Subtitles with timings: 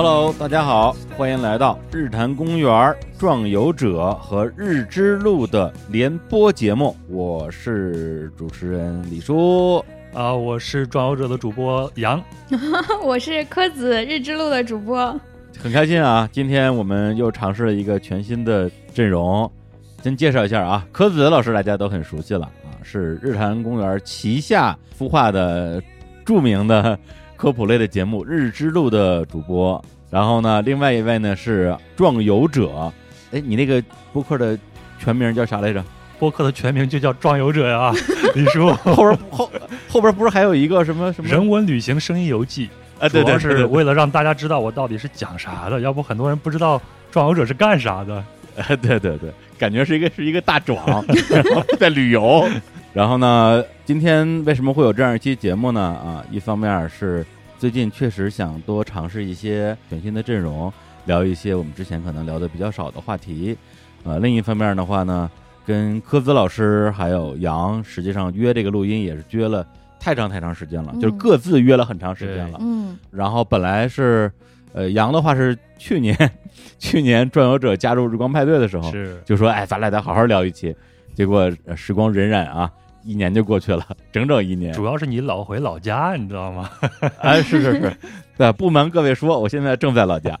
[0.00, 9.84] Hello，大家好，欢迎来到日坛公园壮游者和日之路的联播节目，我是主持人李叔。
[10.12, 12.22] 啊，我是壮游者的主播杨，
[13.02, 15.20] 我是柯子日之路的主播，
[15.58, 16.28] 很开心啊！
[16.30, 19.50] 今天我们又尝试了一个全新的阵容，
[20.04, 25.82] 先介绍一下啊，柯子老师大家都很熟悉了啊，是日坛公园旗下孵化的
[26.24, 26.96] 著名的
[27.38, 29.82] 科普类的节目《日之路》的主播。
[30.10, 32.92] 然后呢，另外一位呢是壮游者，
[33.30, 33.80] 哎，你那个
[34.12, 34.58] 播客的
[34.98, 35.82] 全名叫啥来着？
[36.18, 37.92] 播客的全名就叫壮游者呀，
[38.34, 38.72] 李叔。
[38.72, 39.50] 后边后
[39.88, 42.68] 后边不是还有一个什么什么人文旅行声音游记？
[42.98, 48.24] 啊，对对，是为了让大家知道我到底是讲啥的，要不很多人不知道壮游者是干啥的。
[48.58, 51.04] 哎，对对对，感觉是一个是一个大壮
[51.78, 52.44] 在旅游。
[52.92, 55.80] 然后呢，今天为什么会有这样一期节目呢？
[55.80, 57.24] 啊，一方面是
[57.58, 60.72] 最近确实想多尝试一些全新的阵容，
[61.06, 63.56] 聊一些我们之前可能聊的比较少的话题。
[64.04, 65.30] 呃，另一方面的话呢。
[65.66, 69.66] 跟科子老师还有杨，实际上约这个录音也是约了
[70.00, 72.58] 太长太长时间了，就是各自约了很长时间了。
[72.62, 74.32] 嗯，然后本来是，
[74.72, 76.16] 呃，杨的话是去年，
[76.80, 80.74] 去年转游者加入日光派对的时候，是就说，哎，咱俩得好好聊一期。
[81.18, 82.70] 结果时光荏苒啊，
[83.02, 84.72] 一年就过去了，整整一年。
[84.72, 86.70] 主要是你老回老家，你知道吗？
[87.18, 87.92] 哎，是是是，
[88.36, 90.38] 对，不瞒各位说，我现在正在老家。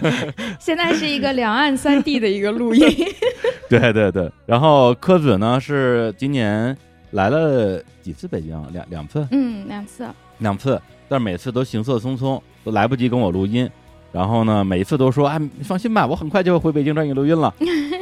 [0.60, 2.86] 现在是一个两岸三地的一个录音。
[3.70, 6.76] 对对对，然后柯子呢是今年
[7.12, 8.50] 来了几次北京？
[8.70, 9.26] 两两次？
[9.30, 10.06] 嗯，两次。
[10.40, 13.66] 两次，但是每次都行色匆匆，都来不及跟我录音。
[14.12, 17.54] 然后呢，每一次都说：“哎，你放心吧，我很快就会回北京找你录音了。”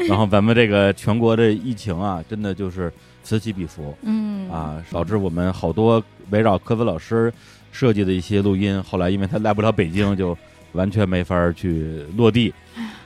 [0.09, 3.95] 然后咱们这个全国的疫情啊，真的就是此起彼伏。
[4.03, 7.33] 嗯啊，导致我们好多围绕科子老师
[7.73, 10.37] 设计的一些录音，后来因为他来不了北京，就
[10.73, 12.53] 完全没法去落地。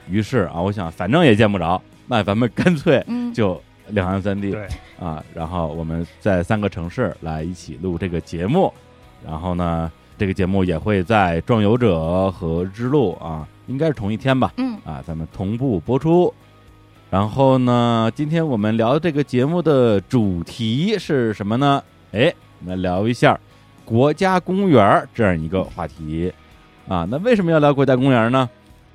[0.09, 1.81] 于是啊，我想反正也见不着。
[2.07, 4.67] 那咱们干脆就两岸三地，对
[4.99, 8.73] 啊，然后我们在三个城市来一起录这个节目，
[9.25, 16.33] 然后呢，这个节目也会在壮游者和之路啊，应该是同一天吧，嗯啊，咱们同步播出。
[17.11, 21.83] 然后呢，今天我们聊这个节目的主题是什么呢？
[22.13, 23.39] 哎，我们聊一下
[23.85, 26.33] 国家公园这样一个话题
[26.87, 27.05] 啊。
[27.11, 28.49] 那为什么要聊国家公园呢？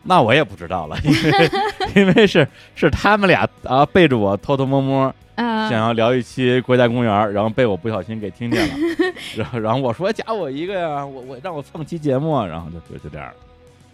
[0.03, 1.49] 那我也不知道了，因为
[1.95, 8.75] 因为是是他们俩啊背着我偷偷摸摸，想要聊一期国家公园，然后被我不小心给听见了，
[9.35, 13.29] 然后然后我说加我一个呀，我我让我蹭期节目，然后就就就这样，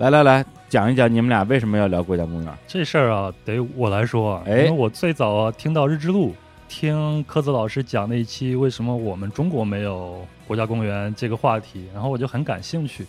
[0.02, 6.34] 来来来讲一讲你们俩为什么要聊国家公园这事儿啊，得我来说，哎，因为我最早听到日之路，
[6.68, 13.06] 听柯子老师讲那一期为什么我们中国没有国家公园这个话题，然后我就很感兴趣，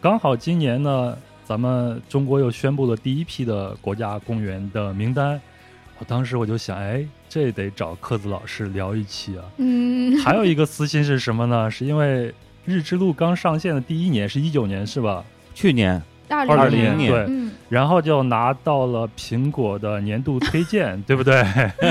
[0.00, 1.16] 刚好今年呢。
[1.44, 5.40] 咱们中国又宣布了第一批的国家公园的名单，
[5.98, 9.44] 我当时我就想，哎，这得找柯子老师聊一期啊。
[9.56, 11.70] 嗯，还有一个私心是什么呢？
[11.70, 12.34] 是因为
[12.66, 15.24] 日之路刚上线的第一年是一九年是吧？
[15.58, 16.00] 去年。
[16.30, 17.26] 二零年，对，
[17.70, 21.40] 然后就拿到了苹果的年度推荐， 对不对？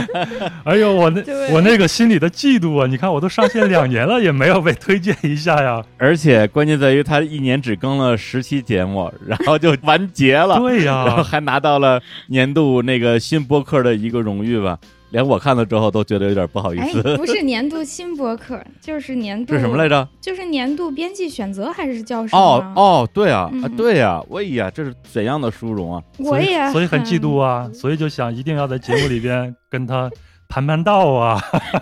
[0.64, 2.86] 哎呦，我那我那个心里的嫉妒啊！
[2.86, 5.84] 你看，我都上线两年了，也没有被推荐一下呀。
[5.98, 10.60] 而且关键在于，他一年只更了十期节目，然后就完结了。
[10.60, 14.78] 对呀，然后还拿到了年度那个新播客的一个荣誉吧。
[15.12, 17.02] 连我看了之后都觉得有点不好意思。
[17.18, 19.54] 不是年度新博客， 就是年度。
[19.54, 20.08] 是什么来着？
[20.22, 22.42] 就是年度编辑选择还是叫什么？
[22.42, 26.04] 哦哦，对啊，啊对呀，我呀，这是怎样的殊荣啊！
[26.20, 30.10] 我也所以很嫉妒啊， 所以就想一定要在节目里边跟他
[30.50, 31.42] 盘盘道啊，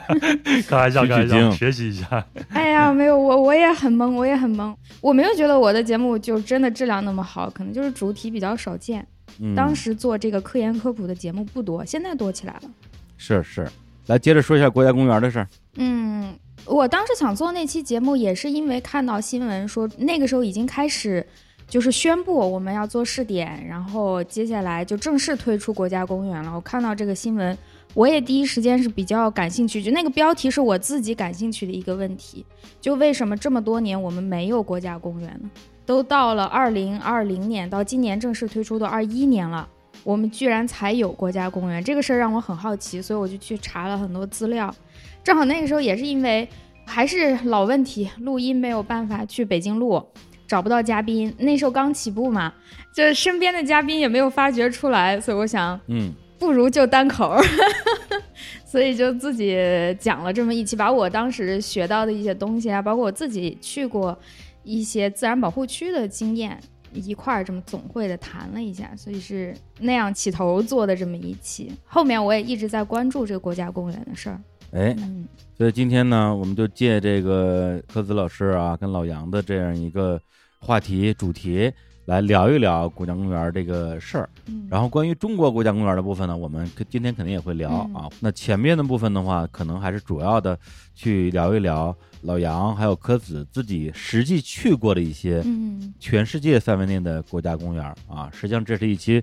[0.68, 2.24] 开玩笑，开玩笑，学习一下。
[2.50, 4.74] 哎呀，没有我，我也很懵，我也很懵。
[5.02, 9.05] 我没有觉得我的节目就真的质量那么好，可能就是主题比较少见。
[9.55, 12.61] 当时做这个科研科普的节目不多，现在多起来了。
[13.17, 13.67] 是是，
[14.08, 15.47] 来接着说一下国家公园的事儿。
[15.76, 16.34] 嗯，
[16.66, 21.26] 我当时想做那期节目，也是因为看到新闻说那个时候已经开始，
[21.67, 26.53] 就是宣布我们要做试点，然后接下来就正式推出国家公园了。
[26.53, 27.58] 我看到这个新闻，
[27.94, 32.46] 我也第一时间是比较感兴趣，就那个标题是我自己感兴趣的一个问题，
[32.79, 35.50] 就为什么这么多年我们没有国家公园呢？
[35.85, 39.67] 都到了二零二零年，到今年正式推出的二一年了。
[40.03, 44.74] 我们居然才有国家公园这个事儿让我很好奇，所以我就去查了很多资料。
[45.24, 46.47] 正好那个时候也是因为
[46.86, 50.03] 还是老问题，录音没有办法去北京录，
[50.47, 51.34] 找不到嘉宾。
[51.40, 52.53] 那时候刚起步嘛，
[52.94, 57.36] 就身边的嘉宾也没有发掘出来，所以我想，嗯，不如就单口，
[58.64, 59.58] 所以就自己
[60.00, 64.16] 讲了这么一期，把我当时学到的一些东西啊，包括我自己去过
[64.64, 66.59] 一些自然保护区的经验。
[67.00, 71.72] 一块儿这么总会的谈了一下，所以是那样起头做的这么一期。
[71.86, 74.42] 后面我也一直在关注这个国家公园的事儿。
[74.72, 75.28] 哎，嗯
[75.58, 80.20] 所以今天呢，我们就借这个柯子老师啊跟老杨的这样一个
[80.59, 81.72] 话题主题
[82.06, 84.30] 来聊一聊国家公园这个事儿。
[84.48, 88.09] 嗯，然后关于中国国家公园的部分呢，我们可今天肯定也会聊嗯啊。
[88.20, 90.59] 那前面的部分的话，可能还是主要的
[90.94, 91.96] 去聊一聊
[92.26, 98.30] 老杨还有柯子自己实际去过的一些嗯全世界范围内的国家公园啊。
[98.34, 99.22] 实际上这是一期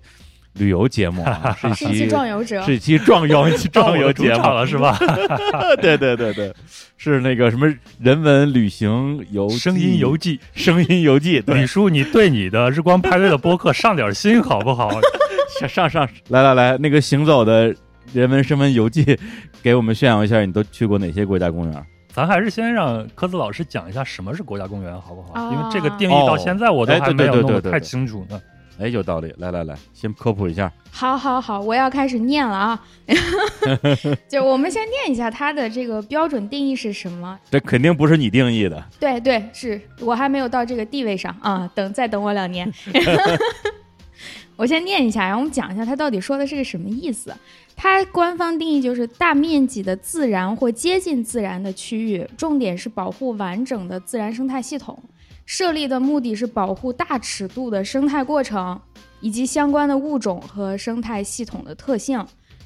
[0.55, 2.63] 旅游节目啊，是一是一期期壮游者。
[2.63, 4.99] 是一期壮游壮游 节目了是吧？
[5.81, 6.55] 对对对对，
[6.97, 7.67] 是那个什么
[7.99, 14.91] 人文旅行游声音游记，声音游记，对李，叔，你对你的日光派对的播客上点心好不好？
[15.59, 17.75] 上上上，来来来，那个行走的
[18.13, 19.19] 人文声文游记，
[19.63, 21.87] 给我们炫耀一下，你都去过哪些国家公园？
[22.15, 25.33] 咱还是先让科子老师讲一下什么是国家公园，好不好？
[25.33, 28.41] 啊因为这个定义到现在我都还没有弄得太清楚呢。
[28.79, 30.71] 哎，有道理，来来来，先科普一下。
[30.91, 32.83] 好好好，我要开始念了啊！
[34.29, 37.39] 就我们先念一下它的这个标准定义是什么？
[37.51, 42.71] 这肯定不是你定义的，对对，是我还没有到这个地位上啊，等再等我两年。
[44.57, 47.35] 我先念一下，然后我们讲一下它到底说的是个什么意思。
[47.75, 54.99] 它官方定义就是大面积的自然或接近自然的区域，重点是保护完整的自然生态系统。
[55.45, 58.81] 设立的目的是保护大尺度的生态过程
[59.21, 62.25] 以及相关的物种和生态系统的特性。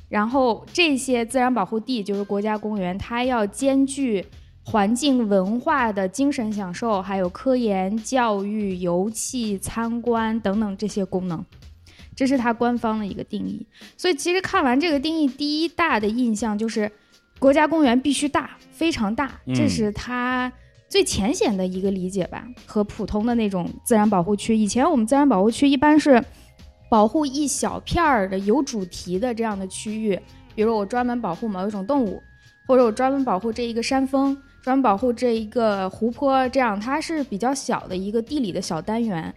[0.08, 4.25] 然后这些自然保护地就是国家公园，它要兼具
[4.62, 11.44] 环境文化的精神享受，还有科研、教育、游憩、参观等等这些功能。
[12.16, 13.64] 这是它官方的一个定义。
[13.96, 16.90] 所以其实看完这个定义，第一大的印象就是
[17.38, 20.50] 国家公园必须大，非常大，嗯这是它
[20.88, 24.56] 最浅显的一个理解吧，和普通的那种自然保护区。
[24.56, 26.24] 以前我们自然保护区一般是
[26.88, 30.18] 保护一小片儿的有主题的这样的区域，
[30.54, 32.22] 比如我专门保护某一种动物，
[32.66, 39.34] 或者我专门保护这一个山峰，专门保护这一个湖泊，这样它是比较小的一个地理的小单元。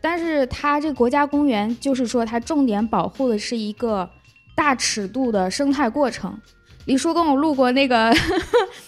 [0.00, 4.08] 但是它这个国家公园，就是说它重点保护的是一个
[4.54, 6.38] 大尺度的生态过程。
[6.86, 8.10] 李叔跟我录过那个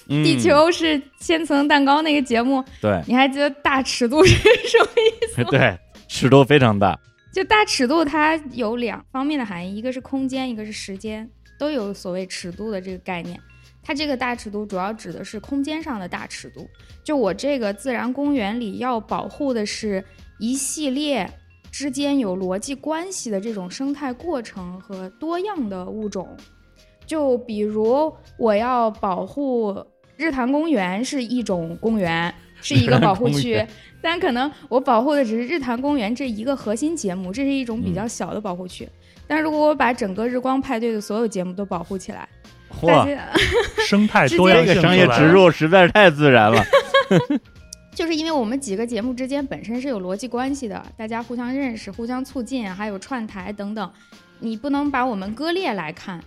[0.09, 5.49] 嗯 地球是千层蛋糕那个节目，对你还记得大尺度是什么意思吗？
[5.53, 5.79] 对，
[6.09, 6.99] 尺度非常大。
[7.32, 11.29] 就大尺度它有两方面的含义，一个是空间，一个是时间，
[11.59, 13.38] 都有所谓尺度的这个概念。
[13.82, 16.69] 它这个大尺度主要指的是空间上的大尺度。
[17.05, 20.05] 就我这个自然公园里要保护的是
[20.38, 21.29] 一系列
[21.70, 26.29] 之间有逻辑关系的这种生态过程和多样的物种。
[27.06, 29.84] 就比如我要保护
[30.17, 33.64] 日坛公园是一种公园，是一个保护区
[34.00, 38.88] 但可能我保护的只是日坛公园这一个核心节目，这是一种嗯比较小的保护区。
[39.26, 42.28] 但如果我把整个日光派对的所有节目都保护起来，
[42.87, 43.19] 大嚯，
[43.87, 46.62] 生态 多样性这个商业植入实在是太自然了。
[47.94, 53.92] 就是因为我们几个节目之间本身是有逻辑关系的，大家互相认识、互相促进，还有串台等等，
[54.40, 56.22] 你不能把我们割裂来看。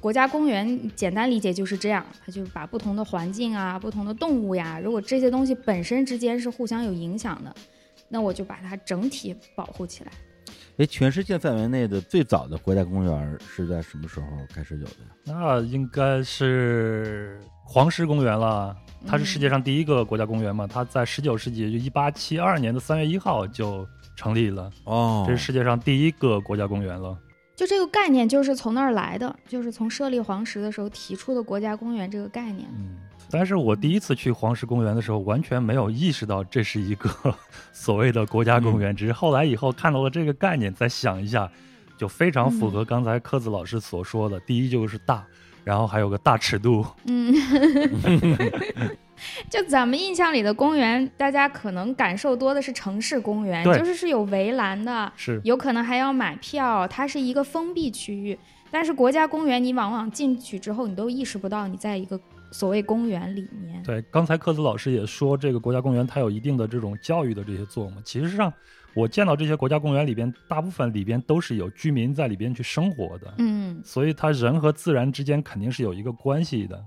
[0.00, 7.54] 国家公园简单理解就是这样，它就是把不同的环境啊、不同的动物呀，如果这些东西本身之间是互相有影响的，
[8.08, 10.10] 那我就把它整体保护起来。
[10.76, 15.08] 哎，全世界范围内的最早的国家公园是在什么时候开始有的呀？
[15.24, 18.76] 那应该是黄石公园了。
[19.06, 20.66] 它是世界上第一个国家公园嘛？
[20.66, 27.14] 它在十九世纪，就一八七二年的三月一号就成立了，哦这是世界上第一个国家公园了。
[27.54, 32.66] 就这个概念就是从那儿来的，就是从设立黄石的时候提出的国家公园这个概念。
[32.72, 32.96] 嗯，
[33.30, 37.10] 但是我第一次去黄石公园的时候，完全没有意识到这是一个
[37.74, 41.46] 所谓的国家公园，只是后来以后看到了这个概念，再想一下，
[41.98, 44.40] 就非常符合刚才柯子老师所说的。
[44.40, 45.26] 第一就是大，
[45.64, 46.86] 然后还有个大尺度。
[47.06, 47.34] 嗯，
[49.50, 58.38] 就咱们印象里的公园，大家可能感受多的是城市公园，就是是有围栏的，是有可能还要买票，它是一个封闭区域。
[58.70, 63.80] 但是国家公园，你往往进去之后，你都意识不到你在一个所谓公园里面。
[63.84, 68.02] 对，刚才克子老师也说，这个国家公园它有一定的这种教育的这些作用嘛。
[68.04, 68.52] 其实上，
[68.96, 76.80] 我见到这些国家公园里边，大部分里边都是有居民在里边去生活的，嗯，所以它人和自然之间肯定是有一个关系的。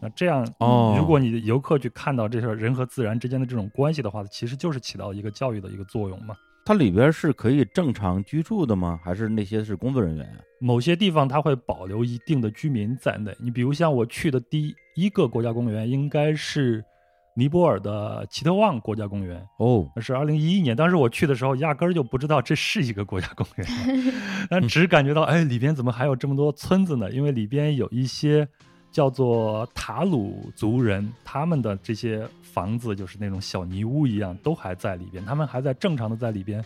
[0.00, 6.34] 那这样，哦如果你的游客去看到这些人和自然之间的这种关系的话，其实就是起到一个教育的一个作用嘛。
[6.64, 8.98] 它里边是可以正常居住的吗？
[9.04, 10.34] 还是那些是工作人员呀？
[10.60, 13.36] 某些地方它会保留一定的居民在内。
[13.40, 16.84] 你比如像我去的第一个国家公园，应该是
[17.34, 23.66] 尼泊尔的奇特旺国家公园，哦，那是二零一一年，当时我去的时候，压根儿就不知道这是一个国家公园，
[24.50, 27.10] 但只感觉到，哎，里边怎么还有这么多村子呢？
[27.10, 28.46] 因为里边有一些
[28.90, 36.62] 叫做塔鲁族人，他们的这些房子就是那种小泥屋一样，都还在里边，他们还在正常的在里边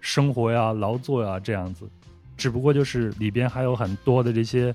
[0.00, 1.86] 生活呀、劳作呀这样子，
[2.38, 4.74] 只不过就是里边还有很多的这些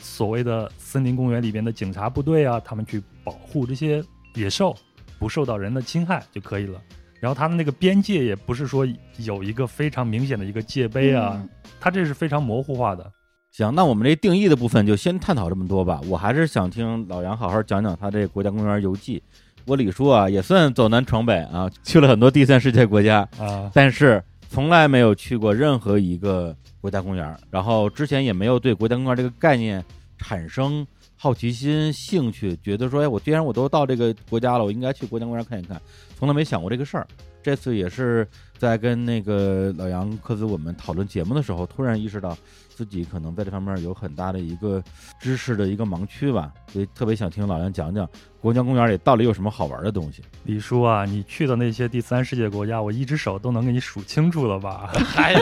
[0.00, 4.02] 所谓的森林公园里边的警察部队啊，他们去保护这些
[4.34, 4.76] 野兽
[5.18, 6.80] 不受到人的侵害就可以了。
[7.20, 8.86] 然后它的那个边界也不是说
[9.18, 11.48] 有一个非常明显的一个界碑啊，嗯
[11.80, 13.12] 它这是非常模糊化的。
[13.52, 16.00] 行，那我们这定义的部分就先探讨这么多吧。
[16.08, 19.22] 我还是想听老杨好好讲讲他这国家公园游记。
[19.66, 29.84] 我李叔啊，也算走南闯北啊，去了很多第三世界国家，啊，但是从来没有去过任何一个国家公园，然后之前也没有对国家公园这个概念
[30.18, 30.84] 产生
[31.22, 35.80] 好奇心、兴趣，觉得说，哎，我既然我都到这个国家了，我应该去国家公园看一看，
[36.18, 37.06] 从来没想过这个事儿。
[37.40, 38.26] 这次也是
[38.58, 42.36] 在跟那个老杨、科子我们讨论节目的时候，突然意识到
[42.82, 44.82] 自己可能在这方面有很大的一个
[45.20, 48.08] 知识的一个盲区吧，所以特别想听老杨讲讲
[48.40, 50.20] 国家公园里到底有什么好玩的东西。
[50.42, 54.90] 李叔啊，你去的那些第三世界国家，我一只手都能给你数清楚了吧？
[55.14, 55.40] 哎呀，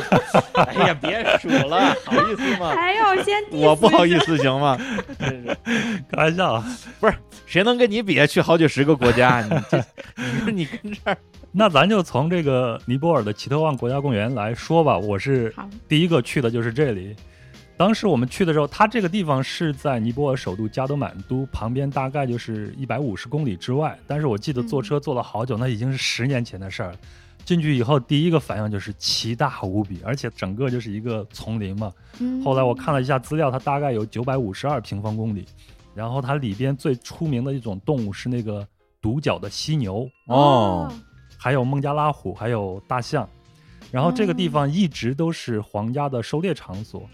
[0.53, 2.75] 哎呀，别数了，好意思吗？
[2.75, 4.77] 还要先我不好意思行吗？
[5.19, 5.57] 真是，
[6.13, 6.77] 开玩笑啊。
[7.47, 8.27] 谁能跟你比？
[8.27, 9.79] 去好几十个国家，你这，
[10.17, 11.17] 你说你跟这儿，
[11.53, 14.97] 那咱就从这个尼泊尔的奇特旺国家公园来说吧。
[14.97, 15.53] 我是，
[15.89, 17.17] 第一个去的就是这里。
[17.81, 23.99] 当时我们去的时候，它这个地方是在尼泊尔首都加德满都旁边，大概就是一百五十公里之外。
[24.07, 26.99] 但是我记得坐车坐了好久，那已经是十年前的事儿了。
[27.43, 31.91] 进去以后，第一个反应就是奇大无比，而且整个就是一个丛林嘛。
[32.19, 35.47] 嗯后来我看了一下资料，它大概有九百五十二平方公里，
[35.95, 38.69] 然后它里边最出名的一种动物是那个
[39.01, 40.93] 独角的犀牛，哦，
[41.39, 43.27] 还有孟加拉虎，还有大象。
[43.91, 47.09] 然后这个地方一直都是皇家的狩猎场所。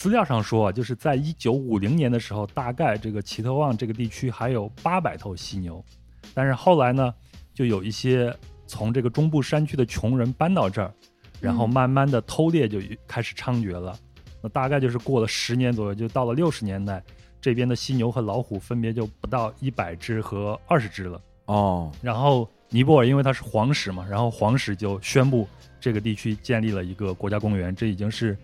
[0.00, 5.84] 资料上说啊，就是在一九五零年的时候，大概这个奇特旺这个地区还有八百头犀牛，
[6.32, 7.14] 但是后来呢，
[7.52, 8.34] 就有一些
[8.66, 10.90] 从这个中部山区的穷人搬到这儿，
[11.38, 13.94] 然后嗯慢慢的偷猎就开始猖獗了。
[14.40, 17.02] 那大概就是过了十年左右，就到了六十年代，
[17.38, 21.20] 这边的犀牛和老虎分别就不到一百只和二十只了。
[21.44, 25.46] 哦，然后尼泊尔因为它是皇室嘛，然后皇室就宣布
[25.78, 28.34] 这个地区建立了一个国家公园，这已经是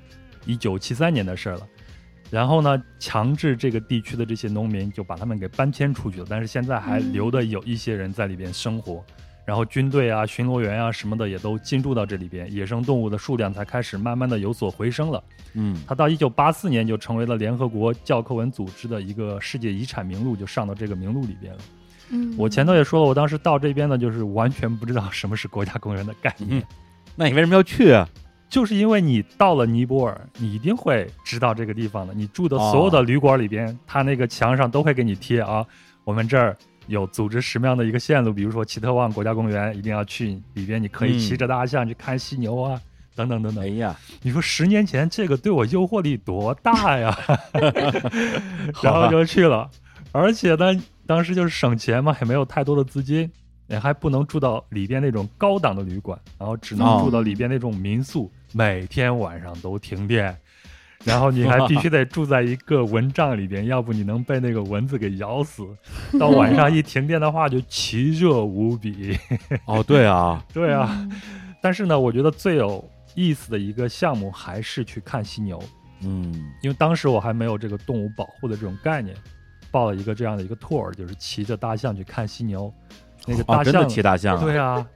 [0.47, 1.69] 一九七三年的事儿了。
[2.31, 9.05] 然后呢，强制这个地区的这些农民就把他们给搬迁出去了，但是现在还嗯留的有一些人在里边生活。
[9.45, 15.23] 然后军队啊、巡逻员啊什么的也都进驻到这里边，野生动物的数量才开始慢慢的有所回升了。
[15.53, 21.59] 嗯，它到一九八四年就成为了联合国教科文组织的一个世界遗产名录，就上到这个名录里边了。
[22.11, 26.65] 嗯我前头也说了，我当时到这边呢，就是完全不知道什么是国家公园的概念，嗯
[27.15, 28.09] 那你为什么要去啊？
[28.49, 32.15] 就是因为你到了尼泊尔，你一定会知道这个地方的。
[32.15, 35.67] 你住的所有的旅馆里边，它那个墙上都会给你贴啊，
[36.05, 42.81] 我们这儿有组织什么样的一个线路，比如说奇特旺国家公园一定要去，里边你可以嗯骑着大象去看犀牛啊。
[43.17, 47.19] 等等等等，哎呀，你说十年前这个对我诱惑力多大呀？
[48.83, 49.71] 然 好吧后就去了，
[50.13, 53.31] 而且呢，当时就是省钱嘛，也没有太多的资金，
[53.69, 60.37] 也还不能住到里边那种高档的旅馆，然后只能哦住到里边那种民宿，每天晚上都停电，
[61.05, 65.67] 然后你还必须得住在一个蚊帐里边，要不你能被那个蚊子给咬死。
[66.19, 69.19] 到晚上一停电的话，就奇热无比。
[69.67, 71.13] 哦，对啊， 对啊，嗯
[71.61, 72.83] 但是呢，我觉得最有
[73.15, 75.61] 意思的一个项目还是去看犀牛。
[76.03, 79.17] 嗯，因为当时我还没有这个动物保护的这种概念，
[79.71, 82.73] 报了一个这样的一个 tour，就是骑着大象去看犀牛。
[83.27, 84.45] 那个哦，大象，真的骑大象啊？
[84.45, 84.87] 对啊，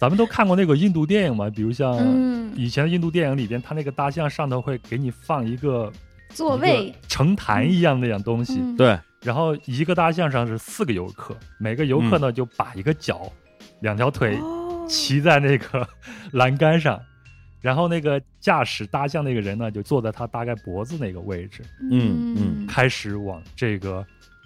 [0.00, 5.92] 咱们都看过那个印度电影嘛，比如像嗯，以前的印度电影里边，它那个大象上头会给你放一个
[6.30, 6.94] 座位。
[7.06, 8.74] 成坛一样那样东西，嗯。
[8.78, 13.30] 对，然后一个大象上是四个游客，每个游客呢就把一个脚、
[13.80, 14.86] 两条腿哦。
[14.88, 15.86] 骑在那个
[16.32, 16.98] 栏杆上，
[17.60, 22.66] 然后那个驾驶大象那个人呢，就坐在他大概脖子那个位置，嗯嗯。
[22.66, 24.04] 开始往这个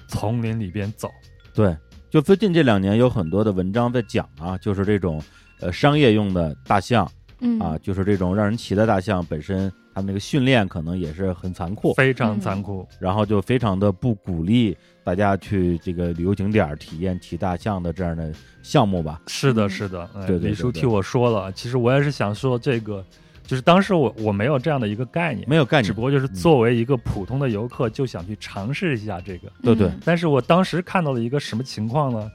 [0.08, 1.08] 丛林里边走。
[1.54, 1.74] 对，
[2.10, 5.22] 就最近这两年有很多的文章在讲啊，就是这种
[5.60, 18.32] 呃商业用的大象嗯啊，就是这种让人骑的大象本身，它那个训练可能也是很残酷，非常残酷，然后就非常的不鼓励大家去这个旅游景点体验骑大象的这样的
[18.62, 19.20] 项目吧。
[19.26, 20.02] 是的，嗯是的。
[20.14, 23.04] 哎对对对对李叔替我说了，其实我也是想说这个，
[23.46, 29.50] 就是当时我我没有这样的一个概念，没有概念，只不过就是作为一个普通的游客，就想去尝试一下这个。
[29.62, 32.30] 对对嗯但是我当时看到了一个什么情况呢？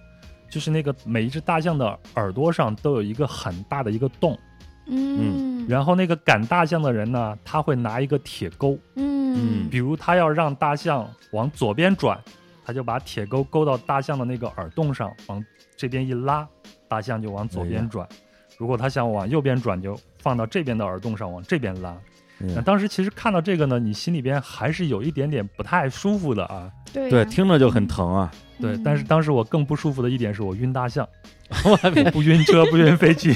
[0.50, 4.38] 就是那个每一只大象的耳朵上都有一个很大的一个洞，
[4.88, 12.20] 嗯然后那个赶大象的人呢，他会拿一个铁钩，嗯比如他要让大象往左边转，
[12.66, 15.44] 他就把铁钩勾到大象的那个耳洞上，往
[15.78, 16.48] 这边一拉，
[16.88, 18.08] 大象就往左边转。
[18.58, 21.96] 如果他想往右边转，就放到这边的耳洞上，往这边拉。
[22.40, 26.72] 那嗯当时其实看到这个呢，你心里边还是有一点点不太舒服的啊。
[26.94, 28.32] 对，对听着就很疼啊。
[28.60, 31.08] 对，嗯但是当时我更不舒服的一点是我晕大象，
[31.66, 31.76] 我
[32.12, 33.34] 不晕车，不晕飞机。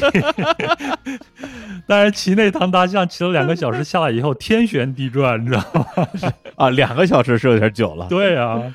[1.86, 6.08] 但是骑那趟大象骑了两个小时下来以后，天旋地转，你知道吗？
[6.56, 8.08] 啊，两个小时是有点久了。
[8.08, 8.74] 对啊，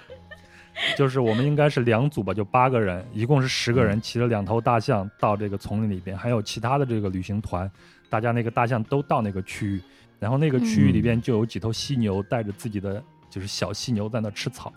[0.97, 7.71] 就是我们应该是两组吧，就八个人，一共是十个人，骑了两头大象到这个丛林里边，还有其他的这个旅行团，
[8.11, 9.83] 大家那个大象都到那个区域，
[10.19, 14.73] 然后那个区域里边就有几头犀牛带着自己的就是小犀牛在那吃草，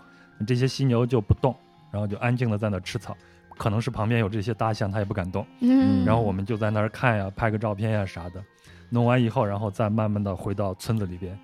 [0.45, 1.55] 这些犀牛就不动，
[1.91, 3.15] 然后就安静的在那吃草。
[3.57, 5.45] 可能是旁边有这些大象，它也不敢动。
[5.59, 8.43] 嗯，然后我们就在那儿看呀，拍个照片呀啥的。
[8.89, 11.37] 弄完以后，然后再慢慢的回到村子里边。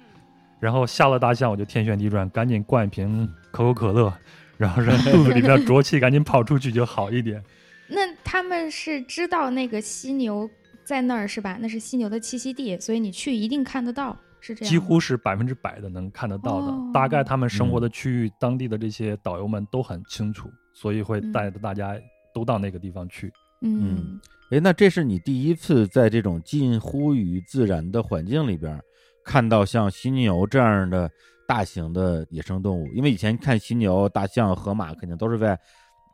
[0.59, 4.11] 然后下了大象，我就天旋地转，赶紧灌一瓶可口可乐，
[4.57, 7.43] 然后让肚子里边 浊气赶紧跑出去就好一点。
[7.87, 10.49] 那他们是知道那个犀牛
[10.87, 11.57] 在那儿是吧？
[11.59, 14.69] 那是犀牛的栖息地，所以你去一定看得到，是这样。
[14.69, 16.67] 几乎是百分之百的能看得到的。
[16.67, 21.99] 哦大概他们生活的区域，当地的这些导游们都很清楚，所以会带着大家
[22.33, 23.29] 都到那个地方去。
[23.59, 24.17] 嗯
[24.49, 28.81] 哎，那这是你第一次在这种近乎于自然的环境里边
[29.25, 31.11] 看到像犀牛这样的
[31.45, 32.87] 大型的野生动物？
[32.93, 35.59] 因为以前看犀牛、大象、河马，肯定都是在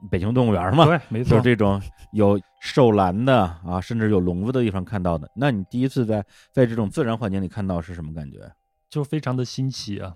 [0.10, 1.44] 北京动物园嘛，对，没错就是。
[1.44, 1.82] 这种
[2.12, 5.30] 有兽栏的啊，甚至有笼子的地方看到的。
[5.36, 8.40] 那你第一次在在这种自然环境里看到是什么感觉？
[8.90, 10.14] 就非常的新奇啊。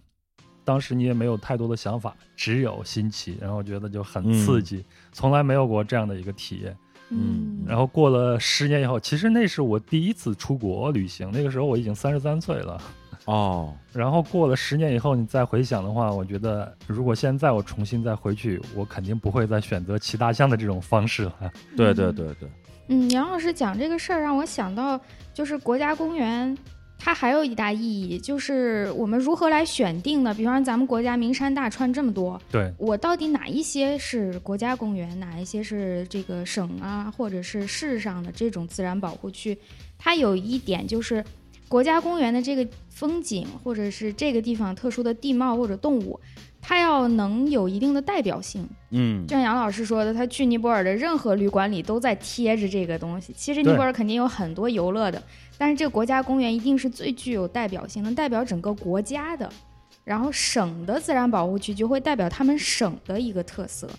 [0.64, 4.84] 当时你也没有太多的想法，只有新奇，然后觉得就很刺激，
[5.14, 6.78] 从来没有过这样的一个体验。
[7.10, 12.82] 嗯然后过了十年以后，其实那是我第一次出国旅行，那个时候我已经三十三岁了。
[13.28, 21.52] 哦，然后过了十年以后，你再回想的话，我觉得如果现在我重新再回去，我肯定不会再选择骑大象的这种方式了。
[21.76, 22.50] 对对对对，
[22.88, 24.98] 嗯，杨老师讲这个事儿让我想到，
[25.34, 26.58] 就是国家公园，
[26.98, 30.34] 它还有一大意义，就是我们如何来选定的？
[30.34, 39.58] 比方说咱们国家名山大川这么多，对，我到底哪一些是国家公园，哪一些是这个省啊，或者是市上的这种自然保护区？
[39.98, 41.22] 它有一点就是，
[41.68, 46.20] 国家公园的这个风景，或者是这个地方特殊的地貌或者动物，
[46.62, 48.68] 它要能有一定的代表性。
[48.92, 53.34] 嗯就像杨老师说的，他去尼泊尔的任何旅馆里都在贴着这个东西。
[53.36, 55.22] 其实尼泊尔肯定有很多游乐的，
[55.58, 59.50] 但是这个国家公园一定是最具有代表性，能代表整个国家的。
[60.06, 63.90] 然后省的自然保护区就会代表他们省的一个特色。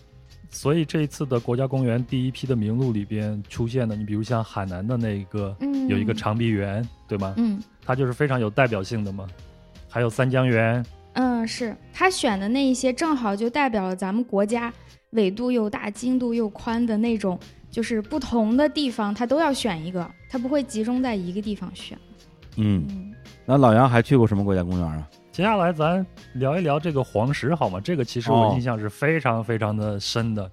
[0.51, 7.35] 所以这一次的国家公园第一批的名录里边出现的，你比如像海南的那个嗯，有一个长臂猿，对吗？
[7.37, 9.27] 嗯它就是非常有代表性的嘛。
[9.89, 10.85] 还有三江源，
[11.15, 14.73] 嗯，是他选的那一些，正好就代表了咱们国家
[15.11, 17.39] 纬度又大、经度又宽的那种，
[17.71, 21.97] 就是不同的地方，他都要选一个，他不会集中在一个地方选。
[22.57, 23.15] 嗯，嗯
[23.47, 25.09] 那老杨还去过什么国家公园啊？
[25.39, 27.81] 接下来咱聊一聊这个黄石好吗？
[27.81, 30.51] 这个其实哦我印象是非常非常的深的。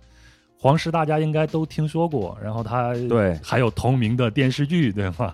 [0.59, 5.33] 黄石大家应该都听说过，然后它对还有同名的电视剧，对吗？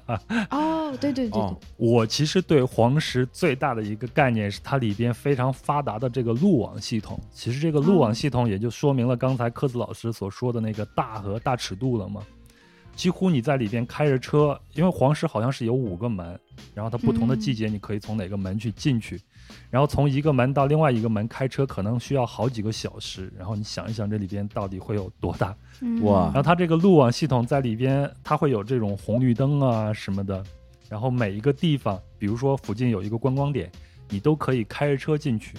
[0.51, 7.19] 哦，对对对对，哦我其实对黄石最大的一个概念是它里边非常发达的这个路网系统。
[7.33, 12.21] 其实这个路网系统也就说明了刚才柯子老师所说的那个大和大尺度了嘛。
[12.95, 16.39] 几乎你在里边开着车，因为黄石好像是有五个门，
[16.73, 19.19] 然后它不同的季节你可以从哪个门去进去，
[19.69, 25.55] 然后从一个门到另外一个门开车可能需要好几个小时，然后你想一想这里边到底会有多大？
[25.81, 30.43] 嗯哇然后它这个路网系统在里边，它会有这种红绿灯啊什么的，
[30.89, 33.71] 然后每一个地方，比如说附近有一个观光点，
[34.09, 35.55] 你都可以开着车进去，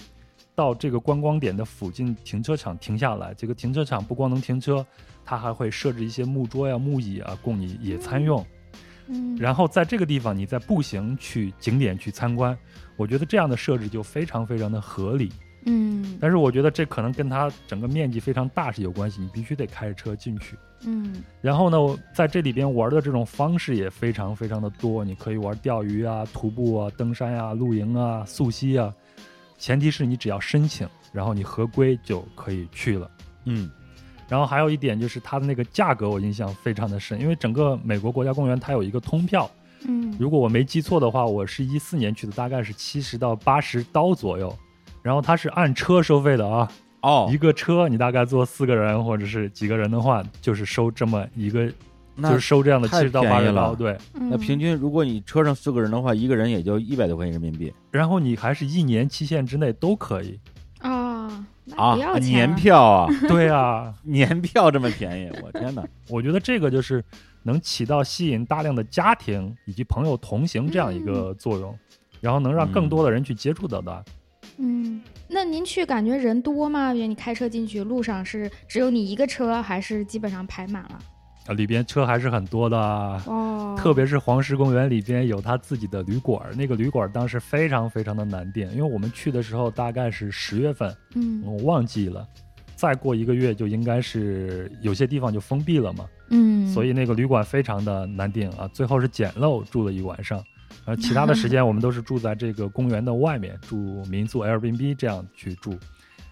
[0.55, 3.33] 到这个观光点的附近停车场停下来。
[3.33, 4.85] 这个停车场不光能停车，
[5.25, 8.45] 它还会设置一些木桌呀、木椅啊，供你野餐用。
[9.07, 12.57] 嗯，然后在这个地方，你再步行去景点去参观，
[12.95, 15.31] 我觉得这样的设置就非常非常的合理。
[15.65, 20.57] 嗯但是我觉得这可能跟它整个面积非常大是有关系，你必须得开着车进去。
[20.85, 28.93] 嗯然后呢，我在这里边玩的这种方式也非常非常的多，你可以玩钓鱼啊、徒步啊、登山啊、露营啊、溯溪啊，
[29.57, 33.09] 前提是你只要申请，然后你合规就可以去了。
[33.45, 33.71] 嗯
[34.27, 39.49] 然后还有一点就是它的那个价格，我印象非常的深，因为整个美国国家公园它有一个通票，
[39.87, 40.15] 嗯。
[40.19, 44.55] 如果我没记错的话，我是一四年去的，大概是七十到八十刀左右，
[45.01, 47.29] 然后它是按车收费的啊，哦。
[47.31, 51.67] 一，个车你大概坐四个人或者是几个人的话，就是收这么一个，
[52.21, 53.97] 就是收这样的七十到八十刀，对。
[54.13, 54.29] 嗯。
[54.29, 57.73] 那平均如果你车上四个人的话，一个人也就一百多块钱人民币。
[57.91, 60.39] 然后你还是一年期限之内都可以。
[60.79, 61.95] 啊，啊。
[62.19, 65.83] 年啊票啊， 对啊， 年票这么便宜，我天哪！
[66.09, 67.03] 我觉得这个就是
[67.43, 71.77] 能起到吸引大量的家庭以及朋友同行这样一个作用，
[72.19, 74.03] 然后能让更多的人去接触到它。
[74.57, 76.93] 嗯，那您去感觉人多吗？
[76.93, 80.99] 比如你开车进去，路上是只有你一个车，还是基本上排满了？
[81.47, 83.21] 啊，里边车还是很多的啊。
[83.25, 92.25] 哦，特别是黄石公园里边有他自己的旅馆，那个旅馆当时非常非常的难订，因为我们去的时候大概是十月份，嗯我忘记了，
[92.75, 100.43] 再过一个月就应该是有些地方就封闭了嘛，嗯，所以那个旅馆非常的难订啊，最后是简陋住了一晚上，
[100.83, 105.77] 然后其他的时间我们都是住在这个公园的外面，住民宿 Airbnb 这样去住。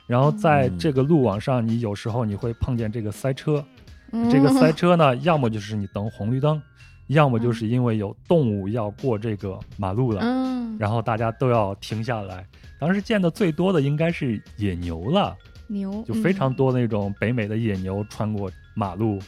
[0.08, 3.64] 然后在嗯这个路网上，你有时候你会碰见这个塞车，
[4.12, 6.62] 嗯这个塞车呢，要么就是你等红绿灯，
[7.08, 12.46] 要么就是因为有动物要过这个马路了，嗯，然后大家都要停下来。
[12.80, 15.38] 当时见的最多的应该是野牛了，
[15.68, 19.20] 牛就非常嗯多那种北美的野牛穿过马路，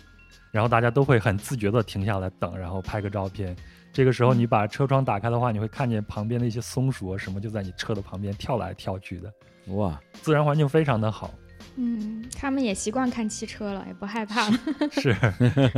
[0.54, 3.56] 然后大家都会很自觉的停下来等，然后拍个照片。
[3.92, 9.34] 这个时候你把车窗打开的话，你会看见旁边的一些松鼠啊什么就在你车的旁边跳来跳去的，
[9.74, 11.34] 哇，自然环境非常的好。
[11.76, 14.60] 嗯，他们也习惯看汽车了，也不害怕了。
[14.92, 15.16] 是，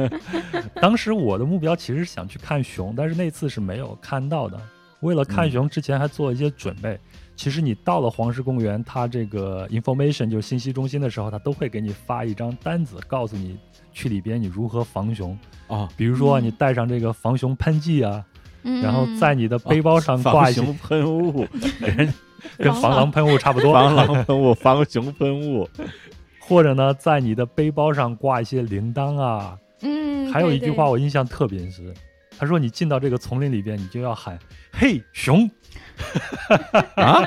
[0.82, 4.60] 当时我的目标其实是想去看熊，但是那次是没有看到的。
[5.02, 7.00] 为了看熊，之前还做了一些准备。
[7.36, 13.58] 其实你到了黄石公园，它这个 information 就是信息中心的时候，它都会给你发一张单子，告诉你
[13.96, 15.36] 去里边你如何防熊。
[15.68, 16.44] 啊，比如说嗯。
[16.44, 18.24] 你带上这个防熊喷剂啊，
[18.62, 21.48] 嗯，然后在你的背包上挂一些，防熊喷雾，
[21.80, 22.14] 人
[22.60, 23.74] 跟防狼喷雾差不多。
[23.74, 25.68] 防狼喷雾、防熊喷雾，
[26.38, 31.92] 或者呢，在你的背包上挂一些铃铛啊，嗯，还有一句话我印象特别深，
[32.38, 34.38] 他说你进到这个丛林里边，你就要喊
[34.72, 35.50] “嘿熊
[36.96, 37.24] 啊？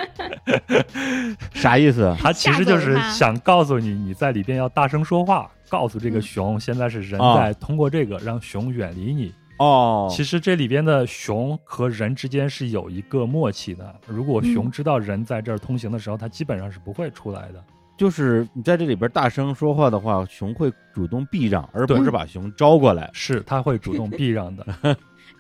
[1.55, 2.15] 啥意思”，？
[2.21, 9.33] 他其实就是想告诉你，你在里边要大声说话，告诉这个嗯熊，现在是人啊在通过这个让熊远离你。
[9.59, 17.65] 哦，其实这里边的熊和人之间是有一个默契的，如果熊嗯知道人在这儿通行的时候，它基本上是不会出来的。
[17.99, 23.11] 就是你在这里边大声说话的话，熊会主动避让，而不是把熊招过来。
[23.13, 24.65] 是，它会主动避让的。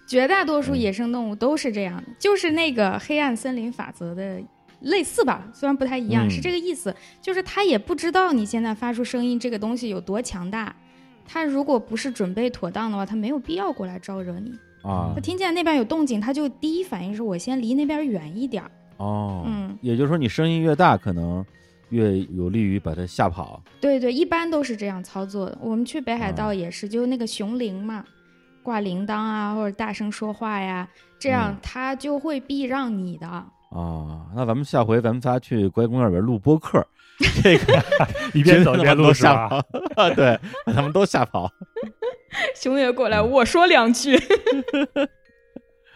[0.07, 4.41] 绝大多数嗯野生动物都是这样的，就是那个黑暗森林法则的
[4.81, 6.95] 类似吧，虽然不太一样，嗯是这个意思。
[7.23, 10.75] 就是它也不知道你现在发出声音这个东西有多强大，
[11.27, 14.51] 它如果不是准备妥当的话，它没有必要过来招惹你。
[14.83, 18.71] 啊它听见那边有动静，它就第一反应是我先离那边远一点儿。
[18.97, 21.45] 哦，嗯，也就是说你声音越大，可能
[21.91, 23.63] 越有利于把它吓跑。
[23.81, 25.59] 对对，一般都是这样操作的。
[25.61, 28.05] 我们去北海啊道也是，就那个熊铃嘛，
[28.63, 33.27] 挂铃铛啊，或者大声说话呀，这样嗯它就会避让你的。
[33.27, 36.87] 啊，那咱们下回咱们仨去国家公园里边录播客，
[37.43, 37.83] 这个
[38.33, 39.63] 一边走一边录是吓吧？
[39.95, 41.51] 跑， 对，把他们都吓跑。
[42.57, 44.19] 熊也过来，我说两句。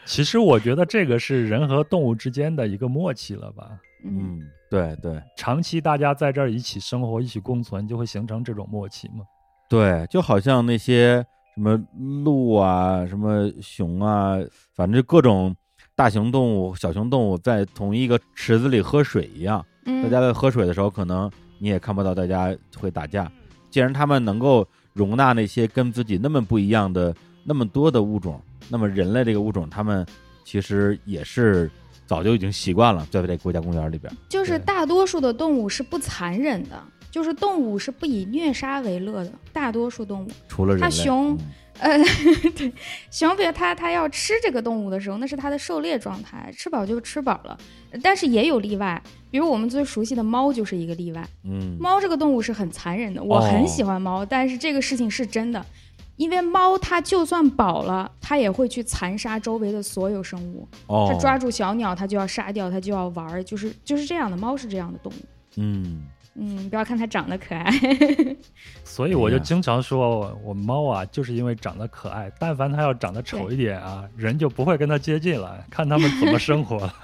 [0.05, 3.69] 其实我觉得这个是人和动物之间的一个默契了吧。
[4.05, 4.41] 嗯，嗯，
[4.73, 9.23] 对对长期大家在这儿一起生活、一起共存，就会形成这种默契嘛。
[9.69, 11.17] 对，就好像那些
[11.55, 11.79] 什么
[12.25, 14.39] 鹿啊、什么熊啊，
[14.75, 15.55] 反正各种
[15.95, 19.63] 大型动物、小型动物在同一个池子里喝水一样。
[19.85, 23.31] 嗯大家在喝水的时候，可能你也看不到大家会打架。
[23.69, 30.07] 既然他们能够容纳那些跟自己那么不一样的那么多的物种，那么人类这个物种，他们
[30.45, 31.71] 其实也是
[32.12, 34.12] 早就已经习惯了，在这个国家公园里边。
[34.29, 36.79] 就是大多数的动物是不残忍的，
[37.11, 39.33] 就是动物是不以虐杀为乐的。
[39.51, 41.38] 大多数动物，除了人类，它熊嗯
[41.79, 41.98] 呃，
[42.55, 42.70] 对，
[43.11, 47.57] 熊比如它它要吃这个动物的时候，那是它的狩猎状态，吃饱就吃饱了。
[48.03, 51.27] 但是也有例外，比如我们最熟悉的猫就是一个例外。
[51.44, 55.64] 嗯，猫这个动物是很残忍的，我很喜欢猫，但是这个事情是真的，
[56.23, 60.69] 因为猫它就算饱了，它也会去残杀周围的所有生物。
[60.87, 64.37] 哦，它抓住小鸟，它就要杀掉，它就要玩儿，就是就是这样的。
[64.37, 65.17] 猫是这样的动物。
[65.57, 66.03] 嗯，
[66.35, 67.71] 嗯，不要看它长得可爱。
[68.85, 76.95] 所以我就经常说，我猫啊，就是因为长得可爱，但凡它要长得丑一点啊，人就不会跟它接近了，看它们怎么生活了。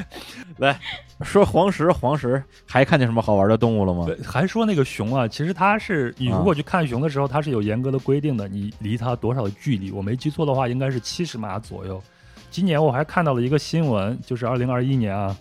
[0.58, 0.78] 来
[1.22, 4.04] 说黄石，黄石还看见什么好玩的动物了吗？
[4.06, 9.90] 对还说那个熊啊，其实它是你如果去看熊的时候，它是有严格的规定的，你离它多少的距离？
[9.90, 12.02] 我没记错的话，应该是七十码左右。
[12.50, 15.36] 今年我还看到了一个新闻，就是二零二一年啊，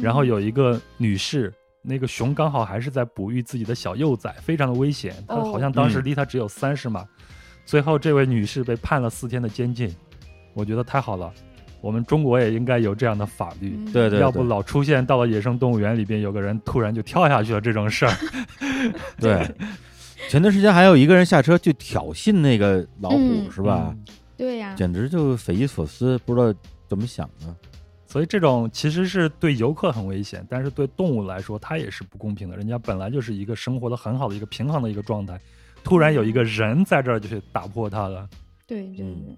[0.00, 1.52] 然后有一个女士
[1.86, 5.14] 那个熊刚好还是在哺育自己的小幼崽，非常的危险。
[5.28, 7.06] 它哦好像当时嗯离它只有三十码，
[7.66, 9.94] 最后这位女士被判了四天的监禁。
[10.54, 11.32] 我觉得太好了，
[11.80, 18.12] 我们中国也应该有这样的法律，嗯对对，要不老出现到了野生动物园里边有个人突然就跳下去了这种事儿。
[19.20, 19.46] 对。
[20.28, 23.88] 前段时间还有一个人下车去挑衅那个老虎，嗯是吧？
[23.90, 24.04] 嗯
[24.36, 26.52] 对呀、简直就匪夷所思，不知道
[26.88, 27.54] 怎么想的。
[28.14, 32.56] 所以这种其实是对游客很危险，但是对动物来说它也是不公平的。
[32.56, 35.36] 人家本来就是一个生活的很好的一个平衡的一个状态，
[35.82, 38.28] 突然有一个人在这儿就去打破它了。
[38.68, 39.36] 对对对，嗯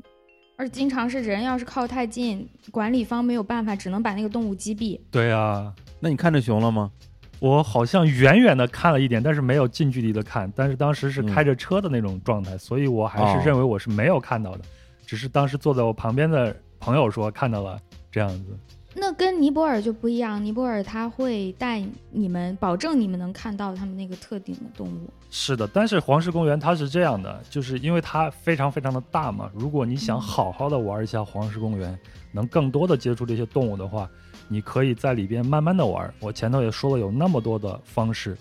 [0.58, 5.00] 而经常是人要是靠太近，管理方没有办法，只能把那个动物击毙。
[5.10, 6.92] 对啊，那你看着熊了吗？
[7.40, 10.52] 我好像远远的看了一点，但是没有近距离的看。
[10.54, 14.60] 但是当时是嗯开着车的那种状态，所以我还哦是认为我是没有看到的，
[15.06, 17.78] 只是当时坐在我旁边的朋友说看到了
[18.10, 18.58] 这样子。
[18.98, 25.10] 那跟尼泊尔就不一样，尼泊尔他会带你们，保证你们能看到他们那个特定的动物。
[25.30, 29.50] 是的，但是黄石公园它是这样的，就是因为它非常非常的大嘛。
[29.54, 31.98] 如果你想嗯好好的玩一下黄石公园，
[32.32, 34.08] 能更多的接触这些动物的话，
[34.48, 36.10] 你可以在里边慢慢的玩。
[36.18, 38.34] 我前头也说了，有那么多的方式。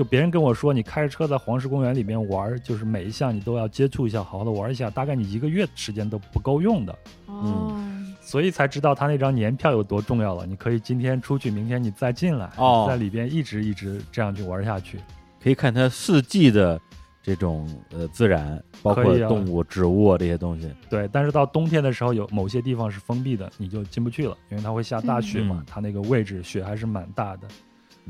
[0.00, 6.98] 就别人跟我说，你开着车在黄石公园里面玩，就是每一项你都要接触一下，好好的玩一下，大概你一个月时间都不够用的。
[7.26, 7.78] 哦，
[8.22, 10.46] 所以才知道他那张年票有多重要了。
[10.46, 14.98] 你可以今天出去，明天你再进来，哦在里边一直一直这样去玩下去。
[15.38, 16.80] 可以看它四季的
[17.22, 20.72] 这种呃自然，包括动物、植物啊这些东西。
[20.88, 27.46] 对，但是到冬天的时候，有某些地方是封闭的，你就进不去了，因为它会下大雪嘛，嗯它那个位置雪还是蛮大的。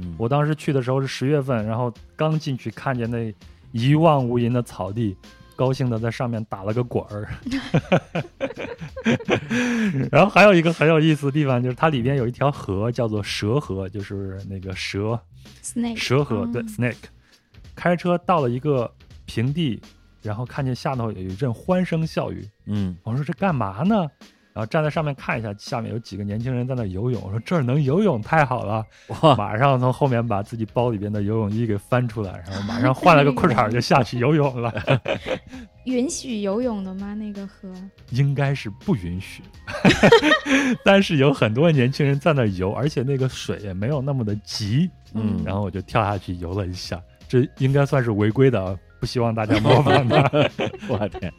[0.00, 3.32] 嗯，我当时去的时候是十月份，然后刚进去看见那
[3.72, 5.16] 一望无垠的草地，
[5.54, 7.28] 高兴的在上面打了个滚儿。
[10.10, 15.18] 然后还有一个很有意思的地方，就是它里边有一条河叫做蛇河，就是那个蛇
[15.62, 17.04] snake 蛇河，对嗯 snake。
[17.74, 18.90] 开车到了一个
[19.24, 19.80] 平地，
[20.22, 24.06] 然后看见下头有一阵欢声笑语，嗯，我说这干嘛呢？
[24.52, 27.22] 然后站在上面看一下，下面有几个年轻人在那游泳。
[27.22, 34.72] 我说这儿能游泳太好了，我，马上从后面把自己包里边的游泳衣给翻出来，然后马上换了个裤衩就下去游泳了。
[35.84, 37.14] 允许游泳的吗？
[37.14, 37.72] 那个河？
[38.10, 39.42] 应该是不允许，
[40.84, 44.90] 但是有很多年轻人在那游，而且那个水也没有那么的急。
[45.12, 50.22] 嗯然后我就跳下去游了一下，这应该算是违规的啊，不希望大家模仿它。
[50.86, 51.32] 我天，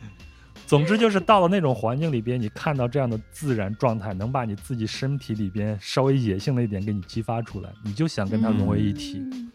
[0.71, 9.17] 总之就是到了那种环境里边，你看到这样的自然状态，能把你自己身体里边稍微野性的一点给你激发出来，你就想跟它融为一体。
[9.34, 9.51] 嗯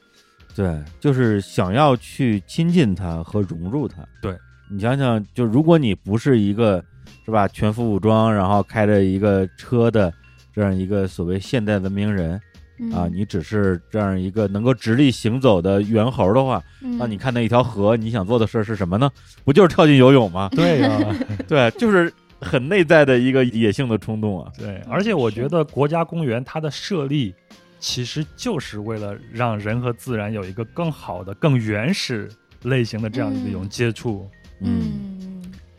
[0.54, 4.06] 对，就是想要去亲近它和融入它。
[4.20, 4.36] 对
[4.68, 6.84] 你想想，就如果你不是一个
[7.24, 10.12] 是吧全副武装，然后开着一个车的
[10.52, 12.38] 这样一个所谓现代文明人
[12.78, 12.92] 嗯。
[12.92, 16.96] 啊，你只是这样一个能够直立行走的猿猴的话，嗯。
[16.98, 19.10] 那你看那一条河，你想做的事儿是什么呢？
[19.44, 20.48] 不就是跳进游泳吗？
[20.54, 20.98] 对呀、
[21.48, 24.50] 对，就是很内在的一个野性的冲动啊。
[24.58, 27.34] 对，而且我觉得国家公园它的设立，
[27.78, 32.28] 其实就是为了让人和自然有一个更好的、更原始
[32.62, 34.28] 类型的这样一种接触、
[34.60, 35.35] 嗯，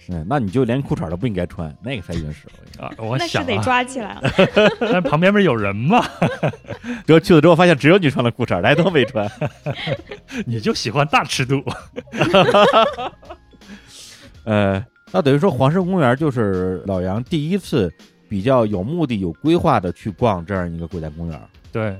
[0.07, 2.47] 是，那你就连裤衩都不应该穿，那个才原始。
[2.47, 2.91] 我跟你说啊。
[2.97, 4.21] 我那是得抓起来了。
[4.79, 6.01] 但旁边不是有人吗？
[7.05, 9.29] 结果去了之后，发现只有你穿了裤衩，大家都没穿。
[10.47, 11.61] 你就喜欢大尺度。
[14.45, 17.93] 呃，那等于说黄石公园就是老杨第一次
[18.29, 21.41] 比较有目的、有规划的去逛这样一个国家公园。
[21.69, 21.97] 对，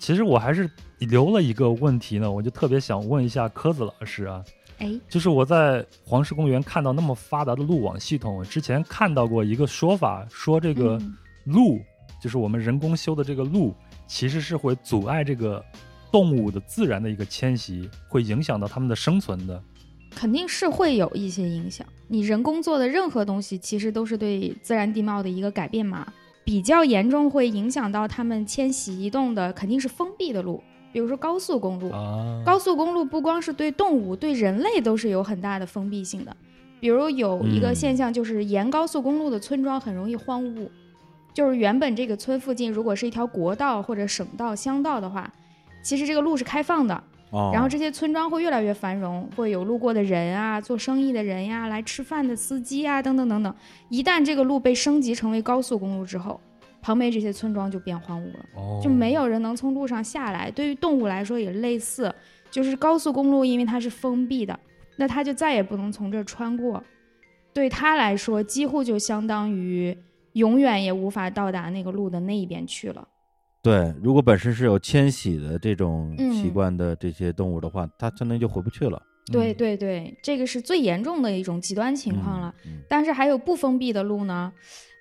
[0.00, 4.42] 其实我还是留了一个问题呢，我就特别想问一下柯子老师啊，
[4.78, 11.80] 哎，就是我在黄石公园看到那么发达的路网系统，我之前看到过一个说法，说这个嗯路，
[12.22, 13.74] 就是我们人工修的这个路，
[14.06, 15.64] 其实是会阻碍这个
[16.12, 19.62] 动物的自然的一个迁徙，会影响到它们的生存的。
[20.10, 21.86] 肯定是会有一些影响。
[22.06, 26.06] 你人工做的任何东西，其实都是对自然地貌的一个改变嘛。
[26.44, 31.90] 比较严重会影响到它们迁徙移动的，肯定是封闭的路，比如说高速公路。
[31.90, 36.36] 啊，高速公路不光是对动物，对人类都是有很大的封闭性的。
[36.80, 40.68] 比如有一个嗯现象，就是沿高速公路的村庄很容易荒芜，
[41.34, 45.28] 就是原本这个村附近如果是一条国道或者省道、乡道的话，
[45.82, 53.52] 其实这个路是开放的，哦，然后这些村庄会越来越繁荣，会有路过的人啊，做生意的人呀，来吃饭的司机啊，等等等等。
[53.88, 56.40] 一旦这个路被升级成为高速公路之后，
[56.80, 58.46] 旁边这些村庄就变荒芜了。
[58.54, 60.50] 哦就没有人能从路上下来。
[60.50, 62.14] 对于动物来说也类似，
[62.50, 64.58] 就是高速公路因为它是封闭的，
[64.96, 66.82] 那它就再也不能从这儿穿过。
[67.52, 69.96] 对它来说，几乎就相当于
[70.34, 73.08] 永远也无法到达那个路的那一边去了。
[73.60, 79.02] 对，如果本身是有迁徙的这种嗯习惯的这些动物的话，它相当于就回不去了。
[79.32, 82.54] 对嗯对对，这个是最严重的一种极端情况了。
[82.64, 82.78] 嗯。
[82.88, 84.52] 但是还有不封闭的路呢，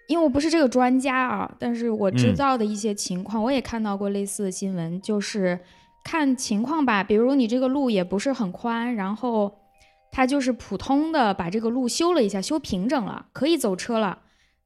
[0.07, 5.59] 因为我不是这个专家啊，但是我知嗯道的一些情况，我也看到过类似的新闻，就是
[6.03, 9.53] 看情况吧，比如你这个路也不是很宽，然后
[10.11, 14.17] 它就是普通的把这个路修了一下，修平整了，可以走车了，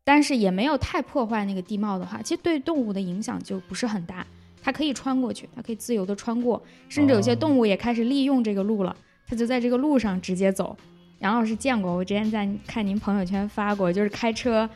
[0.03, 4.25] 但是也没有太破坏那个地貌的话，其实对动物的影响就不是很大，
[4.61, 8.95] 它可以穿过去，它可以自由的穿过，甚至有些哦动物也开始利用这个路了，
[9.27, 10.77] 它就在这个路上直接走。
[11.19, 14.69] 杨老师见过，我之前在看您朋友圈发过，就是开车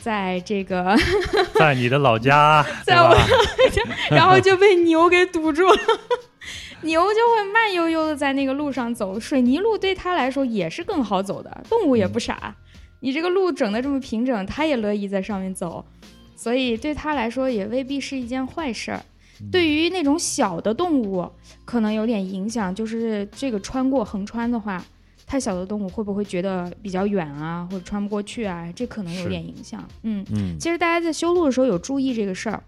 [0.00, 0.96] 在这个，
[1.54, 3.14] 在你的老家， 在我
[3.70, 3.82] 家？
[4.10, 5.76] 然后就被牛给堵住了。
[6.82, 12.52] 牛就会慢悠悠的在那个路上走，水泥路对它来说也是更好走的，动物也不傻，
[12.98, 15.84] 你这个路整的这么平整，它也乐意在上面走，
[16.34, 19.00] 所以对它来说也未必是一件坏事儿。
[19.52, 21.30] 对于那种小的动物，
[21.64, 24.84] 可能有点影响，就是这个穿过横穿的话，
[25.32, 28.70] 太小的动物会不会觉得比较远啊，或者穿不过去啊？
[28.76, 29.82] 这可能有点影响。
[30.02, 32.62] 嗯，嗯其实大家在修路的时候有注意这个事儿，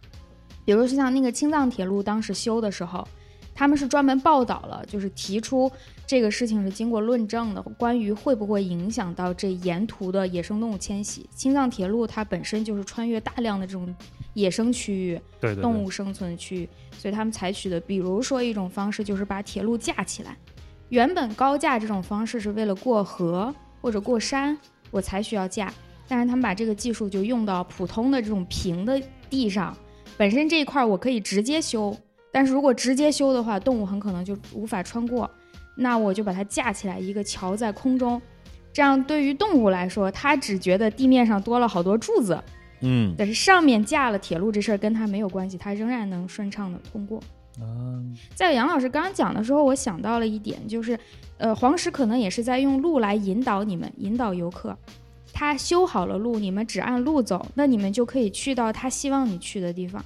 [0.64, 3.07] 比如说像那个青藏铁路当时修的时候，
[3.55, 5.70] 他们是专门报道了，就是提出
[6.07, 11.29] 这个事情是经过论证的，关于会不会影响到这沿途的野生动物迁徙。
[11.37, 13.94] 青藏铁路它本身就是穿越大量的这种
[14.33, 20.35] 野生区域，对对对，动物生存区域，所以他们采取的，比如说一种方式就是把铁路架起来。
[20.95, 23.53] 原本高架这种方式是为了过河
[23.83, 24.57] 或者过山，
[24.93, 25.75] 我才需要架，
[26.07, 29.77] 但是他们把这个技术就用到普通的这种平的地上，
[30.17, 31.93] 本身这一块儿我可以直接修，
[32.31, 35.29] 但是如果直接修的话，动物很可能就无法穿过，
[35.77, 38.23] 那我就把它架起来，一个桥在空中。
[38.73, 42.41] 这样对于动物来说，它只觉得地面上多了好多柱子，
[42.83, 47.21] 嗯但是上面架了铁路这事儿跟它没有关系，它仍然能顺畅的通过。
[47.61, 50.99] 嗯，在杨老师刚刚讲的时候，我想到了一点，就是，
[51.38, 54.77] 呃，黄石可能也是在用路来引导你们，引导游客。
[55.33, 60.05] 他修好了路，你们只按路走，那你们就可以去到他希望你去的地方。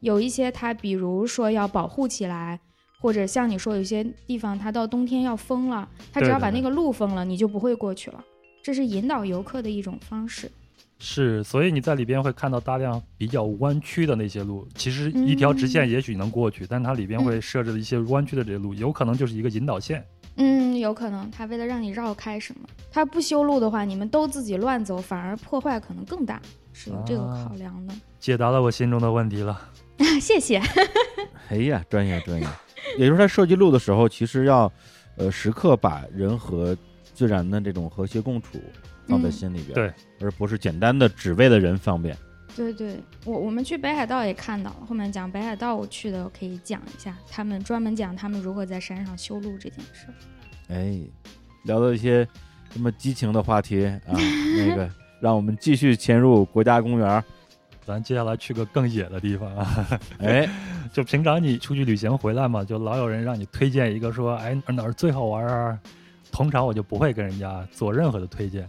[0.00, 2.60] 有一些他比如说要保护起来，
[3.00, 8.24] 或者像你说有些地方他到冬天要封了，他只要把那个路封了，你就不会过去了。
[8.62, 10.50] 这是引导游客的一种方式。
[10.98, 14.66] 是，所以你在里边会看到大量比较弯曲的那些路。
[14.74, 20.04] 其实一条直线也许能过去，但它里边会设置了一些弯曲的这些路，有可能就是一个引导线。
[20.36, 26.40] 嗯，有可能他为了让你绕开什么，他不修路的话，你们都自己乱走，反而破坏可能更大，
[26.72, 27.94] 是有这个啊考量的。
[28.18, 29.60] 解答了我心中的问题了。
[30.20, 30.60] 谢谢。
[31.50, 32.46] 哎呀，专业专业。
[32.96, 34.72] 也就是在设计路的时候，其实要
[35.16, 36.76] 呃时刻把人和
[37.14, 38.58] 自然的这种和谐共处
[39.08, 42.16] 放在嗯心里边，对，而不是简单的只为了人方便。
[42.56, 50.06] 对对，我我们去北海道也看到了，后面讲北海道我去的，我可以讲一下，他们专门讲他们如何在山上修路这件事。
[50.68, 50.98] 哎，
[51.64, 52.26] 聊到一些
[52.68, 54.12] 这么激情的话题啊，
[54.56, 54.90] 那个
[55.20, 57.24] 让我们继续潜入国家公园儿。
[57.86, 59.98] 咱接下来去个更野的地方啊！
[60.20, 60.46] 哎，
[60.92, 65.78] 就平常你出去旅行回来嘛，就老有人让你推荐一个说，哎哪儿哪儿最好玩啊？
[66.30, 68.68] 通常我就不会跟人家做任何的推荐，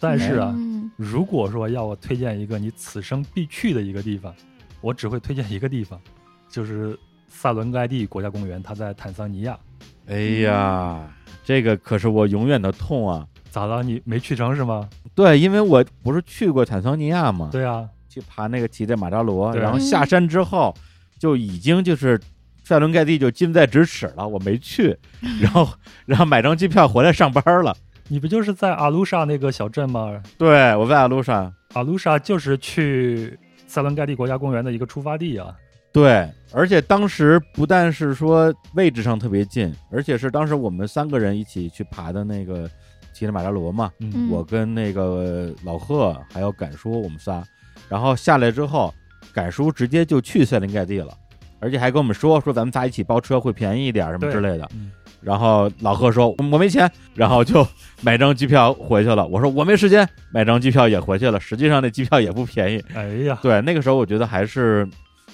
[0.00, 4.34] 但是啊，嗯如果说要我推荐一个你此生必去的一个地方，
[4.80, 6.00] 我只会推荐一个地方，
[6.48, 9.58] 就是萨伦盖蒂国家公园，它在坦桑尼亚。
[10.06, 11.08] 哎呀，
[11.44, 13.26] 这个可是我永远的痛啊！
[13.50, 13.82] 咋了？
[13.82, 14.88] 你没去成是吗？
[15.14, 20.74] 对，因为我不是去过坦桑尼亚嘛，对啊，去爬那个乞力马扎罗，然后下山之后
[21.18, 22.20] 就已经就是
[22.64, 24.96] 塞伦盖蒂就近在咫尺了，我没去，
[25.40, 25.68] 然后
[26.06, 27.76] 然后买张机票回来上班了。
[28.12, 30.20] 你不就是在阿卢沙那个小镇吗？
[30.36, 35.54] 对，我在阿卢莎，阿卢沙就是去塞伦盖蒂国家公园的一个出发地啊。
[35.92, 42.68] 对，而且当时不但是说位置上特别近，而且是当时我们三个人一起去爬的那个
[43.12, 47.44] 乞力马扎罗嘛，嗯嗯我跟那个老贺还有敢叔，我们仨，
[47.88, 48.92] 然后下来之后，
[49.32, 51.12] 敢叔直接就去塞林盖蒂了，
[51.60, 54.68] 而且还跟我们说说咱们仨一起包车会便宜一点什么之类的。
[54.74, 54.90] 嗯
[55.20, 57.66] 然后老贺说我没钱，然后就
[58.02, 59.26] 买张机票回去了。
[59.26, 61.38] 我说我没时间，买张机票也回去了。
[61.38, 62.84] 实际上那机票也不便宜。
[62.94, 64.88] 哎呀，对，那个时候我觉得还是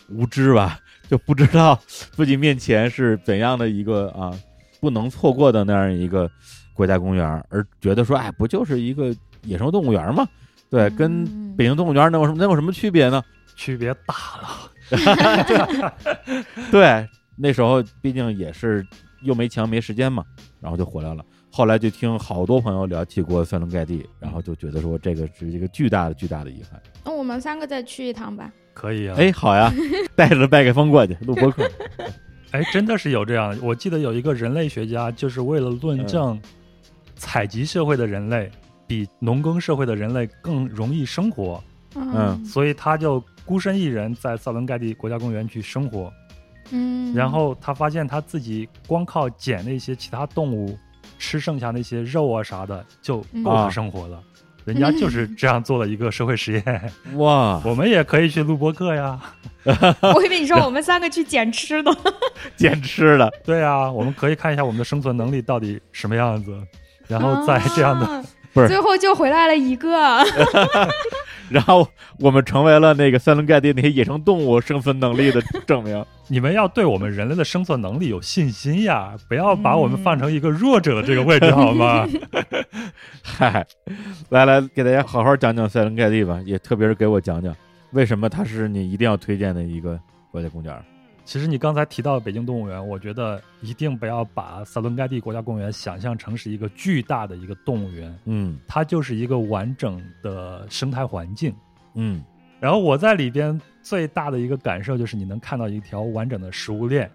[0.08, 0.78] 无知吧，
[1.08, 4.32] 就不知道自己面前是怎样的一个啊
[4.80, 6.30] 不能错过的那样一个
[6.74, 10.26] 国家公园，而觉得说，哎，不就是一个野生动物园吗？
[10.68, 13.22] 对，跟嗯北京动物园能有什么能有什么区别呢？
[13.56, 14.72] 区别大了。
[16.70, 18.86] 对，那时候毕竟也是
[19.22, 20.24] 又没钱没时间嘛，
[20.60, 21.24] 然后就回来了。
[21.50, 26.80] 后来就听好多朋友聊起过塞伦盖蒂，然后就觉得说这个是一个巨大的巨大的遗憾。
[27.04, 28.52] 那我们三个再去一趟吧。
[28.74, 29.16] 可以啊。
[29.18, 29.72] 哎，好呀，
[30.14, 31.66] 带着麦克风过去录播客。
[32.50, 33.56] 哎，真的是有这样。
[33.62, 36.38] 我记得有一个人类学家，就是为了论证
[37.14, 38.50] 采集社会的人类
[38.86, 41.62] 比农耕社会的人类更容易生活，
[41.94, 46.12] 嗯所以他就孤身一人在萨伦盖蒂国家公园去生活。
[46.70, 50.78] 嗯，然后他发现他自己光靠捡那些其他动物
[51.18, 54.22] 吃剩下那些肉啊啥的就够啊他生活了。
[54.64, 59.20] 人家就是这样做了一个社会实验，哇， 我们也可以去录播客呀。
[60.14, 61.96] 我以为你说我们三个去捡吃的。
[62.56, 66.60] 捡吃的，对啊，我们可以看一下我们的生存能力到底什么样子，
[67.06, 68.24] 然后在这样的啊
[68.56, 70.24] 不是最后就回来了一个。
[71.48, 71.86] 然后
[72.18, 76.04] 我们成为了那个塞伦盖蒂那些野生动物生存能力的证明。
[76.26, 82.04] 你们要对我们人类的生存能力有信心呀，不要把我们放成一个弱者的这个位置，好吗？
[83.22, 83.64] 嗨，
[84.30, 87.54] 来来，给大家好好讲讲塞伦盖蒂吧，也特别是给我讲讲
[87.92, 90.00] 为什么它是你一定要推荐的一个
[90.32, 90.74] 国家公园。
[91.26, 101.52] 其实你刚才提到北京动物园，我觉得一定不要把萨伦盖蒂国家公园想象成是一个巨大的一个动物园，嗯它就是一个完整的生态环境。
[101.94, 102.22] 嗯
[102.60, 107.10] 然后我在里边最大的一个感受就是你能看到一条完整的食物链。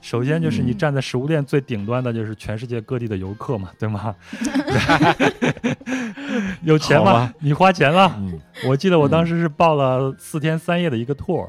[0.00, 4.12] 首先就是你嗯站在食物链最顶端的，就是全世界各地的游客嘛，对吗？
[6.64, 7.32] 有钱吗？
[7.38, 8.12] 你花钱了。
[8.18, 11.48] 嗯，我记得我当时是报了四天三夜的一个 tour，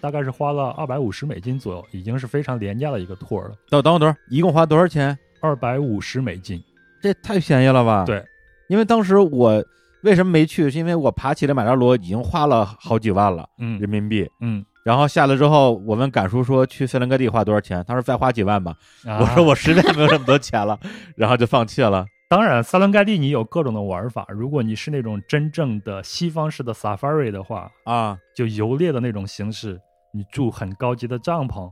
[0.00, 3.52] 大概是花了二百五十美金左右，已经是非常廉价的一个 tour 了。
[3.68, 5.16] 等等会儿等会儿，一共花多少钱？
[5.40, 6.62] 二百五十美金，
[7.00, 8.24] 这太便宜了吧？，对，
[8.68, 9.64] 因为当时我
[10.02, 14.28] 为什么没去，是因为我爬起来马扎罗已经花了好几万了嗯人民币。
[14.40, 17.84] 嗯，然后下来之后，我问赶叔说去塞伦盖蒂花多少钱？
[17.86, 18.74] 他说再花几万吧。
[19.04, 20.78] 啊我说我实在没有这么多钱了，
[21.16, 22.04] 然后就放弃了。
[22.28, 24.26] 当然，塞伦盖蒂你有各种的玩法。
[24.28, 29.80] 如果你是那种真正的西方式的 safari 的话，啊，就游猎的那种形式，
[30.12, 31.70] 你住很高级的帐篷，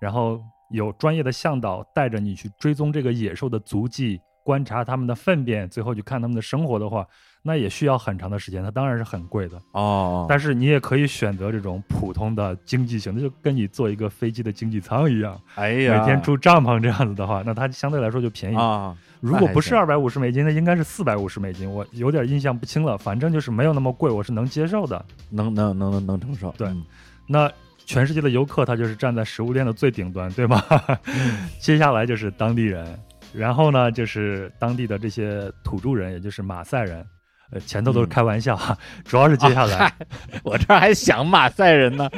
[0.00, 7.06] 然后有专业的向导带着你去追踪这个野兽的足迹，观察它们的粪便，最后去看它们的生活的话，
[7.42, 9.60] 那也需要很长的时间，它当然是很贵的。
[9.72, 18.56] 哦，但是你也可以选择这种普通的经济型的，就跟你坐一个飞机的经济舱一样，哎呀，每天住帐篷这样子的话，那它相对来说就便宜。
[18.56, 22.96] 啊，如果不是二百五十美金，那应该是四百五十美金，我有点印象不清了。
[22.96, 25.04] 反正就是没有那么贵，我是能接受的。
[25.30, 26.52] 能能能能能承受。
[26.56, 26.84] 对嗯
[27.28, 27.50] 那
[27.84, 30.62] 全世界的游客，他就是站在食物链的最顶端，对吗？
[31.06, 32.98] 嗯 接下来就是当地人，
[33.32, 37.04] 然后呢就是当地的这些土著人，也就是马赛人。
[37.50, 39.92] 呃，前头都是嗯开玩笑哈， 主要是接下来，啊
[40.42, 42.08] 我这儿还想马赛人呢。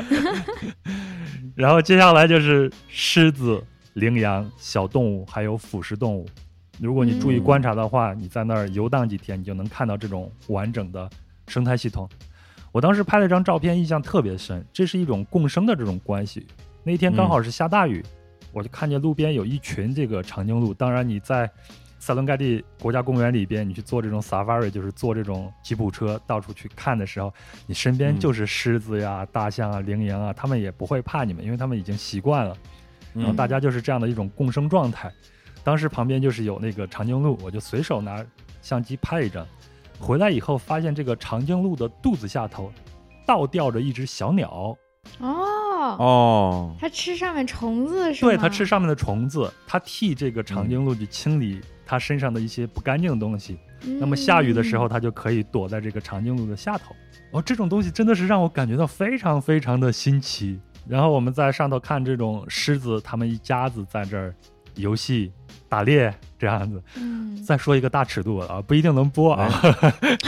[1.56, 3.60] 然后接下来就是狮子、
[3.94, 6.24] 羚羊、小动物，还有腐食动物。
[6.80, 11.10] 如果你注意嗯观察的话，你在那儿游荡几天，你就能看到这种完整的
[11.48, 12.08] 生态系统。
[12.74, 16.44] 我当时拍了一张照片，印象特别深，这是一种共生的这种关系。
[16.82, 18.04] 那天刚好是下大雨，
[18.52, 20.74] 我就看见路边有一群这个长颈鹿。
[20.74, 21.48] 当然，你在
[22.00, 27.32] 塞伦盖蒂国家公园里边，你去坐这种 safari，就是坐这种吉普车到处去看的时候，
[27.68, 32.56] 你身边嗯就是狮子呀、大象啊、羚羊啊，他们也不会怕你们，因为他们已经习惯了。
[33.12, 35.08] 然后嗯大家就是这样的一种共生状态。
[35.62, 38.26] 当时旁边就是有那个长颈鹿，我就随手拿
[38.62, 39.46] 相机拍一张。
[40.04, 42.70] 回来以后发现这个长颈鹿的肚子下头
[43.26, 44.76] 倒吊着一只小鸟，
[45.18, 48.30] 哦，哦，它吃上面虫子是吗？
[48.30, 53.56] 对，它吃上面的虫子，它替这个长颈鹿去清理它身上的一些不干净的东西。
[53.86, 53.98] 嗯。
[53.98, 56.94] 那么下雨的时候，它就可以躲在这个长颈鹿的下头。
[57.30, 60.60] 哦，这种东西真的是让我感觉到非常非常的新奇。
[60.86, 64.34] 然后我们在上头看这种狮子，他们一家子在这儿
[64.74, 65.32] 游戏、
[65.68, 66.82] 打猎这样子。
[66.96, 69.50] 嗯，再说一个大尺度的啊，不一定能播啊。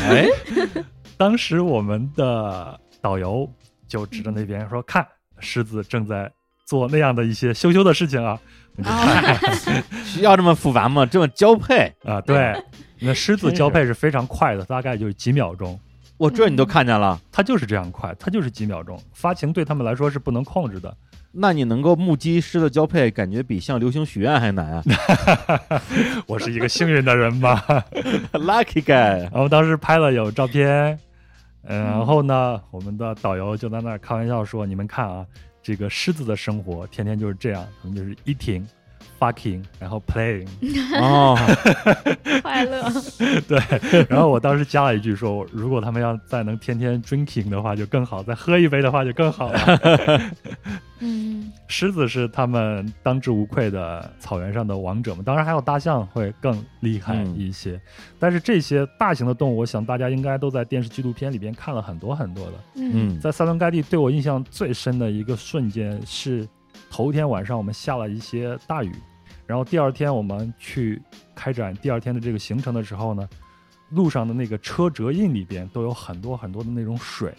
[0.03, 0.27] 哎，
[1.17, 3.51] 当时我们的导游
[3.89, 5.07] 就指着那边说：“看，
[5.39, 6.31] 狮子正在
[6.65, 8.39] 做那样的一些羞羞的事情啊。”
[10.05, 11.07] 需要这么复杂吗？
[11.07, 12.55] 这么交配，啊，对，
[12.99, 15.81] 那狮子交配是非常快的，大概就是几秒钟。
[16.19, 19.03] 我这你都看见了，它就是这样快，它就是几秒钟。
[19.15, 20.95] 发情对他们来说是不能控制的。
[21.39, 24.83] 那你能够目击狮子交配，感觉比向流星许愿还难啊
[26.27, 27.63] 我是一个幸运的人吧。
[28.33, 30.99] Lucky guy，然后当时拍了有照片，
[31.65, 35.27] 嗯，然后呢，我们的导游就在那儿开玩笑说：“你们看啊，
[35.63, 38.65] 这个狮子的生活天天就是这样，他们就是 eating。”
[39.19, 40.47] fucking，然后 playing，
[41.01, 41.37] 哦，
[42.43, 42.83] 快乐。
[43.49, 50.21] 对，然后我当时加了一句说，如果他们要再能天天 drinking 的话就更好，再喝一杯的话就更好了。
[51.01, 57.79] 嗯，狮子是他们当之无愧的草原上的王者嘛，当然还有大象会更厉害一些。
[58.19, 62.53] 但是这些大型的动物，我想大家应该都在电视纪录片里边看了很多很多的。
[62.77, 66.49] 嗯在塞伦盖蒂对我印象最深的一个瞬间是，
[66.91, 68.93] 头一天晚上我们下了一些大雨，
[69.47, 71.01] 然后第二天我们去
[71.35, 73.29] 开展第二天的这个行程的时候呢，
[73.91, 77.35] 路上的那个车辙印里边都有很多很多的那种水，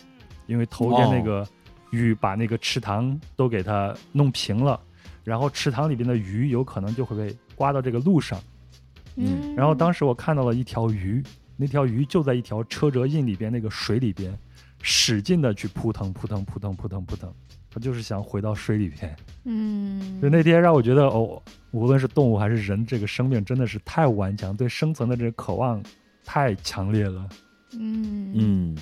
[0.45, 1.47] 因为头天那个
[1.91, 4.79] 雨把那个池塘都给它弄平了，
[5.23, 8.39] 然后池塘里边的鱼有可能就会被刮到这个路上。
[9.15, 11.23] 嗯，然后当时我看到了一条鱼，
[11.55, 14.37] 那条鱼就在一条车辙印里边那个水里边，
[14.83, 17.33] 使劲的去扑腾扑腾扑腾扑腾扑腾，
[17.77, 19.15] 它就是想回到水里边。
[19.43, 25.81] 嗯，就那天让我觉得哦，无论是动物还是人，这个生命真的是太顽强，对生存的这个渴望
[26.25, 27.29] 太强烈了。
[27.73, 28.33] 嗯。
[28.33, 28.77] 嗯，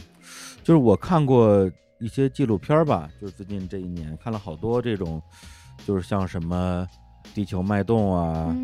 [0.63, 1.69] 就是我看过
[1.99, 5.21] 一些纪录片吧，就是最近这一年看了好多这种，
[5.85, 6.87] 就是像什么
[7.35, 8.55] 《地球脉动》啊，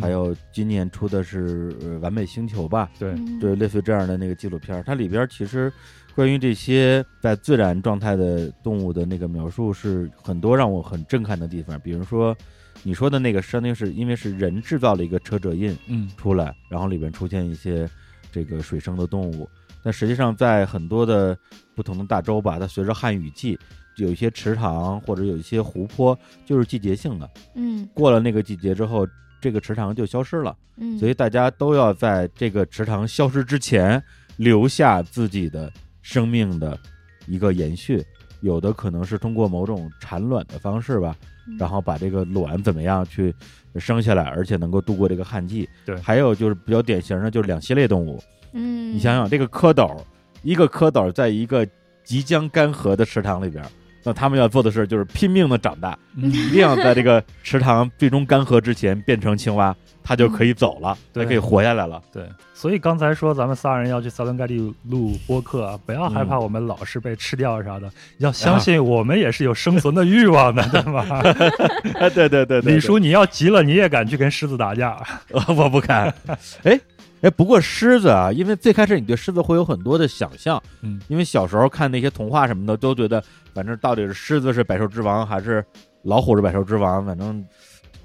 [0.00, 3.38] 还有今年出的是《呃完美星球》吧，对，嗯。
[3.38, 5.72] 对，类似于这样的那个纪录片，它里边其实
[6.16, 12.34] 关于这些在自然状态的动物的那个描述是很多让我很震撼的地方，比如说
[12.82, 17.86] 你说的那个，相当于是因为是人制造了一个车辙印嗯出来，然后里边出现一些
[18.32, 19.46] 这个水生的动物，
[19.82, 21.36] 但实际上在很多的
[21.74, 23.58] 不同的大洲吧，它随着汉雨季。
[23.96, 29.08] 有一些池塘或者有一些湖泊，就是季节性的，嗯过了那个季节之后，
[29.40, 30.54] 这个池塘就消失了。
[30.76, 34.02] 嗯，所以大家都要在这个池塘消失之前
[34.36, 35.72] 留下自己的
[36.06, 36.78] 生命的
[37.26, 38.00] 一个延续。
[38.42, 41.16] 有的可能是通过某种产卵的方式吧，
[41.48, 43.34] 嗯然后把这个卵怎么样去
[43.74, 45.68] 生下来，而且能够度过这个旱季。
[45.84, 48.22] 对还有就是比较典型的，就是两栖类动物。
[48.52, 49.98] 嗯，你想想，这个蝌蚪，
[50.42, 51.66] 一个蝌蚪在一个
[52.04, 53.64] 即将干涸的池塘里边，
[54.06, 62.00] 那他们要做的事就是拼命的长大，嗯 一定要在这个池塘最终干涸之前变成青蛙，它就可以走了，它对可以活下来了。
[62.12, 62.22] 对，
[62.54, 71.04] 所以刚才说咱们仨人要去塞伦盖蒂录播客啊，不要害怕我们老是被吃掉啥的，要相信我们也是有生存的欲望的，对吧？
[71.98, 74.96] 啊，对对对对，李叔，你要急了，你也敢去跟狮子打架？
[75.26, 76.14] 对，我不敢。
[76.62, 76.78] 哎
[77.22, 83.22] 哎，不过狮子啊，因为最开始你对狮子会有很多的想象，嗯，因为小时候看那些童话什么的，都觉得
[83.54, 85.64] 反正到底是狮子是百兽之王，还是
[86.02, 87.44] 老虎是百兽之王，反正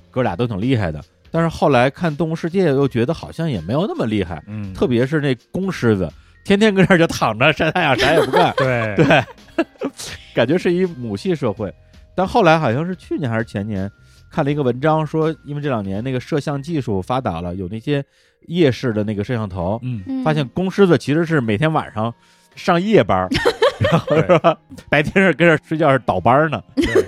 [0.09, 1.03] 哥俩都挺厉害的。
[1.29, 6.11] 但是后来看《动物世界》，又觉得好像也没有那么厉害，嗯，特别是那公狮子，
[6.43, 8.53] 天天跟这儿就躺着晒太阳，啥也不干。
[8.57, 9.23] 对对，
[10.35, 11.73] 感觉是一母系社会。
[12.15, 13.89] 但后来好像是去年还是前年，
[14.29, 18.03] 看了一个文章说，因为这两年那个摄像技术发达了，有那些
[18.47, 22.13] 夜视的那个摄像头，嗯，嗯发现公狮子其实是每天晚上
[22.55, 23.29] 上夜班儿，
[23.79, 24.57] 然后是吧？
[24.89, 26.61] 白天是跟这儿睡觉是倒班呢。
[26.75, 26.85] 对。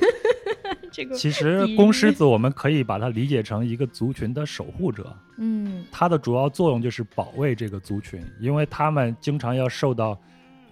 [0.96, 10.16] 这个其实公狮子我们可以把它理解成一个族群的守护者，嗯它的主要作用就是保卫这个族群，因为它们经常要受到，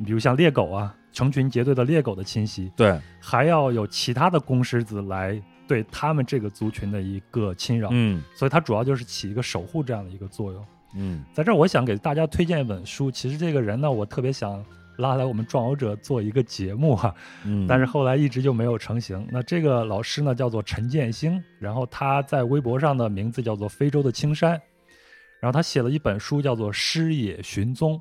[0.06, 5.42] 比如像猎狗啊，成群结队的猎狗的侵袭，对，还要有其他的公狮子来
[5.72, 10.66] 对他们这个族群的一个侵扰，嗯所以它主要就是起一个守护这样的一个作用。
[10.96, 14.62] 嗯在这儿，我想给大家推荐一本书，其实这个人呢，我特别想
[14.98, 17.16] 拉来我们壮游者做一个节目哈、
[17.46, 19.26] 嗯，但是后来一直就没有成型。
[19.32, 24.60] 那这个老师呢，叫做陈建兴，然后他在微博上的名字叫做非洲的青山，
[25.40, 27.94] 然后他写了一本书叫做《师野寻踪》。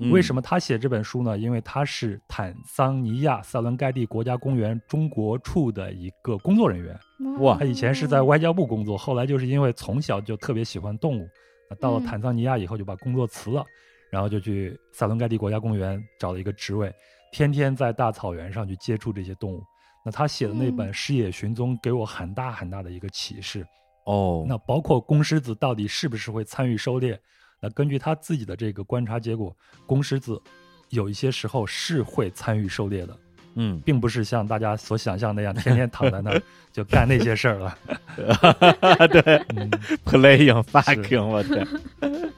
[0.00, 1.36] 嗯为什么他写这本书呢？
[1.36, 6.98] 因为他是坦桑尼亚塞伦盖蒂国家公园中国处的一个工作人员。
[7.40, 11.28] 哇他以前是在外交部工作，后来就是因为从小就特别喜欢动物，
[11.68, 13.64] 那到了嗯坦桑尼亚以后就把工作辞了，
[14.12, 16.92] 然后就去塞伦盖蒂国家公园找了一个职位，
[17.32, 19.62] 天天在大草原上去接触这些动物。
[20.04, 23.66] 那他写的那本嗯《狮野寻踪》给我很大很大的一个启示。
[24.06, 27.20] 哦，那包括公狮子到底是不是会参与狩猎？
[27.60, 29.56] 那根据他自己的这个观察结果，
[29.86, 30.40] 公狮子
[30.90, 33.16] 有一些时候是会参与狩猎的，
[33.54, 36.42] 嗯，并不是像大家所想象那样天天躺在那儿
[36.72, 37.78] 就干那些事儿了。
[39.08, 39.22] 对
[39.56, 39.70] 嗯
[40.04, 41.66] ，，playing fucking，我天，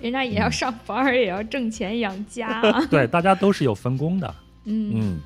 [0.00, 2.86] 人家也要上班儿，也要挣钱养家啊。
[2.86, 4.34] 对，大家都是有分工的。
[4.64, 5.20] 嗯嗯，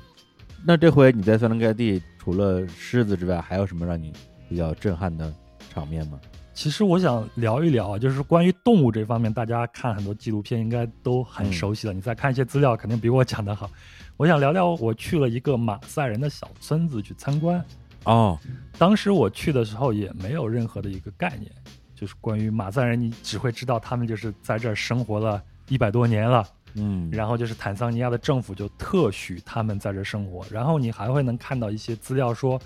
[0.65, 4.11] 那这回你在塞伦盖地除了狮子之外，还有什么让你
[4.49, 5.31] 比较震撼的
[5.71, 6.19] 场面吗？
[6.57, 11.93] 其实我想聊一聊啊，就是关于动物这方面，大家看很多纪录片应该都很熟悉了。
[11.93, 13.69] 你再看一些资料，肯定比我讲的好。
[14.17, 17.63] 我想聊聊，我去了一个马赛人的小村子去参观。
[18.05, 18.39] 哦，
[18.75, 21.51] 当时我去的时候也没有任何的一个概念，
[21.93, 25.39] 就是关于马赛人，你只会知道他们就是在这儿生活了
[25.69, 26.43] 一百多年了，
[26.73, 32.59] 嗯，然后就是坦桑尼亚的政府就特许他们在这儿生活，然后你还会能看到一些资料说，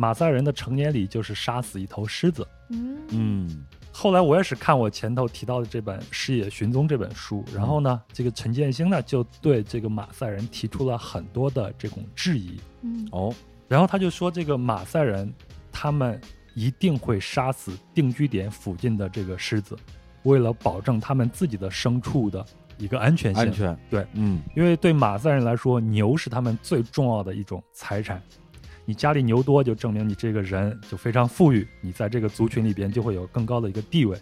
[0.00, 2.48] 马赛人的成年礼就是杀死一头狮子。
[2.70, 13.34] 嗯嗯后来我也是看我前头提到的这本《狮野寻踪》这本书，然后呢，这个陈建兴呢就对这个马赛人提出了很多的这种质疑，嗯哦
[13.68, 15.30] 然后他就说这个马赛人
[15.70, 16.18] 他们
[16.54, 19.76] 一定会杀死定居点附近的这个狮子，
[20.22, 22.42] 为了保证他们自己的牲畜的
[22.78, 23.42] 一个安全性。
[23.42, 28.22] 安全对，嗯因为对马赛人来说，牛是他们最重要的一种财产。
[28.90, 34.18] 你家里牛多，就证明你这个人就非常富裕，你在这个族群里边就会有更高的一个地位。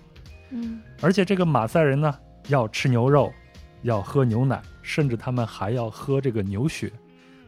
[0.51, 2.15] 嗯而且这个马赛人呢，
[2.49, 3.33] 要吃牛肉，
[3.81, 6.93] 要喝牛奶，甚至他们还要喝这个牛血。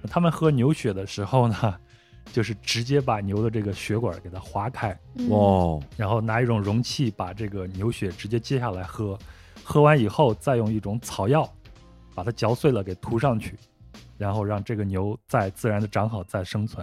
[0.08, 1.76] 他们喝牛血的时候呢，
[2.32, 9.18] 就是直接把牛的这个血管给它划开，嗯哦然后拿一种容器把这个牛血直接接下来喝，
[9.62, 11.46] 喝完以后再用一种草药
[12.14, 13.56] 把它嚼碎了给涂上去，
[14.16, 16.82] 然后让这个牛再自然的长好再生存。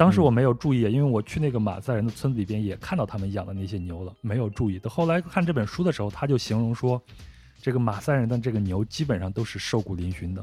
[0.00, 4.78] 当时我没有注意，因为我去那个马赛人的村子里边也看到他们养的那些牛了，没有注意。
[4.78, 6.98] 到后来看这本书的时候，他就形容说，
[7.60, 10.42] 这个马赛人的这个牛基本上都是瘦骨嶙峋的。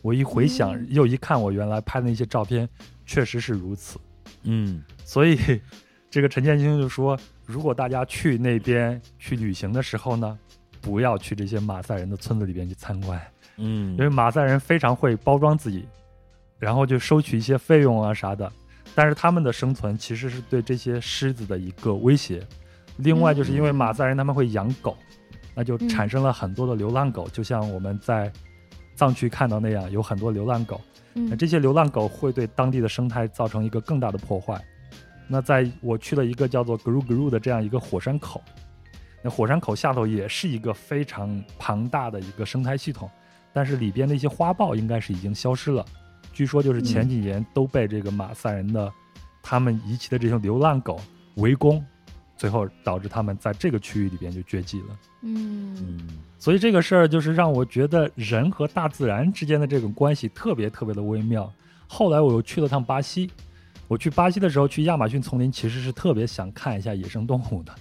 [0.00, 2.66] 我一回想，嗯又一看我原来拍的那些照片，
[3.04, 4.00] 确实是如此。
[4.44, 5.38] 嗯所以，
[6.08, 10.38] 这个陈建兴就说，如果大家去那边去旅行的时候呢，
[10.80, 13.20] 不要去这些马赛人的村子里边去参观，
[13.58, 15.84] 嗯因为马赛人非常会包装自己，
[16.58, 18.50] 然后就收取一些费用啊啥的。
[18.94, 22.46] 但是他们的生存其实是对这些狮子的一个威胁。
[22.98, 24.96] 另外，就是因为马赛人他们会养狗，
[25.54, 28.32] 那就产生了很多的流浪狗，就像我们在
[28.94, 30.80] 藏区看到那样，有很多流浪狗。
[31.12, 34.64] 那嗯这些流浪狗会对当地的生态造成一个更大的破坏。
[35.26, 38.42] 那在我去了一个叫做 Gru Gru 的这样一个火山口，
[39.22, 43.10] 那火山口下头也是一个非常庞大的一个生态系统，
[43.52, 45.84] 但是里边的一些花豹应该是已经消失了。
[46.34, 48.92] 据说就是前几年都被这个马赛人的
[49.42, 51.00] 他们遗弃的这些流浪狗
[51.36, 51.82] 围攻，
[52.36, 54.98] 最后导致他们在这个区域里边就绝迹了。
[55.22, 61.50] 嗯嗯所以这个事儿就是让我觉得人和大自然之间的这种关系特别特别的微妙。
[61.86, 63.30] 后来我又去了趟巴西，
[63.88, 67.74] 我去巴西的时候去亚马逊丛林，其实是特别想看一下野生动物的。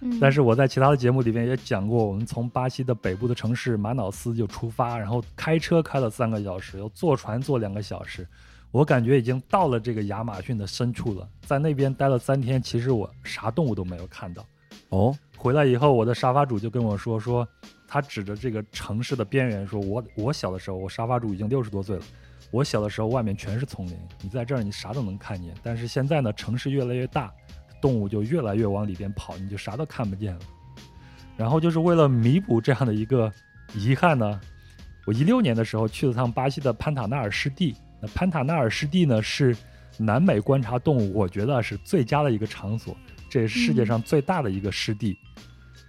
[0.00, 8.26] 嗯，但是我在其他的节目里面也讲过，我们从巴西的北部的城市马瑙斯就出发，然后开车开了三个小时，又坐船坐两个小时，
[8.70, 11.28] 我感觉已经到了这个亚马逊的深处了。
[11.42, 14.44] 在那边待了三天，其实我啥动物都没有看到。
[14.90, 17.46] 哦回来以后，我的沙发主就跟我说说，
[17.86, 22.02] 他指着这个城市的边缘说：“我我小的时候，我沙发主已经六十多岁了，
[22.50, 25.54] 我小的时候外面全是丛林，你在这儿你啥都能看见。
[25.62, 27.32] 但是现在呢，城市越来越大，
[27.86, 30.40] 动物就越来越往里边跑，你就啥都看不见了。
[31.36, 33.32] 然后就是为了弥补这样的一个
[33.76, 34.40] 遗憾呢，
[35.06, 37.76] 我一六年的时候去了趟巴西的潘塔纳尔湿地。
[38.02, 39.56] 那潘塔纳尔湿地呢是
[39.98, 42.96] 南美观察动物，我觉得是最佳的一个场所。
[43.30, 45.16] 这也是世界上最大的一个湿地，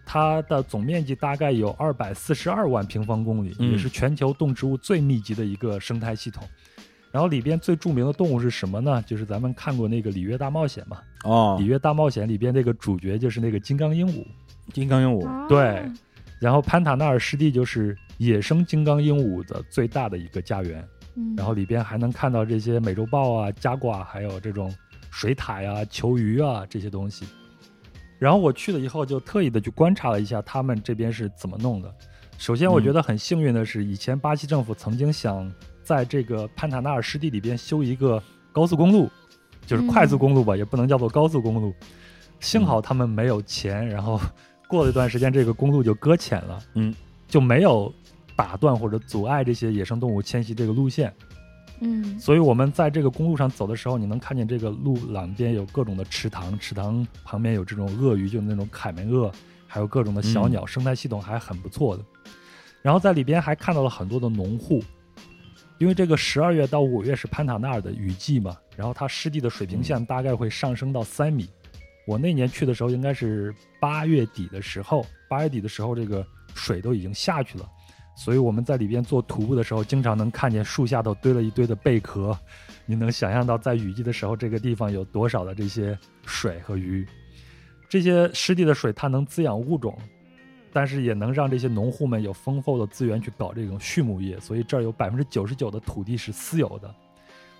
[0.06, 6.48] 它的总面积大概有二百四十二万平方公里，嗯也是全球动植物最密集的一个生态系统。
[7.12, 9.02] 然后里边最著名的动物是什么呢？
[9.04, 14.26] 就是咱们看过那个《里约大冒险》嘛，哦里，约大冒险》里边那个主角就是那个金刚鹦鹉。
[14.74, 15.90] 金刚鹦鹉哦对
[16.40, 20.88] 然后潘塔纳尔湿地就是野生金刚鹦鹉的最大的一个家园。
[21.16, 24.72] 嗯然后里边还能看到这些美洲豹啊、加瓜，还有这种
[25.10, 27.26] 水獭呀、球鱼啊这些东西。
[28.20, 31.92] 然后我去了以后，就特意的去观察了一下他们这边是怎么弄的。
[32.38, 35.52] 首先，我觉得很幸运的是，以前巴西政府曾经想
[35.88, 38.22] 在这个潘塔纳尔湿地里边修一个
[38.52, 39.10] 高速公路，
[39.66, 41.74] 就是快速公路吧，也不能叫做高速公路。
[42.42, 44.20] 幸好他们没有钱，然后
[44.68, 46.94] 过了一段时间，这个公路就搁浅了，嗯，
[47.26, 47.90] 就没有
[48.36, 51.14] 打断或者阻碍这些野生动物迁徙这个路线。
[51.80, 59.32] 嗯所以我们在这个公路上走的时候，你能看见这个路两边有各种的池塘，池塘旁边有这种鳄鱼，就那种凯门鳄，
[59.66, 62.04] 还有各种的小鸟，生态系统还很不错的。
[62.82, 64.84] 然后在里边还看到了很多的农户，
[65.78, 71.48] 因为这个十二月到五月是潘塔纳尔的雨季嘛，然后它湿地的水平线大概会上升到三米。
[72.08, 76.26] 我那年去的时候应该是八月底的时候，八月底的时候这个
[76.56, 77.70] 水都已经下去了。
[78.16, 82.36] 所以我们在里边做徒步的时候，经常能看见树下头堆了一堆的贝壳，
[82.88, 87.06] 你能想象到在雨季的时候，这个地方有多少的这些水和鱼。
[87.88, 89.96] 这些湿地的水它能滋养物种，
[90.78, 96.94] 但是也能让这些农户们有丰厚的资源去搞这种畜牧业，所以这儿有百分之九十九的土地是私有的。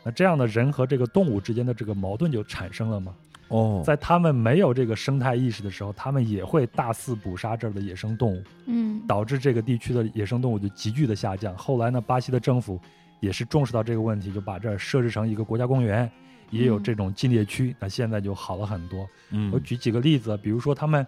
[0.04, 3.16] 那这样的人和这个动物之间的这个矛盾就产生了嘛？
[3.48, 8.44] 哦，在他们没有这个生态意识的时候，他们也会大肆捕杀这儿的野生动物。
[8.68, 11.58] 嗯导致这个地区的野生动物就急剧的下降。
[11.58, 12.80] 后来呢，巴西的政府
[13.20, 16.08] 也是重视到这个问题，就把这儿设置成一个国家公园，
[16.52, 19.08] 也有嗯这种禁猎区，那现在就好了很多。
[19.32, 21.04] 嗯我举几个例子，比如说他们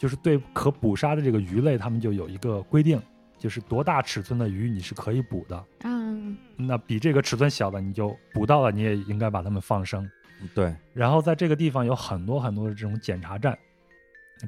[0.00, 2.98] 就是对可捕杀的这个鱼类，他们就有一个规定，
[3.38, 10.10] 就是多大尺寸的鱼你是可以捕的，嗯那比这个尺寸小的你就捕到了，你也应该把它们放生。
[10.54, 13.58] 对，然后在这个地方有很多很多的这种检查站，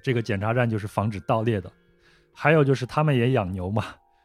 [0.02, 1.70] 这个检查站就是防止盗猎的。
[2.32, 3.84] 还有就是他们也养牛嘛，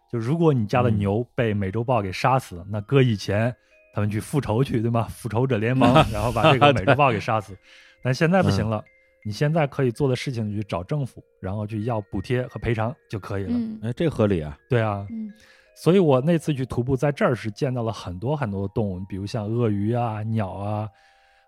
[0.10, 3.54] 就如果你家的嗯牛被美洲豹给杀死，那搁以前
[3.94, 5.04] 他们去复仇去，对吗？
[5.10, 7.54] 复仇者联盟， 然后把这个美洲豹给杀死。
[8.02, 8.82] 但现在不行了，
[9.28, 13.50] 你现在可以做的事情就是找政府，然后去要补贴和赔偿就可以了。
[13.52, 15.30] 嗯哎，这合理啊，对啊，嗯
[15.76, 20.88] 所以我那次去徒步，在这儿是见到了很多很多的动物，比如像鳄鱼啊、鸟啊，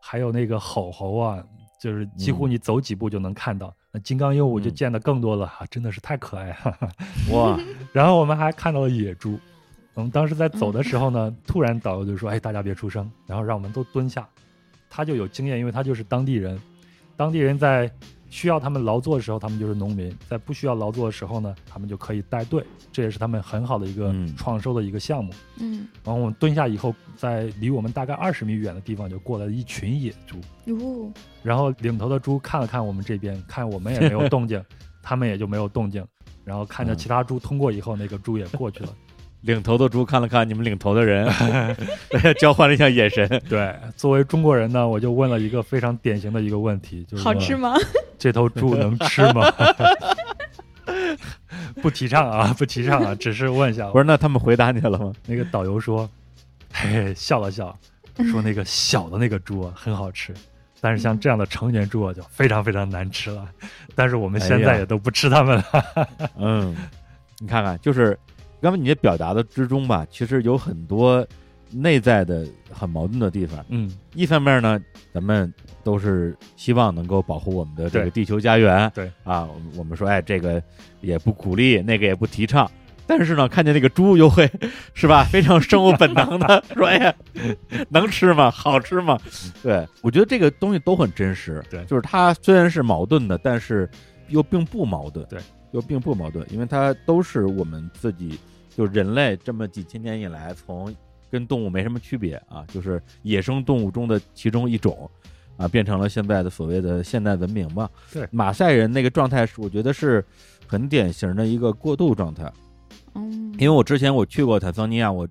[0.02, 1.42] 还有那个吼猴啊，
[1.82, 3.74] 就是几乎嗯你走几步就能看到。
[3.94, 6.78] 那金刚鹦鹉就嗯见得更多了，啊，真的是太可爱了。
[7.32, 7.58] 哇，
[7.94, 9.40] 然后我们还看到了野猪。
[9.94, 14.28] 我们当时在走的时候呢，突然导游就说：“哎，大家别出声，然后让我们都蹲下。”
[14.92, 16.60] 他就有经验，因为他就是当地人。
[17.20, 17.91] 当地人在
[18.30, 22.63] 需要他们劳作的时候，他们就是农民；在不需要劳作的时候呢，他们就可以带队。
[22.93, 25.34] 这也是他们很好的一个嗯创收的一个项目。
[25.57, 30.39] 嗯然后我们蹲下以后，在离我们大概二十米远的地方就过来了一群野猪。
[30.74, 31.11] 哦
[31.43, 34.63] 然后领头的猪看了看我们这边，看我们也没有动静，
[35.03, 36.01] 他们也就没有动静。
[36.45, 38.95] 然后看着嗯其他猪通过以后，那个猪也过去了。
[39.42, 41.28] 领头的猪看了看你们领头的人，
[42.40, 43.28] 交换了一下眼神。
[43.48, 47.76] 对，作为中国人呢，我就问了一个非常典型的一个问题，就是说好吃吗？
[48.18, 49.52] 这头猪能吃吗？
[51.82, 53.88] 不提倡啊， 不提倡啊，只是问一下。
[53.92, 55.14] 不是，那他们回答你了吗？
[55.26, 56.10] 那个导游说，
[56.74, 57.78] 嘿嘿，笑了笑，
[58.30, 60.34] 说那个小的那个猪啊很好吃，
[60.82, 63.48] 但是像这样的成年猪啊就非常非常难吃了。
[63.96, 65.64] 但是我们现在也都不吃它们了。
[66.38, 66.76] 嗯，
[67.38, 68.18] 你看看，就是
[68.62, 71.26] 刚才你的表达的之中吧，其实有很多
[71.72, 73.64] 内在的很矛盾的地方。
[73.70, 74.80] 嗯，一方面呢，
[75.14, 75.53] 咱们
[75.84, 80.62] 都是希望能够保护我们的这个地球家园，对啊，我们我们说，哎，这个
[81.01, 82.70] 也不鼓励，那个也不提倡。
[83.07, 84.47] 但是呢，看见那个猪又会
[84.93, 87.16] 是吧， 非常生物本能的说：“哎呀，
[87.89, 88.51] 能吃吗？
[88.51, 89.18] 好吃吗？”
[89.64, 91.64] 对我觉得这个东西都很真实。
[91.72, 93.89] 对就是它虽然是矛盾的，但是
[94.28, 95.26] 又并不矛盾。
[95.28, 95.39] 对，
[95.72, 98.39] 又并不矛盾，因为它都是我们自己，
[98.76, 100.93] 就人类这么几千年以来，从
[101.30, 105.09] 跟动物没什么区别啊，就是野生动物中的其中一种
[105.57, 107.88] 啊，变成了现在的所谓的现代文明嘛。
[108.11, 110.26] 对马赛人那个状态是，我觉得是
[110.65, 112.51] 很典型的一个过渡状态。
[113.13, 115.28] 嗯，因为我之前我去过坦桑尼亚，我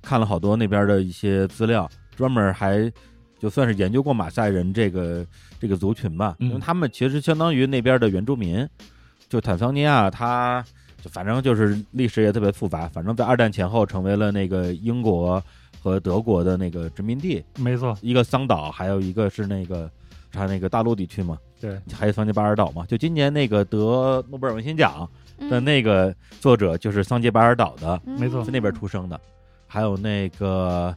[0.00, 2.92] 看了好多那边的一些资料，专门还
[3.38, 5.26] 就算是研究过马赛人这个
[5.58, 8.68] 这个族群吧，嗯因为他们其实相当于那边的原住民。
[9.30, 10.62] 就坦桑尼亚，它
[11.00, 15.40] 就反正就是历史也特别复杂，反正在二战前后成为了那个英国
[15.80, 19.88] 和德国的那个殖民地，没错，一个桑岛，还有一个是那个
[20.32, 22.84] 它那个大陆地区嘛，对，还有桑吉巴尔岛嘛。
[22.86, 25.08] 就今年那个得诺贝尔文学奖
[25.48, 29.18] 的嗯那个作者就是桑吉巴尔岛的，没错在那边出生的，
[29.68, 30.92] 还有那个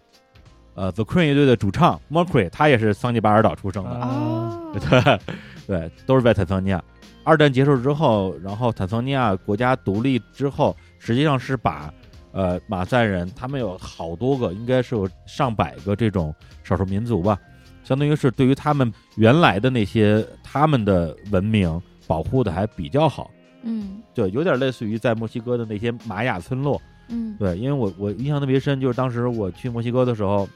[0.73, 5.19] 呃 The Queen 乐队的主唱 Mercury，他也是桑吉巴尔岛出生的， 对
[5.67, 6.83] 对，都是在坦桑尼亚。
[7.23, 11.93] 二战结束之后，然后坦桑尼亚国家独立之后，实际上是把
[12.31, 17.39] 呃马赛人他们有好多个，应该是有上百个这种少数民族吧，
[17.83, 23.31] 相当于是对于他们原来的那些他们的文明保护的还比较好。
[23.63, 24.01] 嗯。
[24.13, 27.35] 对，有点类似于在墨西哥的那些玛雅村落，嗯。
[27.39, 30.47] 对，因为我我印象特别深，就是当时我去墨西哥的时候，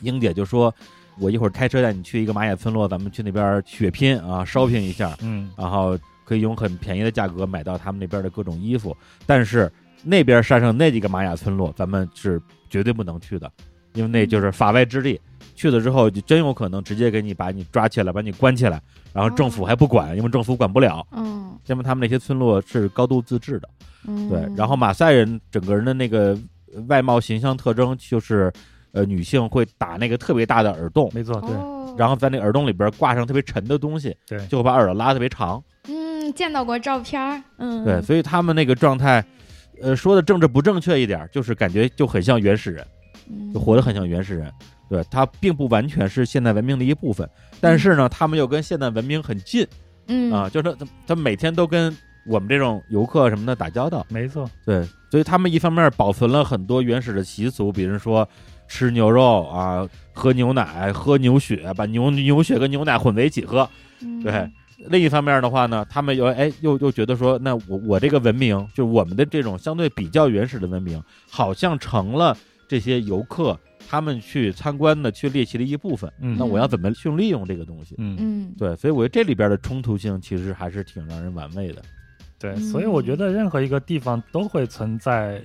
[0.00, 0.72] 英姐就说，
[1.20, 8.96] 我一会儿开车带你去一个玛雅村落，咱们去那边血拼啊，shopping 一下，嗯，然后可以用很便宜的价格买到他们那边的各种衣服。
[9.26, 9.70] 但是
[10.02, 13.50] 那边山上那几个玛雅村落，咱们是绝对不能去的，
[13.92, 15.20] 因为那就是法外之地。
[15.54, 18.80] 去了之后，就真有可能直接给你把你抓起来，把你关起来，
[19.12, 21.06] 然后政府还不管，因为政府管不了。
[21.12, 23.68] 嗯因为他们那些村落是高度自治的。
[24.08, 26.36] 嗯，对，然后马赛人整个人的那个
[26.88, 28.50] 外貌形象特征就是，
[28.92, 35.62] 呃，女性会打那个特别大的耳洞，没错，对，哦，然后在那耳洞里边挂上特别沉的东西，对就会把耳朵拉特别长。
[35.88, 39.24] 嗯，见到过照片儿，嗯，对，所以他们那个状态，
[39.80, 42.86] 呃，说的政治不正确一点，就是感觉就很像原始人，
[43.30, 44.52] 嗯就活得很像原始人。
[44.88, 47.28] 对，它并不完全是现代文明的一部分，
[47.60, 49.64] 但是呢，他们又跟现代文明很近
[50.08, 54.04] 嗯啊，就是他他每天都跟我们这种游客什么的打交道。
[54.08, 58.28] 没错，对，所以他们一方面保存了很多原始的习俗，比如说
[58.70, 63.68] 吃牛肉啊，喝牛奶、喝牛血，把牛牛血跟牛奶混在一起喝。
[64.00, 64.48] 嗯对，
[64.88, 72.34] 另一方面的话呢，他们又哎又又觉得说，那我我这个文明，就我们的这种相对比较原始的文明，好像成了
[72.68, 73.58] 这些游客
[73.88, 76.10] 他们去参观的、去猎奇的一部分。
[76.20, 77.96] 嗯那我要怎么去利用这个东西？
[77.98, 81.82] 嗯，嗯，对，所以我觉得这里边的冲突性其实还是挺让人玩味的。
[82.38, 85.42] 对，嗯所以我觉得任何一个地方都会存在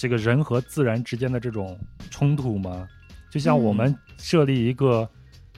[0.00, 1.78] 这个人和自然之间的这种
[2.10, 2.88] 冲突吗。
[3.30, 5.06] 就像我们设立一个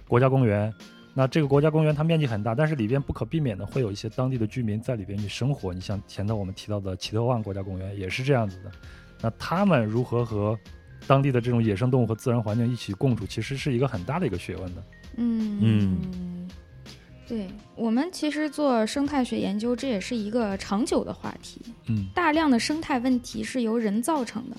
[0.08, 0.74] 国家公园，
[1.14, 5.72] 那这个国家公园它面积很大，但是里边不可避免的会有一些当地的居民在里边去生活。
[5.72, 8.72] 你像前头我们提到的奇特万国家公园也是这样子的。
[9.20, 10.58] 那他们如何和
[11.06, 14.82] 当地的这种野生动物和自然环境一起共处，其实是一个很大的一个学问的。
[15.18, 16.48] 嗯嗯
[17.32, 21.62] 对我们其实做生态学研究，这也是一个长久的话题。
[21.88, 24.56] 嗯大量的生态问题是由人造成的，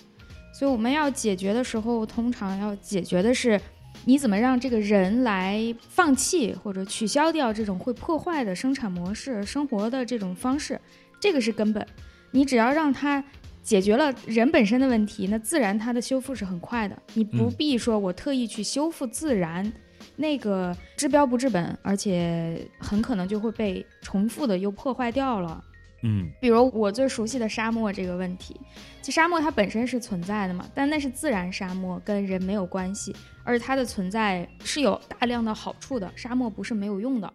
[0.58, 3.62] 所以我们要解决的时候，通常要解决的是
[4.06, 10.82] 你怎么让这个人来放弃或者取消掉这种会破坏的生产模式、生活的这种方式，
[11.20, 11.86] 这个是根本。
[12.32, 13.24] 你只要让他
[13.62, 17.00] 解决了人本身的问题，那自然它的修复是很快的。
[17.14, 19.72] 你不嗯必说我特意去修复自然。
[20.16, 25.64] 那个治标不治本，而且很可能就会被重复的又破坏掉了。
[26.06, 28.60] 嗯比如我最熟悉的沙漠这个问题，
[29.02, 37.34] 其实沙漠它本身是存在的嘛，但那是自然沙漠，跟人没有关系，而且它的存在是有大量的好处的，沙漠不是没有用的。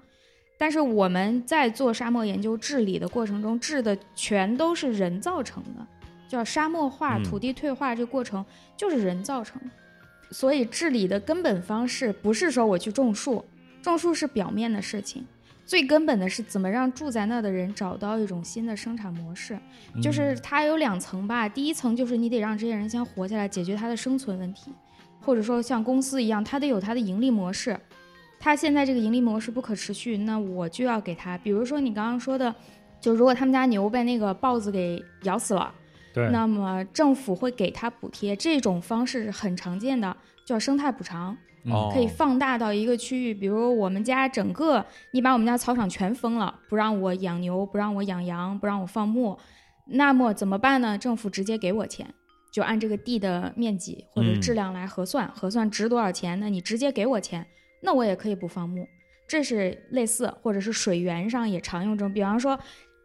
[0.58, 5.86] 但是我们在做沙漠研究治理的过程中，治的全都是人造成的，
[6.28, 8.44] 叫沙漠化、嗯土地退化这个过程
[8.76, 9.68] 就是人造成的。
[10.30, 13.44] 所以治理的根本方式不是说我去种树，
[13.82, 15.26] 种树是表面的事情，
[15.64, 19.58] 最根本的是怎么让住在那的人找到一种新的生产模式。
[20.02, 24.72] 就是它有两层吧，第一层就是你得让这些人先活下来，解决他的生存问题，
[25.20, 27.78] 或者说像公司一样，它得有它的盈利模式。
[28.40, 32.54] 他现在这个盈利模式不可持续，那我就要给他，比如说你刚刚说的，
[33.00, 35.74] 就如果他们家牛被那个豹子给咬死了，
[36.18, 41.36] 对，那么政府会给他补贴，这种方式是很常见的，叫生态补偿。
[41.92, 49.36] 可以放大到一个区域，比如我们家整个，你把我们家草场全封了，不让我养牛，不让我养羊，不让我放牧，
[49.86, 50.96] 那么怎么办呢？
[50.96, 52.14] 政府直接给我钱，
[52.50, 57.46] 就按这个地的面积或者嗯质量来核算，核算值多少钱，那你直接给我钱，
[57.82, 58.86] 那我也可以不放牧。
[59.26, 62.58] 这是类似，或者是水源上也常用这种，比方说，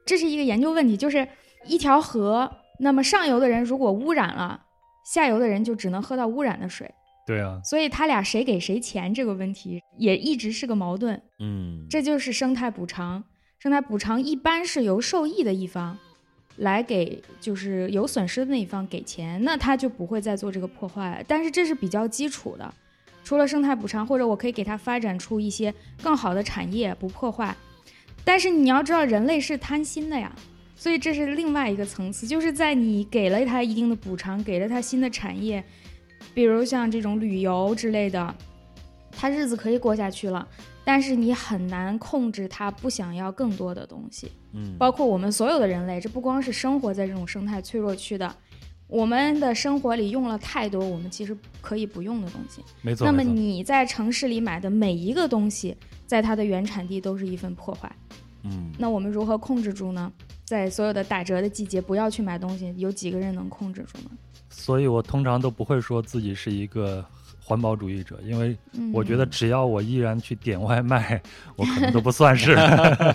[0.06, 1.28] 这是一个研究问题，就是
[1.66, 2.50] 一条河，
[2.84, 4.62] 那么上游的人如果污染了，
[5.06, 6.94] 下游的人就只能喝到污染的水。
[7.26, 13.24] 对啊，所以他俩谁给谁钱这个问题也一直是个矛盾，嗯，这就是生态补偿。
[13.60, 15.98] 生态补偿一般是由受益的一方
[16.58, 21.24] 来给，就是有损失的那一方给钱，那他就不会再做这个破坏了。
[21.26, 22.74] 但是这是比较基础的，
[23.24, 27.56] 除了生态补偿，或者我可以给他发展出一些更好的产业，不破坏。
[28.26, 30.36] 但是你要知道，人类是贪心的呀，
[30.84, 35.64] 所以这是另外一个层次，就是在你给了他一定的补偿，给了他新的产业，
[36.34, 38.36] 比如像这种旅游之类的，
[39.10, 40.46] 他日子可以过下去了，
[40.84, 44.30] 但是你很难控制他不想要更多的东西。
[44.52, 48.36] 嗯包括我们所有的人类，这不光是生活在这种生态脆弱区的，
[48.88, 52.62] 我们的生活里用了太多我们其实可以不用的东西。
[52.82, 53.08] 没错。
[53.08, 57.90] 那么你在城市里买的每一个东西，在它的原产地都是一份破坏。
[58.44, 60.12] 嗯那我们如何控制住呢？
[60.46, 64.12] 在所有的打折的季节，不要去买东西，有几个人能控制住呢？
[64.50, 67.04] 所以我通常都不会说自己是一个
[67.44, 71.20] 环保主义者，因为嗯，我觉得只要我依然去点外卖，
[71.56, 72.54] 我可能都不算是。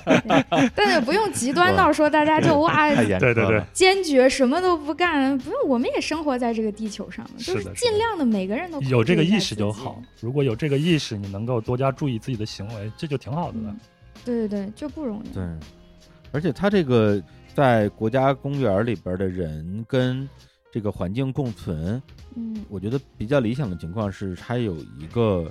[0.75, 10.03] 但是不用极端到说大家就哇对对对坚决什么都不干，不用，我们也生活在这个地球上，就是尽量的每个人都有这个意识就好。
[10.21, 13.79] 如果有这个意识，你能够多加注意自己的行为，这就挺好的了嗯。
[14.29, 15.29] 对对对，就不容易。
[15.33, 15.43] 对，
[16.33, 17.23] 而且他这个
[17.55, 20.29] 在国家公园里边的人跟
[20.71, 22.01] 这个环境共存，
[22.37, 25.49] 嗯我觉得比较理想的情况是，他有一个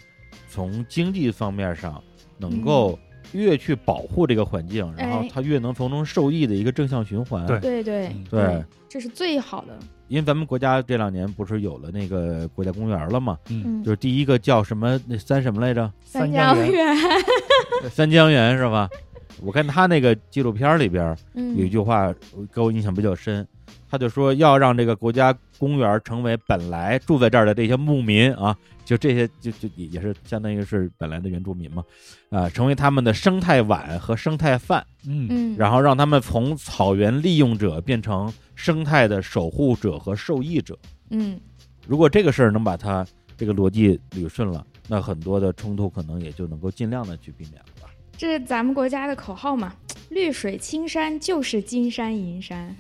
[0.48, 2.02] 从经济方面上
[2.38, 2.98] 能够
[3.34, 7.46] 越去保护这个环境，然后嗯哎它越能从中受益的一个正向循环。
[7.48, 9.78] 对对对嗯对，这是最好的。
[10.08, 13.38] 因为咱们国家这两年不是有了那个国家公园了吗？
[13.50, 15.92] 嗯，嗯，就是第一个叫什么那三什么来着？
[16.04, 16.96] 三江江源，
[17.92, 18.90] 三江源是吧？
[19.42, 22.14] 我看他那个纪录片里边有一嗯句话
[22.52, 23.46] 给我印象比较深，
[23.90, 28.58] 他就说要让这个国家公园成为本来住在这儿的这些牧民啊，
[28.88, 31.84] 就这些就就也也是相当于是本来的原住民嘛，
[32.30, 40.80] 啊，成为他们的生态碗和生态饭，嗯嗯，然后让他们从草原利用者变成生态的守护者和受益者。
[41.10, 41.38] 嗯
[41.86, 47.90] 如果这个事儿能把它这个逻辑捋顺了，那很多的冲突可能也就能够尽量的去避免了吧。
[48.18, 49.76] 这是咱们国家的口号嘛，
[50.10, 52.76] 绿水青山就是金山银山。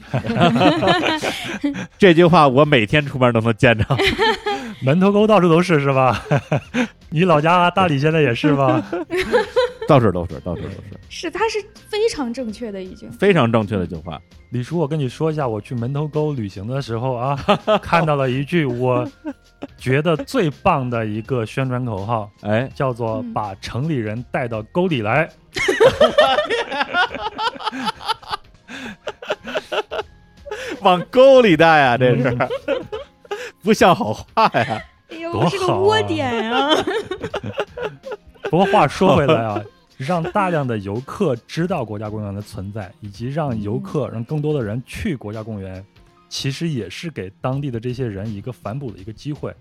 [1.99, 3.86] 这句话我每天出门都能见着。
[4.84, 6.23] 门头沟到处都是是吧？
[7.09, 8.84] 你老家大理现在也是吧？
[9.88, 10.78] 到处都是，到处都是，
[11.09, 11.57] 是，它是
[11.89, 13.09] 非常正确的一句。
[13.17, 14.19] 非常正确的一句话。
[14.51, 17.38] 李叔，我跟你说一下，我去门头沟旅行的时候啊，
[17.82, 19.07] 看到了一句我
[19.78, 25.30] 觉得最棒的一个宣传口号，哎，叫做嗯“把城里人带到沟里来
[30.82, 32.38] 往沟里带啊，这是
[33.68, 34.82] 不像好话呀。
[35.09, 36.74] 哎呦，是个好啊窝点啊！”。
[38.49, 39.61] 不过话说回来啊，
[39.97, 45.86] 让大量的游客知道国家公园的存在，以及让游客让更多的人去国家公园，
[46.30, 49.53] 其实也是给当地的这些人一个反哺的一个机会。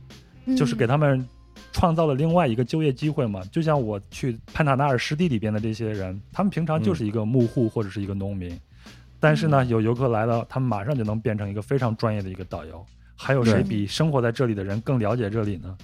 [0.56, 1.28] 就是给他他们
[1.72, 3.42] 创造了另外一个就业机会嘛。
[3.50, 8.56] 就像我去潘塔纳尔湿地里边的这些人，他们平常就是一个牧户或者是一个农民，
[9.18, 12.86] 但是呢，有游客来了，他们马上就能变成一个非常专业的一个导游。
[13.16, 15.76] 还有谁比生活在这里的人更了解这里呢？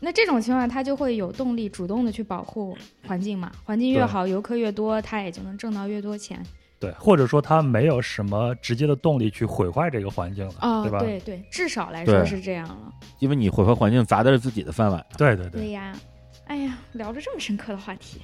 [0.00, 2.76] 那这种情况，他就会有动力主动的去保护
[3.06, 3.50] 环境嘛。
[3.64, 6.40] 环境越好，游客越多，他也就能挣到越多钱。
[6.78, 11.00] 对，或者说他没有什么直接的动力去毁坏这个环境了，哦，对吧？
[11.00, 12.92] 对对，至少来说是这样了。
[13.18, 15.04] 因为你毁坏环境砸的是自己的饭碗。
[15.16, 15.92] 对对对对呀，
[16.46, 18.20] 哎呀，聊着这么深刻的话题，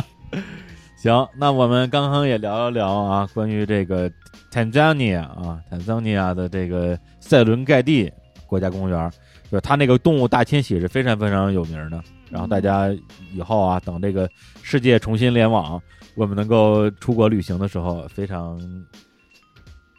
[1.00, 4.12] 行，那我们刚刚也聊了聊啊，关于这个
[4.52, 8.10] Tanzania 啊，Tanzania 的这个塞伦盖蒂
[8.46, 9.10] 国家公园，
[9.50, 12.02] 就是它那个动物大迁徙是非常非常有名的。
[12.30, 12.88] 然后大家
[13.32, 14.28] 以后啊，等这个
[14.62, 15.80] 世界重新联网，
[16.14, 18.60] 我们能够出国旅行的时候，非常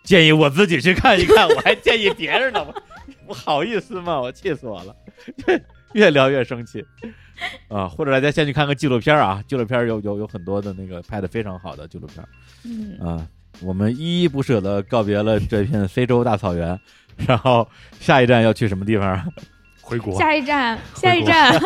[0.03, 2.73] 建议我自己去看一看，我还建议别人呢，我
[3.27, 4.19] 我好意思吗？
[4.19, 4.95] 我气死我了，
[5.93, 6.85] 越聊越生气。
[7.67, 12.23] 啊，或者大家先去看个纪录片啊，纪录片有有有很多的那个拍的非常好的纪录片
[12.63, 13.27] 嗯，啊。
[13.61, 16.79] 我们依依不舍的告别了这片非洲大草原，
[17.27, 17.67] 然后
[17.99, 19.25] 下一站要去什么地方 啊？
[19.81, 20.15] 回国。
[20.17, 21.59] 下一站，下一站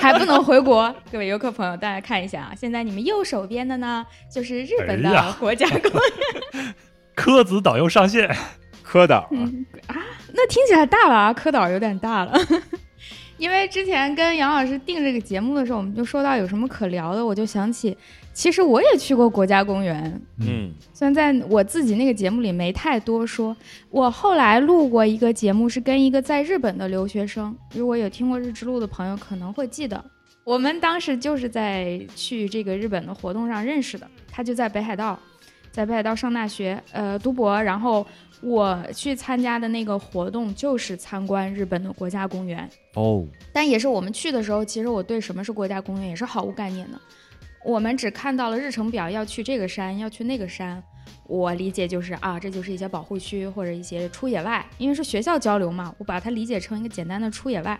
[0.00, 0.94] 还不能回国。
[1.10, 5.90] 各位游客朋友，大家看一下啊，现在你们右手边的呢，就是日本的国家公
[6.52, 6.74] 园。
[7.14, 8.30] 科子导游上线，
[8.82, 9.96] 科岛啊，嗯啊，
[10.34, 12.38] 那听起来大了啊，科导有点大了。
[13.38, 17.96] 因为之前跟杨老师定这个节目的时候，我们就说到有什么可聊的，我就想起，
[18.36, 23.56] 其实我也去过国家公园，嗯虽然在我自己那个节目里没太多说。
[23.88, 30.04] 我后来录过一个节目，是跟一个在日本的留学生，如果有听过日之路的朋友可能会记得，
[30.44, 35.18] 我们当时就是在去这个日本的活动上认识的，他就在北海道，
[35.72, 38.06] 在北海道上大学，呃，读博，然后。
[38.42, 47.00] 我去参加的那个活动就是参观日本的国家公园，哦，但也是我们去的时候，其实我对什么是国家公园也是毫无概念的。
[47.66, 50.80] 我们只看到了日程表，要去这个山，要去那个山。
[51.26, 57.78] 我理解就是啊，这就是一些保护区或者一些出野外，因为是学校交流嘛，我把它理解成一个简单的出野外。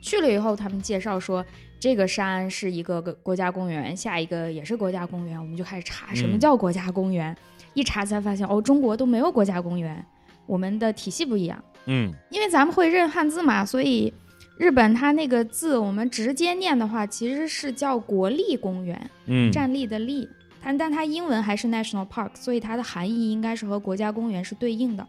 [0.00, 1.44] 去了以后，他们介绍说
[1.78, 7.36] 这个山是一个个国家公园，下一个也是国家公园，我们就开始查什么叫国家公园。
[7.74, 10.02] 一查才发现，哦，中国都没有国家公园，
[10.46, 11.62] 我们的体系不一样。
[11.84, 14.12] 嗯因为咱们会认汉字嘛，所以
[14.58, 20.28] 日本它那个字我们直接念的话，其实是叫国立公园，嗯站立的立，
[20.62, 25.06] 但但它英文还是 national park，所以它的含义应该是和国家公园是对应的。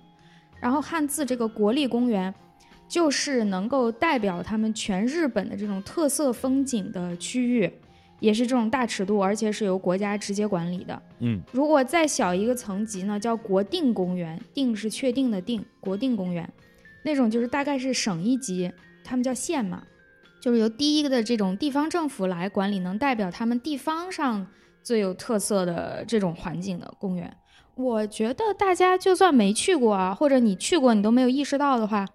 [0.59, 2.33] 然后汉字这个国立公园，
[2.89, 7.71] 就是能够代表他们全日本的这种特色风景的区域，
[8.19, 11.01] 也是这种大尺度，而且是由国家直接管理的。
[11.19, 16.47] 嗯如果再小一个层级呢，叫国定公园，定是确定的定，国定公园，
[17.03, 18.71] 那种就是大概是省一级，
[19.07, 19.83] 他们叫县嘛，
[20.41, 24.45] 就是由第一个的这种地方政府来管理，能代表他们地方上
[24.83, 27.33] 最有特色的这种环境的公园。
[27.75, 32.05] 我觉得大家就算没去过啊，或者你去过你都没有意识到的话，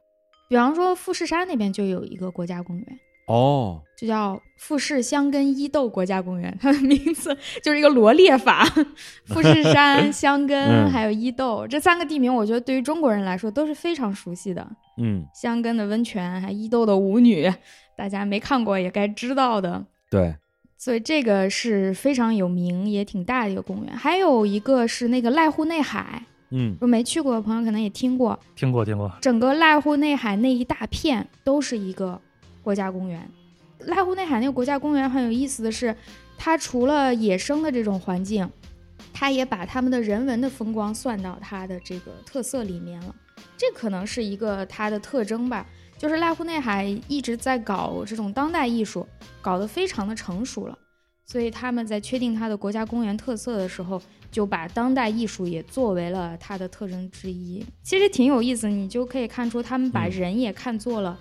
[0.51, 2.87] 比方说富士山那边就有一个国家公园，
[3.33, 8.65] 哦，就叫富士箱根伊豆国家公园，它的名字 就是一个罗列法，
[9.25, 10.91] 富士山、 箱根嗯。
[10.91, 14.67] 还有伊豆这三个地名，我觉得对于中国人来说都是非常熟悉的。
[14.99, 15.25] 嗯。
[15.35, 17.51] 箱根的温泉，还伊豆的舞女，
[17.97, 19.83] 大家没看过也该知道的。
[20.11, 20.35] 对，
[20.77, 23.97] 所以这个是非常有名也挺大的一个公园。
[23.97, 26.77] 还有一个是那个濑户内海，嗯。
[26.81, 32.21] 如没去过的朋友可能也听过，听过听过，整个濑户内海那一大片都是一个
[32.63, 33.29] 国家公园。
[33.81, 35.95] 濑户内海那个国家公园很有意思的是，
[36.39, 38.49] 它除了野生的这种环境，
[39.13, 43.15] 它也把他们的人文的风光算到它的这个特色里面了。
[43.57, 45.67] 这可能是一个它的特征吧。
[45.99, 49.07] 就是濑户内海一直在搞这种当代艺术，
[49.41, 50.77] 搞得非常的成熟了，
[51.25, 57.65] 所以他们在确定它的国家公园特色的时候，就把当代艺术也作为了它的特征之一。
[57.85, 61.17] 其实挺有意思，你就可以看出他们把嗯人也看作了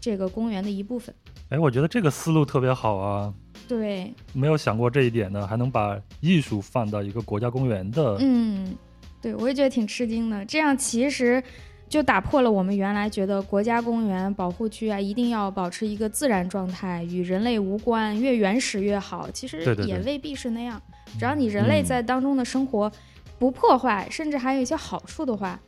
[0.00, 1.14] 这个公园的一部分。
[1.50, 3.34] 哎，我觉得这个思路特别好啊，
[3.68, 8.16] 对，没有想过这一点呢，还能把艺术放到一个国家公园的。
[8.20, 8.76] 嗯，
[9.20, 10.44] 对，我也觉得挺吃惊的。
[10.46, 11.42] 这样其实
[11.88, 19.28] 就打破了我们原来觉得国家公园、保护区啊，一定要保持一个自然状态，与人类无关，越原始越好。
[19.30, 20.80] 其实也未必是那样。
[21.18, 22.90] 只要你人类嗯在当中的生活
[23.40, 25.58] 不破坏，甚至还有一些好处的话，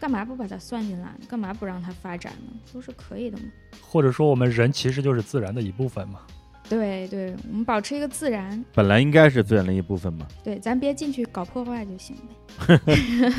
[0.00, 1.08] 干嘛不把它算进来？
[1.28, 2.58] 干嘛不让它发展呢？
[2.72, 3.44] 都是可以的嘛。
[3.80, 6.20] 或者说，我们人其实就是自然的一部分嘛。
[6.68, 12.78] 对对，我们保持一个自然，本来应该是自然的一部分嘛，对，咱别进去搞破坏就行呗。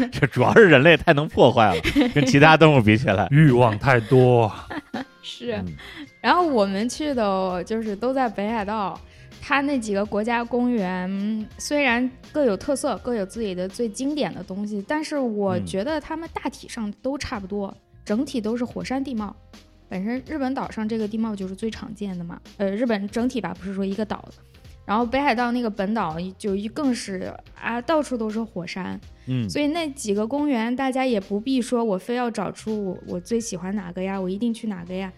[0.12, 1.82] 这主要是人类太能破坏了，
[2.14, 3.28] 跟其他动物比起来。
[3.32, 4.51] 欲望太多，
[5.24, 5.74] 是嗯
[6.20, 8.99] 然后我们去的就是都在北海道，
[9.44, 17.76] 它那几个国家公园嗯虽然各有特色，各有自己的最经典的东西，但是我嗯觉得它们大体上都差不多，
[18.06, 19.36] 整体都是火山地貌。
[19.89, 24.24] 本身日本岛上这个地貌就是最常见的嘛，呃，日本整体吧，不是说一个岛。
[24.86, 35.12] 然后北海道那个本岛就一更是啊，到处都是火山，嗯所以那几个公园，大家也不必说我非要找出我我最喜欢哪个呀，我一定去哪个呀，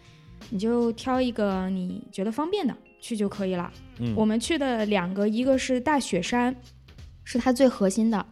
[0.49, 3.69] 你就挑一个你觉得方便的去就可以了。
[3.99, 6.55] 嗯，我们去的两个，一个是大雪山，
[7.25, 8.25] 是它最核心的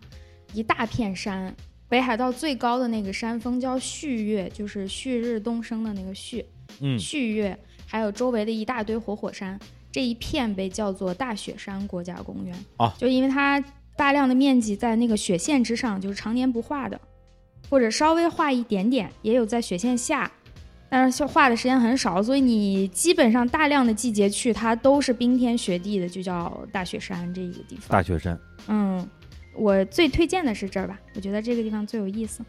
[0.53, 1.53] 一大片山，
[1.89, 6.45] 北海道最高的那个山峰叫旭月，就是旭日东升的那个旭，
[6.79, 9.59] 嗯旭月，还有周围的一大堆活火山，
[9.91, 12.55] 这一片被叫做大雪山国家公园。
[12.77, 13.61] 哦就因为它
[13.97, 16.99] 大量的面积在那个雪线之上，就是常年不化的，
[17.69, 20.31] 或者稍微化一点点，也有在雪线下，
[20.93, 27.87] 但是化的时间很少，所以你基本上大量的季节去，它都是冰天雪地的，就叫大雪山这一个地方。
[27.87, 28.37] 大雪山，
[28.67, 29.07] 嗯，
[29.55, 32.43] 我最推荐的是这儿吧，我觉得这个地方最有意思。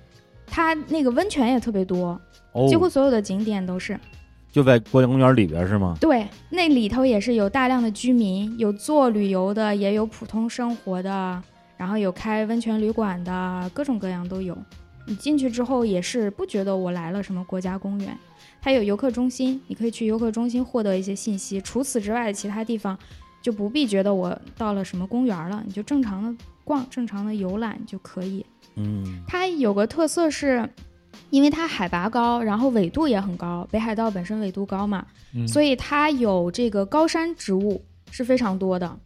[0.45, 2.21] 它那个温泉也特别多，
[2.51, 3.97] 哦，几乎所有的景点都是。
[4.51, 5.97] 就在国家公园里边是吗？
[6.01, 11.41] 对，那里头也是有大量的居民，有做旅游的，也有普通生活的，
[11.77, 14.59] 然后有开温泉旅馆的，各种各样都有。
[15.07, 18.17] 你进去之后也是不觉得我来了什么国家公园，
[18.65, 21.61] 它有游客中心，你可以去游客中心获得一些信息。
[21.61, 22.97] 除此之外的其他地方，
[23.43, 28.47] 就不必觉得我到了什么公园了，你就正常的逛、正常的游览就可以。
[28.77, 30.67] 嗯它有个特色是，
[31.31, 35.05] 因为它海拔高，然后纬度也很高，北海道本身纬度高嘛，
[35.35, 38.97] 嗯，所以它有这个高山植物是非常多的。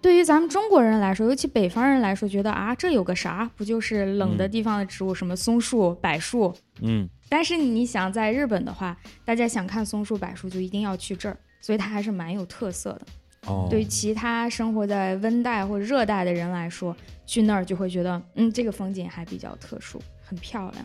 [0.00, 3.48] 对于咱们中国人来说，尤其北方人来说，觉得啊，这有个啥？
[3.56, 6.52] 不就是冷的嗯地方的植物，什么松树、柏树？
[6.80, 13.06] 嗯但是你想在日本的话，大家想看松树、柏树，就一定要去这儿，所以它还是蛮有特色的。
[13.46, 20.84] 哦，对于其他生活在温带或热带的人来说，去那儿就会觉得，嗯，这个风景还比较特殊，很漂亮。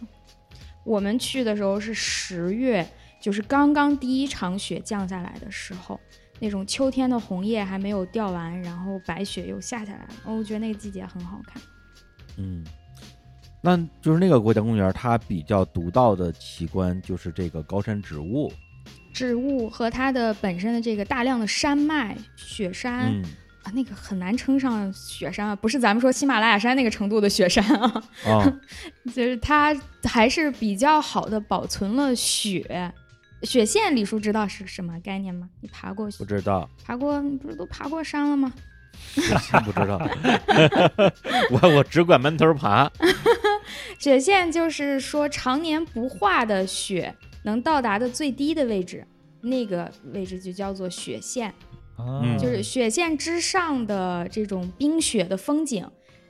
[0.86, 2.90] 我们去的时候是十月，
[3.20, 6.00] 就是刚刚第一场雪降下来的时候，
[6.40, 11.62] 那种秋天的红叶还没有掉完，然后白雪又下下来了，哦我觉得那个季节很好看。
[12.38, 12.64] 嗯，
[13.68, 18.50] 那就是那个国家公园，它比较独到的奇观就是这个高山植物。
[19.14, 23.24] 植物和它的本身的这个大量的山脉、雪山、嗯
[23.64, 28.04] 啊，那个很难称上雪山啊，不是咱们说喜马拉雅山那个程度的雪山啊。
[28.26, 28.60] 啊，
[29.14, 32.94] 就是它还是比较好的保存了雪。
[33.44, 35.50] 雪线，李叔知道是什么概念吗？
[35.60, 38.54] 你爬过不知道，爬过，你不是都爬过山了吗？
[39.14, 40.00] 真不知道。
[41.52, 42.90] 我我只管闷头爬。
[44.00, 49.06] 雪线就是说常年不化的雪能到达的最低的位置，
[49.42, 51.50] 那个位置就叫做雪线。
[51.96, 55.84] 啊嗯就是雪线之上的这种冰雪的风景，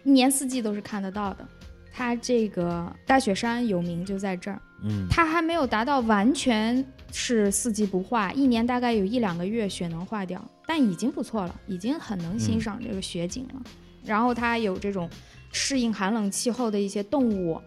[0.05, 1.45] 一年四季都是看得到的。
[1.91, 4.61] 它这个大雪山有名就在这儿。
[4.83, 13.61] 嗯它还没有达到完全是四季不化，一年大概有一两个月雪能化掉，但已经不错了，已经很能欣赏这个雪景了。
[14.05, 15.09] 然后它有这种
[15.57, 17.59] 适应寒冷气候的一些动物，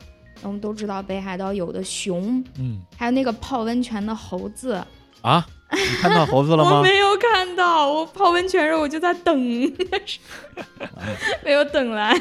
[0.42, 4.80] 我们都知道北海道有的熊，嗯，还有那个泡温泉的猴子。
[5.22, 6.82] 啊，你看到猴子了吗 我？
[6.82, 9.38] 没有看到，我泡温泉时候我就在等，
[11.44, 12.12] 没有等来。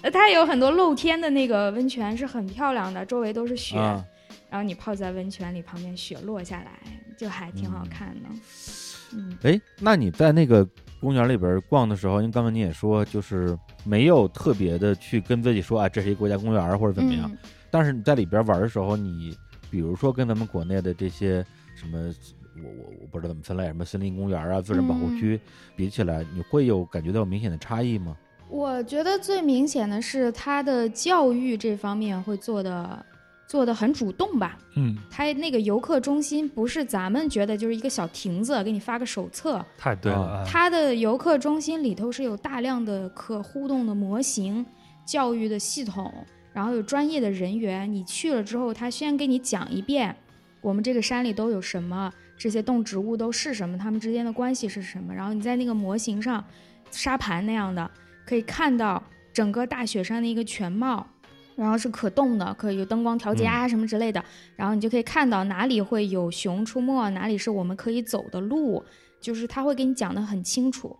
[0.00, 3.76] 呃 它有很多露天的那个温泉是很漂亮的，周围都是雪。
[3.76, 4.04] 啊，
[4.50, 6.72] 然后你泡在温泉里，旁边雪落下来，
[7.16, 8.28] 就还挺好看的。
[9.14, 10.66] 嗯，哎，那你在那个
[11.02, 17.28] 公园里边逛的时候，因为刚才你也说，就是没有特别的去跟自己说啊，这是一国家公园或者怎么样。
[17.30, 17.36] 嗯
[17.72, 19.34] 但是你在里边玩的时候，你
[19.70, 21.42] 比如说跟咱们国内的这些
[21.74, 21.98] 什么，
[22.62, 25.40] 我我我不知道怎么分类，什么森林公园啊、自然保护区、
[25.74, 28.14] 比起来，你会有感觉到有明显的差异吗？
[28.50, 33.02] 我觉得最明显的是它的教育这方面会做的
[33.52, 34.56] 做的很主动吧。
[34.76, 39.62] 嗯，它那个游客中心不是咱们觉得就是一个小亭子，给你发个手册。
[39.76, 44.64] 太对了，啊它的游客中心里头是有大量的可互动的模型、
[45.04, 46.10] 教育的系统，
[46.54, 47.92] 然后有专业的人员。
[47.92, 50.16] 你去了之后，他先给你讲一遍，
[50.62, 55.12] 我们这个山里都有什么，这些动植物都是什么，它们之间的关系是什么。
[55.12, 56.42] 然后你在那个模型上，
[56.90, 57.90] 沙盘那样的，
[58.24, 61.06] 可以看到整个大雪山的一个全貌。
[61.56, 64.24] 然后是可动的，可以有灯光调节啊什么之类的，
[64.56, 68.84] 然后你就可以看到哪里会有熊出没，哪里是我们可以走的路，
[69.20, 70.96] 就是他会给你讲的很清楚。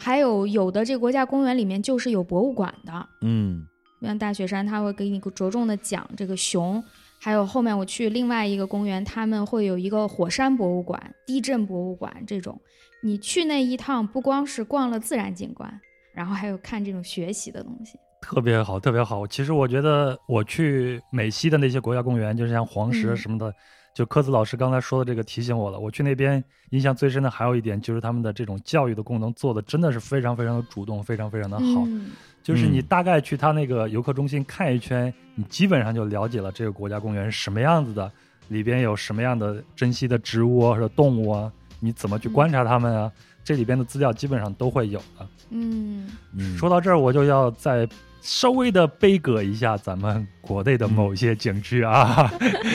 [0.00, 3.66] 还有有的这个国家公园里面就是有博物馆的，嗯
[4.00, 6.82] 像大雪山，他会给你着重的讲这个熊。
[7.20, 12.60] 还有后面我去另外一个公园，他们会有一个火山博物馆、地震博物馆这种。
[13.02, 15.80] 你去那一趟，不光是逛了自然景观，
[16.14, 17.98] 然后还有看这种学习的东西。
[18.20, 19.26] 特别好，特别好。
[19.26, 23.52] 其实我觉得我去美西的那些国家公园，就是像黄石嗯什么的，
[23.94, 25.78] 就科子老师刚才说的这个提醒我了。
[25.78, 31.84] 我去那边印象最深的还有一点，就是他们的这种教育的功能做的真的是非常非常的主动，非常非常的好。
[31.86, 32.10] 嗯
[32.42, 38.10] 就是你嗯大概去他那个游客中心看一圈，你基本上就了解了这个国家公园是什么样子的，
[38.48, 43.12] 里边有什么样的珍稀的植物啊或者动物啊，你怎么去观察它们啊，
[43.44, 45.28] 这里边的资料基本上都会有的。
[45.50, 47.86] 嗯嗯，说到这儿，我就要再
[48.28, 52.30] 稍微的悲歌一下咱们国内的某些景区啊，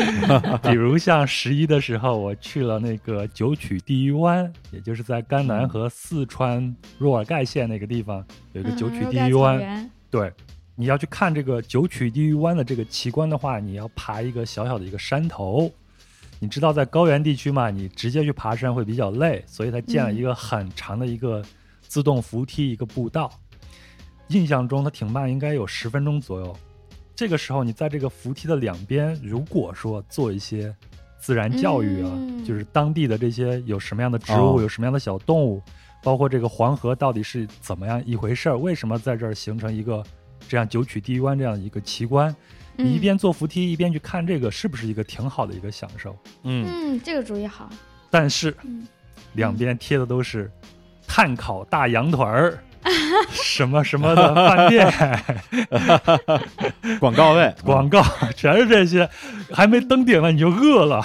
[0.63, 9.88] 比如像十一的时候，我去了那个九曲地狱湾，也就是在甘南和四川若尔盖县那个地方有一个九曲地狱湾。
[10.09, 10.34] 对，
[10.73, 15.71] 你要去看这个九曲地狱湾的这个奇观的话，你要爬一个小小的一个山头。
[16.39, 21.43] 你知道在高原地区嘛，你直接去爬山会比较累，所以它建了一个很长的一个
[21.81, 23.31] 自动扶梯一个步道。
[24.28, 26.56] 印象中它挺慢，应该有十分钟左右。
[27.16, 30.76] 这个时候你在这个扶梯的两边，如果说做一些
[31.20, 35.62] 自然教育啊，嗯就是当地的这些有什么样的植物，哦有什么样的小动物，
[36.02, 40.04] 包括这个黄河到底是怎么样一回事儿，为什么在这儿形成一个
[40.48, 42.36] 这样九曲地狱湾这样的一个奇观？
[42.76, 46.18] 你一嗯边坐扶梯一边去看这个，是不是一个挺好的一个享受？
[46.41, 47.70] 嗯嗯，这个主意好。
[48.10, 48.88] 但是嗯
[49.34, 50.52] 两边贴的都是
[51.08, 52.58] 碳烤大羊腿儿，
[53.31, 54.91] 什么什么的饭店
[56.99, 58.03] 广告位广告，
[58.35, 59.10] 全是这些，
[59.51, 61.03] 还没登顶呢你就饿了。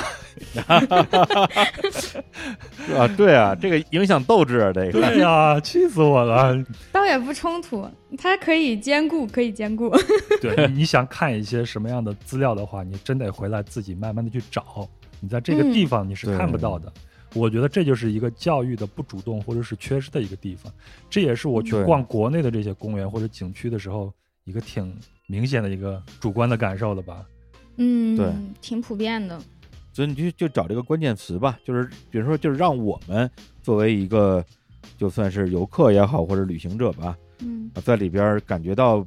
[2.96, 6.56] 啊，对啊，这个影响斗志啊，这个对呀、气死我了。
[6.92, 9.90] 倒也不冲突，它可以兼顾，可以兼顾。
[10.40, 14.88] 对，你想看一些什么样的资料的话，你真得回来自己慢慢的去找。
[15.20, 16.92] 你在这个地方你是看不到的。
[17.34, 20.72] 我觉得这就是一个教育的不主动或者是缺失的一个地方。
[21.10, 24.12] 这也是我去逛国内的这些公园或者景区的时候
[24.44, 24.96] 一个挺
[25.26, 27.24] 明显的一个主观的感受了吧。
[27.76, 29.40] 嗯，对，挺普遍的。
[29.92, 33.28] 所以你就就找这个关键词吧，就是比如说，就是让我们
[33.62, 34.44] 作为一个
[34.96, 39.06] 就算是游客也好，或者旅行者吧，嗯啊在里边感觉到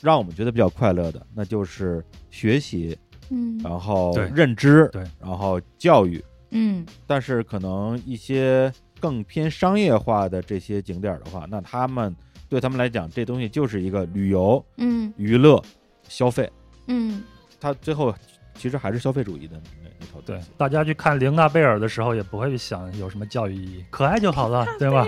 [0.00, 2.96] 让我们觉得比较快乐的，那就是学习，
[3.30, 6.22] 嗯然后认知，对然后教育。
[6.54, 6.86] 嗯。
[7.06, 12.14] 但是可能一些更偏商业化的这些景点的话，那他们
[12.48, 15.12] 对他们来讲，这东西就是一个旅游、嗯。
[15.16, 15.62] 娱乐、
[16.08, 16.50] 消费，
[16.86, 17.22] 嗯。
[17.60, 18.14] 他最后
[18.54, 24.90] 其实还是消费主义的那那套东对。，大家去看玲娜贝尔的时候，也不会去想有什么教育意义，可爱就好了，对。
[24.90, 25.06] 吧？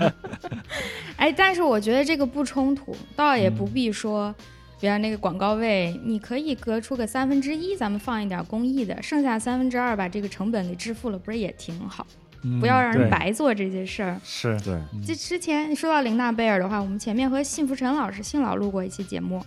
[1.16, 3.54] 哎，但是我觉得这个不冲突，倒也嗯。
[3.56, 4.34] 不必说，
[4.80, 12.06] 比如那个广告位，你可以隔出个三分之一，咱们放一点公益的，剩下三分之二把这个成本给支付了，不是也挺好？
[12.58, 14.18] 不要让人白做这些事儿。
[14.24, 19.44] 是，对，嗯这之前说到林娜贝尔的话，我们前面和幸福陈老师信老录过一期节目，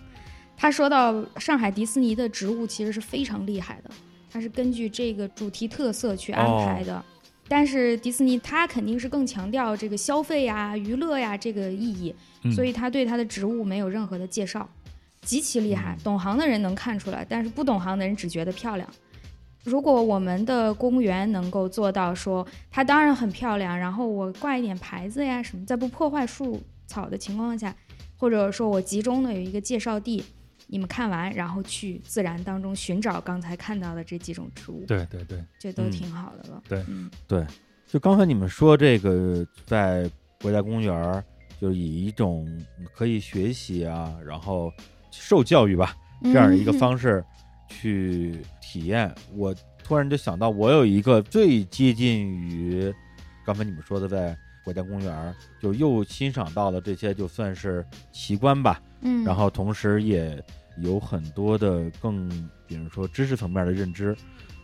[0.56, 3.90] 他说到上海迪士尼的植物其实是非常厉害的，
[4.30, 7.04] 它是根据这个主题特色去安排的。
[7.48, 14.68] 但是迪士尼它肯定是更强调这个消费呀、娱乐呀这个意义，嗯所以他对它的植物没有任何的介绍，
[15.24, 15.96] 极其厉害。
[16.04, 18.88] 懂行的人能看出来，但是不懂行的人只觉得漂亮。
[19.64, 27.74] 如果我们的公园能够做到说，它当然很漂亮，然后我挂一点牌子呀什么，在不破坏树草的情况下，
[28.18, 30.22] 或者说我集中的有一个介绍地，
[30.66, 36.62] 你们看完然后去自然当中寻找刚才看到的这几种植物，对对对，嗯这都挺好的了。
[36.68, 37.10] 对嗯
[37.86, 40.10] 就刚才你们说这个在
[40.42, 41.24] 国家公园儿，
[41.58, 42.46] 就以一种
[42.92, 44.70] 可以学习啊，然后
[45.20, 47.24] 受教育吧这样的一个嗯方式
[47.68, 52.92] 去体验，我突然就想到，我有一个最接近于
[53.44, 60.42] 刚才你们说的，在国家公园就又欣赏到了这些，就算是奇观吧，嗯，然后同时也
[60.78, 62.28] 有很多的更，
[62.66, 64.16] 比如说知识层面的认知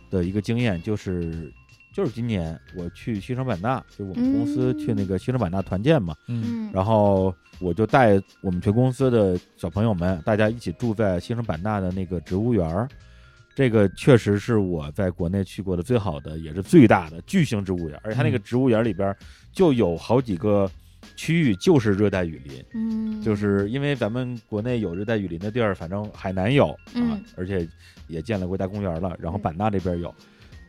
[0.09, 1.53] 的一个经验，就是
[1.93, 6.69] 就是今年我去西双版纳，就我们公司嗯去那个西双版纳团建嘛，嗯。
[6.69, 12.87] 嗯，然后我就带我们全公司的小朋友们，大家一起住在西双版纳的那个植物园儿。
[13.53, 18.43] 这个确实是我在国内去过的最好的，也是最大的巨型植物园，而且它那个嗯。
[18.43, 19.13] 植物园里边
[19.51, 20.71] 就有好几个
[21.17, 27.21] 区域就是热带雨林，嗯，就是因为咱们国内有热带雨林的地儿，反正海南有啊，嗯。
[27.35, 27.67] 而且
[28.07, 29.41] 也建了国家公园了，然后嗯。
[29.41, 30.15] 版纳这边有，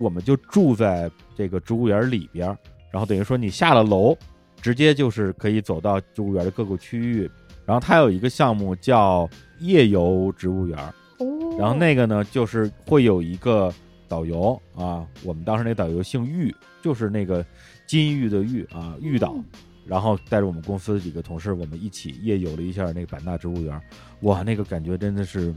[0.03, 2.59] 我们就住在这个植物园里边儿，
[2.91, 4.17] 然后等于说你下了楼，
[4.61, 7.31] 直接就是可以走到植物园的各个区域，
[7.65, 9.29] 然后它有一个项目叫
[9.61, 10.79] 夜游植物园，
[11.19, 13.73] 哦，然后那个呢就是会有一个
[14.09, 17.45] 导游啊，我们当时那导游姓玉，就是那个
[17.87, 19.33] 金玉的玉啊，玉导。
[19.37, 19.45] 嗯
[19.85, 23.83] 然后带着我们公司的几个同事，我们一起夜游了一下那个版纳植物园，
[24.21, 25.53] 哇，那个感觉真的是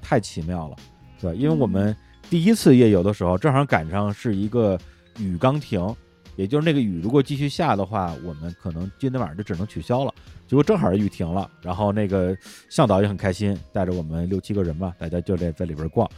[0.00, 0.76] 太奇妙了，
[1.20, 1.36] 对吧？
[1.38, 1.94] 因为我们
[2.28, 4.78] 第一次夜游的时候，正好赶上是一个
[5.18, 5.94] 雨刚停，
[6.34, 10.12] 也就是那个雨如果继续下的话，我们可能今天晚上就只能取消了。
[10.46, 12.36] 结果正好雨停了，然后那个
[12.68, 16.08] 向导也很开心，带着我们六七个人吧，大家就在在里边逛，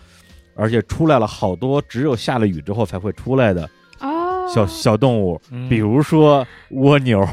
[0.55, 3.69] 而且出来了好多只有下了雨之后才会出来的
[4.01, 7.27] 哦，小小动物，嗯比如说蜗牛，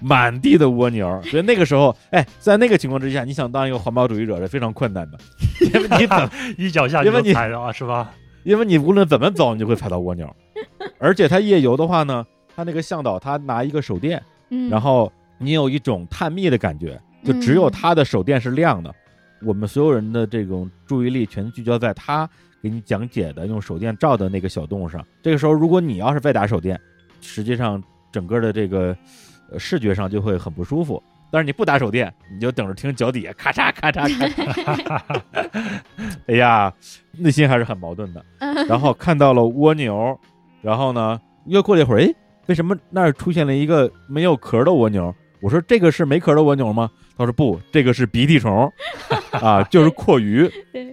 [0.00, 5.18] 满地的蜗牛，所以那个时候，哎，在那个情况之下，你想当一个环保主义者是非常困难的，
[5.66, 8.12] 因为你怎， 一脚下去就因为你踩着啊，是吧？
[8.44, 10.34] 因为你无论怎么走，你就会踩到蜗牛，
[10.98, 18.94] 而且他夜游的话呢，他那个向导他拿一个手电，嗯，然后你有一种探秘的感觉，就只有他的手电是亮的，
[19.42, 22.28] 我们所有人的这种注意力全聚焦在他
[22.62, 25.04] 给你讲解的用手电照的那个小动物上。
[25.22, 26.80] 这个时候，如果你要是再打手电，
[27.20, 28.96] 实际上整个的这个
[29.50, 31.02] 呃视觉上就会很不舒服。
[31.30, 35.20] 但是你不打手电，你就等着听脚底下咔嚓咔嚓咔嚓。
[36.26, 36.72] 哎呀，
[37.12, 38.24] 内心还是很矛盾的。
[38.66, 40.18] 然后看到了蜗牛，
[40.62, 42.14] 然后呢，又过了一会儿，哎，
[42.46, 45.14] 为什么那儿出现了一个没有壳的蜗牛？
[45.42, 46.90] 我说这个是没壳的蜗牛吗？
[47.18, 48.72] 他说不，这个是鼻涕虫，
[49.32, 50.50] 啊，就是阔鱼，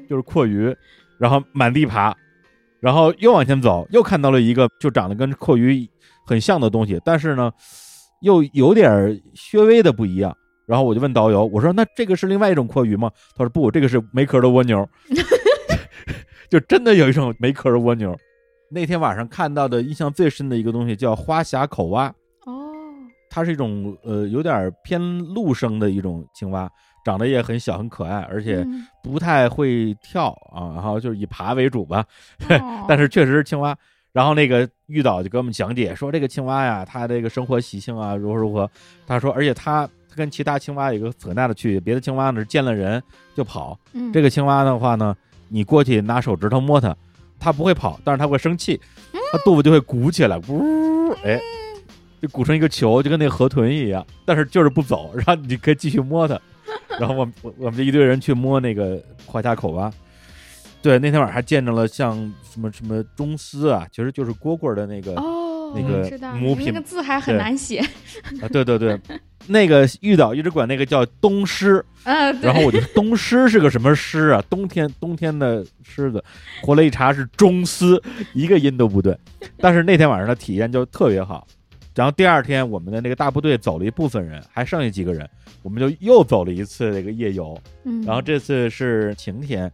[0.10, 0.76] 就是阔鱼，
[1.18, 2.14] 然后满地爬，
[2.82, 5.88] 然后又往前走，又看到了一个就长得跟阔鱼
[6.26, 7.52] 很像的东西，但是呢，
[8.26, 10.36] 又有点儿稍微的不一样。
[10.66, 13.12] 然后我就问导游，我说那这个是另外一种阔鱼吗？
[13.38, 14.90] 他说不，这个是没壳的蜗牛，
[16.50, 18.18] 就真的有一种没壳的蜗牛。
[18.72, 22.08] 那天晚上看到的印象最深的一个东西叫花峡口蛙，
[22.48, 22.74] 哦，
[23.30, 26.68] 它是一种呃有点偏陆生的一种青蛙，
[27.06, 32.04] 长得也很小很可爱，而且嗯不太会跳啊，然后就是以爬为主吧。
[32.50, 33.78] 哦 但是确实是青蛙。
[34.16, 38.72] 然后那个玉导就给我们讲解说，这个青蛙呀，它这个生活习性啊如何如何。
[39.06, 43.04] 他说，而且它它跟其他青蛙有一个很大的区别，别的青蛙呢是见了人
[43.36, 44.14] 就跑，嗯。
[44.14, 45.14] 这个青蛙的话呢，
[45.50, 46.96] 你过去拿手指头摸它，
[47.38, 48.80] 它不会跑，但是它会生气，
[49.34, 51.38] 它肚子就会鼓起来，呜，哎，
[52.22, 56.40] 就鼓成一个球，就跟那个河豚一样，但是就是不走，然后你可以继续摸它。
[56.98, 59.92] 然后我们我我们这一堆人去摸那个花甲口蛙，
[60.86, 67.80] 对，那天晚上还见着了像什么什么中丝啊，其实就是蝈蝈的那个、哦，那个母品那个字还很难写，
[68.40, 68.96] 啊，对对对，
[69.48, 74.40] 那个玉岛一直管那个叫东狮， 嗯，对然后我就东狮是个什么狮啊？
[74.48, 76.24] 冬天冬天的狮子，
[76.62, 78.00] 回来一查是中丝，
[78.36, 79.18] 一个音都不对。
[79.58, 81.48] 但是那天晚上的体验就特别好。
[81.96, 85.28] 然后第二天我们的那个大部队走了一部分人，还剩下几个人，
[85.64, 87.58] 我们就又走了一次这个夜游。
[87.86, 89.72] 嗯，然后这次是晴天，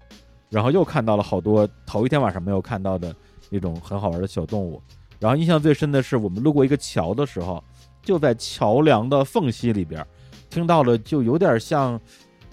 [0.51, 3.15] 然后又看到了好多头一天晚上没有看到的
[3.49, 4.79] 那种很好玩的小动物。
[5.17, 7.63] 然后印象最深的是，我们路过一个桥的时候，
[8.03, 10.05] 就在桥梁的缝隙里边，
[10.49, 11.99] 听到了就有点像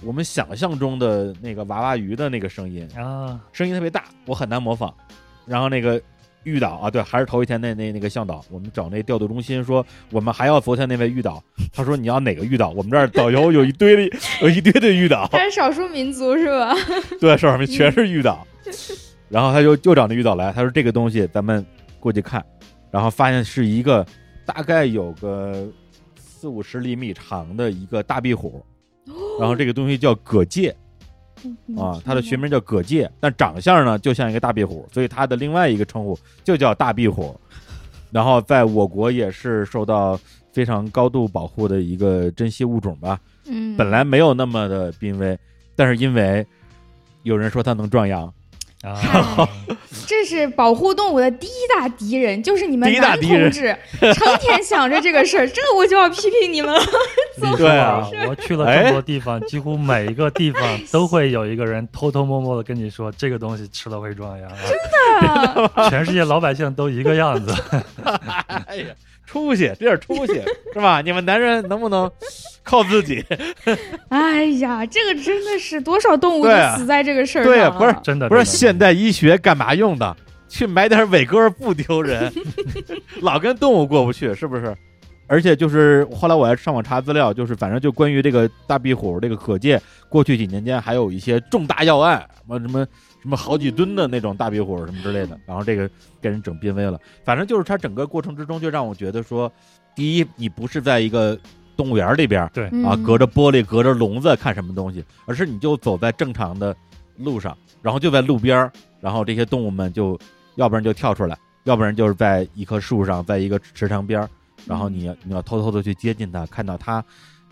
[0.04, 4.94] 我们想象中的那个娃娃鱼的那个声音，啊，声音特别大，我很难模仿。
[5.44, 6.00] 然后那个
[6.44, 11.42] 玉岛啊，对，还是头一天那那那个向导，我们找那调度中心说，我们还要昨天那位玉岛。
[11.72, 12.70] 他说你要哪个玉岛？
[12.70, 15.28] 我们这儿导游有一堆的 有一堆的玉岛。
[15.32, 16.74] 他是少数民族是吧？
[17.20, 18.46] 对，上面全是玉岛。
[19.28, 21.64] 然后他就又找那玉岛来，他说这个东西咱们
[22.00, 22.44] 过去看，
[22.90, 24.06] 然后发现是一个
[24.46, 25.68] 大概有个
[26.18, 28.64] 四五十厘米长的一个大壁虎，
[29.38, 30.74] 然后这个东西叫葛介
[31.76, 37.38] 啊，它的学名叫葛介，但长相呢就像一个大壁虎，所以它的另外一个称呼就叫大壁虎。
[38.10, 40.18] 然后在我国也是受到
[40.52, 43.20] 非常高度保护的一个珍稀物种吧。
[43.46, 45.38] 嗯，本来没有那么的濒危，
[45.76, 46.46] 但是因为
[47.22, 48.32] 有人说它能壮阳，
[48.82, 49.48] 啊，
[50.06, 53.76] 这是保护动物的第一大敌人，就是你们第一大男同志，
[54.14, 56.80] 成天想着这个事儿，这我就要批评你们了。
[57.36, 65.90] 你说对啊啊，我去了这么多地方，几乎每一个地方都会有一个人偷偷摸摸的跟你说，这个东西吃了会壮阳真的。
[65.90, 67.52] 全世界老百姓都一个样子。
[68.66, 68.86] 哎呀，
[69.28, 70.42] 出息，这点出息
[70.72, 71.00] 是吧？
[71.02, 72.10] 你们男人能不能
[72.62, 73.24] 靠自己？
[74.08, 77.56] 哎呀，这个真的是多少动物都死在这个事儿上了。
[77.58, 80.16] 对啊不是真的不是现代医学干嘛用的？
[80.48, 82.32] 去买点伟哥不丢人，
[83.20, 84.74] 老跟动物过不去，是不是？
[85.28, 92.86] 而且就是后来我还上网查资料，就是反正就关于这个大壁虎这个可见，过去几年间还有一些重大要案，什么什么
[93.22, 95.88] 什么好几吨的那种大壁虎什么之类的，然后这个
[96.20, 96.98] 给人整濒危了。
[97.24, 99.52] 反正就是它整个过程之中，就让我觉得说，
[99.94, 101.38] 第一，你不是在一个
[101.76, 106.74] 动物园里边，对嗯啊，隔着玻璃、隔着笼子看什么东西，而是你就走在正常的
[107.18, 110.18] 路上，然后就在路边儿，然后这些动物们就
[110.54, 114.28] 要不然就跳出来，要不然就是在一棵树上，在一个池塘边儿，
[114.68, 117.04] 然后你要你要偷偷的去接近他，看到他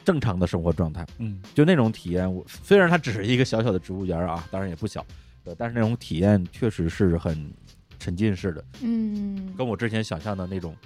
[0.05, 2.33] 正常的生活状态，嗯，就那种体验。
[2.33, 5.05] 我虽然它只是一个小小的植物园啊，当然也不小，
[5.43, 7.53] 对，但是那种体验确实是很
[7.99, 10.77] 沉浸式的，嗯，跟我之前想象的那种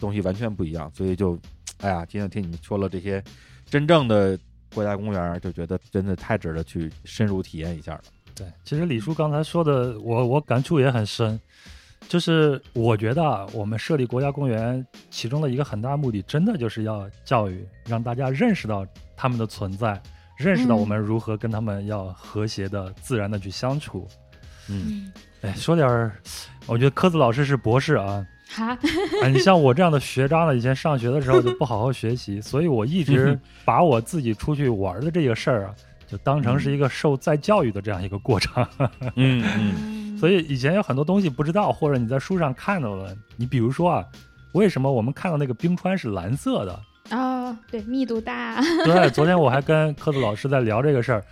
[0.00, 1.38] 东西完全不一样，所以就，
[1.78, 3.22] 哎呀，今天听你们说了这些
[3.66, 4.36] 真正的
[4.74, 8.02] 国家公园，就觉得真的太值得去深入体验一下了。
[8.34, 11.38] 对，其实李叔刚才说的，我我感触也很深，
[12.08, 18.86] 就是我觉得啊，我们设立国家公园，其中的一个很大目的，真的就是要教育，让大家认识到
[19.16, 20.00] 他们的存在，
[20.36, 24.06] 认识到嗯我们如何跟他们要和谐的、自然的去相处。
[24.68, 25.12] 嗯
[25.42, 26.12] 哎，说点儿，
[26.66, 28.78] 我觉得科子老师是博士啊，哈，
[29.22, 35.74] 哎，你像我这样的学渣呢，以前上学的时候就不好好学习， 所以我一直把我自己出去玩的这个事儿啊，
[36.06, 38.66] 就当成是一个受再教育的这样一个过程。
[39.16, 43.14] 嗯嗯嗯所以以前有很多东西不知道，或者你在书上看到了。
[43.36, 44.02] 你比如说啊，
[44.52, 46.80] 为什么我们看到那个冰川是蓝色的？
[47.14, 51.22] 哦，对，密度大， 对，昨天我还跟科子老师在聊这个事儿。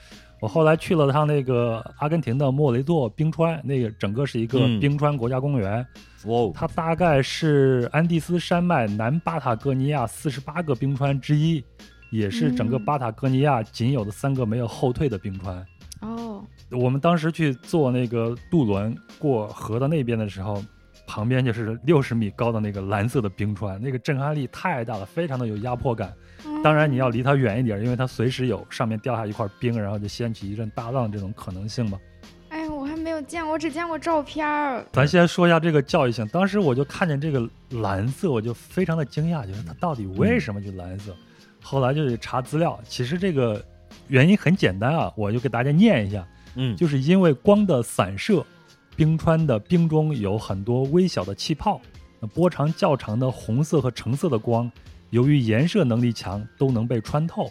[0.42, 5.78] 我后来去了趟那个阿根廷的莫雷多冰川，那个整个是一个嗯冰川国家公园，
[6.26, 11.64] 哇哦，它大概是安第斯山脉南巴塔哥尼亚四十八个冰川之一，
[12.10, 15.66] 也是整个嗯巴塔哥尼亚仅有的三个没有后退的冰川。
[16.02, 20.62] 哦，我们当时去坐那个渡轮过河的那边的时候，
[21.06, 26.12] 旁边就是六十米高的那个蓝色的冰川，那个震撼力太大了，非常的有压迫感。
[26.64, 31.98] 当然你要离它远一点，因为它随时有上面掉下一块冰，然后就掀起一阵大浪这种可能性嘛。
[32.48, 34.84] 哎，我还没有见过，我只见过照片儿。
[34.92, 36.26] 咱先说一下这个教育性。
[36.28, 41.14] 当时我就看见这个蓝色，我就非常的惊讶，就是它到底为什么就蓝色？
[41.60, 43.64] 后来就去查资料，其实这个
[44.08, 46.26] 原因很简单啊，我就给大家念一下。
[46.54, 48.44] 嗯就是因为光的散射，
[48.96, 51.80] 冰川的冰中有很多微小的气泡，
[52.20, 54.70] 那波长较长的红色和橙色的光，
[55.10, 57.50] 由于延射能力强，都能被穿透，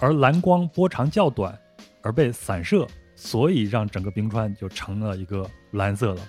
[0.00, 1.56] 而蓝光波长较短，
[2.02, 6.20] 而被散射，所以让整个冰川就成了一个蓝色了。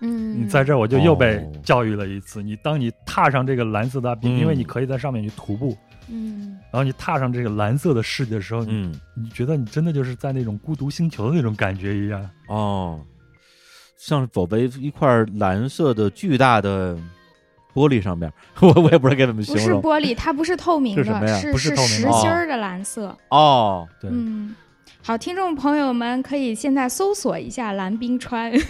[0.00, 2.42] 嗯，你在这儿我就又被哦教育了一次。
[2.42, 5.76] 你当你踏上这个蓝色的冰，嗯因为你可以在上面去徒步，
[6.08, 12.28] 嗯，然后你踏上这个蓝色的世界的时候，嗯你觉得你真的就是在那种孤独星球的那种感觉一样。
[12.48, 13.00] 哦，
[13.96, 16.94] 像是走在一块蓝色的巨大的
[17.74, 19.96] 玻璃上面， 我我也不知道该怎么形容不是。
[19.96, 23.16] 玻璃，它不是透明是什么呀的，是不是透明实心儿的蓝色。
[23.30, 24.54] 哦，对，嗯，
[25.02, 28.52] 好，听众朋友们可以现在搜索一下蓝冰川。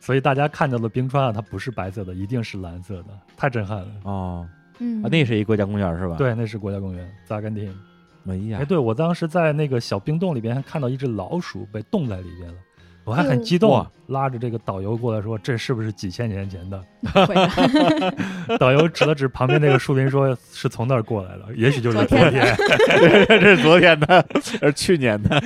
[0.00, 3.88] 所以大家看到的冰川啊，它不是白色的，一定是蓝色的，太震撼了。
[4.04, 4.48] 哦，
[4.78, 7.72] 嗯，啊，那是一国家公园是吧？，对，那是国家公园，在阿根廷。
[8.28, 12.54] 哎呀哎，，对我当时在那个小冰洞里边还看到一只老鼠被冻在里边了，
[13.04, 16.78] 我还很激动啊，拉着这个导游过来说：“这是不是几千年前的
[17.26, 22.56] 会的？”导游指了指旁边那个树林，说是从那儿过来的，也许就是昨昨天天。
[23.40, 25.42] 这是昨天的，是去年的。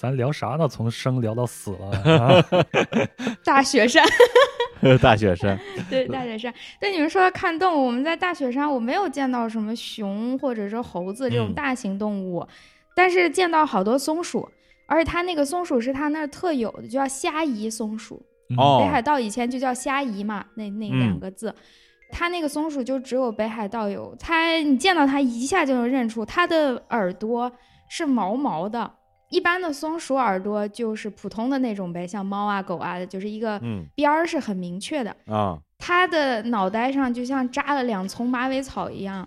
[0.00, 0.66] 咱聊啥呢？
[0.66, 2.44] 从生聊到死了 啊！
[3.44, 4.02] 大雪山，
[5.02, 5.60] 大雪山，
[5.90, 6.52] 对大雪山。
[6.80, 12.46] 对你们说看动物，我们在大雪山我没有见到什么熊或者是猴子这种嗯大型动物，
[12.96, 14.48] 但是见到好多松鼠，
[14.86, 18.22] 而且它那个松鼠是它那儿特有的，就叫虾夷松鼠。
[18.56, 21.54] 哦北海道以前就叫虾夷嘛，那那嗯两个字。
[22.10, 27.52] 它那个松鼠就只有北海道有，它你见到它一下就能认出它的耳朵
[27.90, 28.90] 是毛毛的。
[29.30, 35.14] 一般的松鼠耳朵就是普通的那种呗，像猫啊狗啊的，就是一个嗯边儿是很明确的。
[35.26, 39.26] 啊，它的脑袋上就像扎了两丛马尾草一样，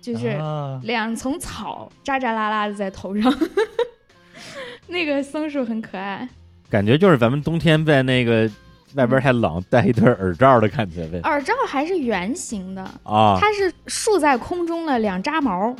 [0.00, 3.32] 就是啊两丛草扎扎拉拉的在头上。
[4.88, 6.28] 那个松鼠很可爱。
[6.68, 8.50] 感觉就是咱们冬天在那个
[8.94, 11.20] 外边太冷，戴一对耳罩的感觉呗。
[11.24, 15.74] 耳罩还是圆形的，啊，它是竖在空中的两扎毛，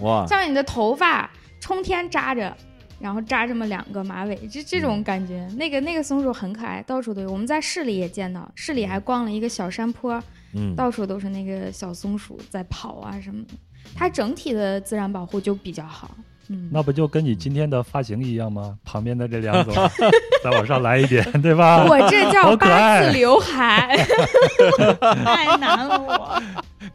[0.00, 1.28] 哇， 像你的头发
[1.60, 2.54] 冲天扎着，
[3.00, 5.48] 然后扎这么两个马尾，这这种感觉。
[5.56, 7.32] 那个那个松鼠很可爱，到处都有。
[7.32, 10.22] 我们在市里也见到，市里还逛了一个小山坡，
[10.54, 13.54] 嗯，到处都是那个小松鼠在跑啊什么的。
[13.94, 16.14] 它整体的自然保护就比较好。
[16.52, 18.76] 嗯，那不就跟你今天的发型一样吗？
[18.84, 19.72] 旁边的这两种
[20.42, 21.86] 再往上来一点，对吧？
[21.88, 23.96] 我这叫八字刘海，
[25.24, 26.42] 太难了我。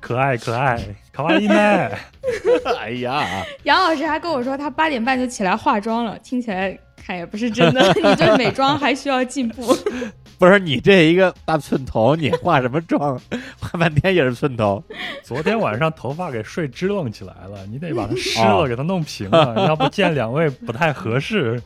[0.01, 0.77] 可 爱可爱，
[1.15, 1.55] 卡哇伊呢？
[2.77, 3.25] 哎呀，
[3.63, 7.81] 杨老师还跟我说，他八点半就起来化妆了，听起来看也不是真的。
[7.95, 9.73] 你这美妆还需要进步。
[10.37, 13.17] 不是你这一个大寸头，你化什么妆？
[13.57, 14.83] 化半天也是寸头。
[15.23, 21.61] 昨天晚上头发给睡支棱起来了，你得把它湿哦了，给它弄平了，要不见两位不太合适。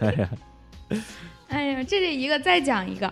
[0.00, 0.28] 哎呀，
[1.48, 3.10] 哎呀，这是一个，再讲一个，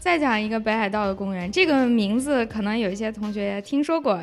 [0.00, 1.48] 再讲一个北海道的公园。
[1.52, 4.20] 这个名字可能有一些同学也听说过，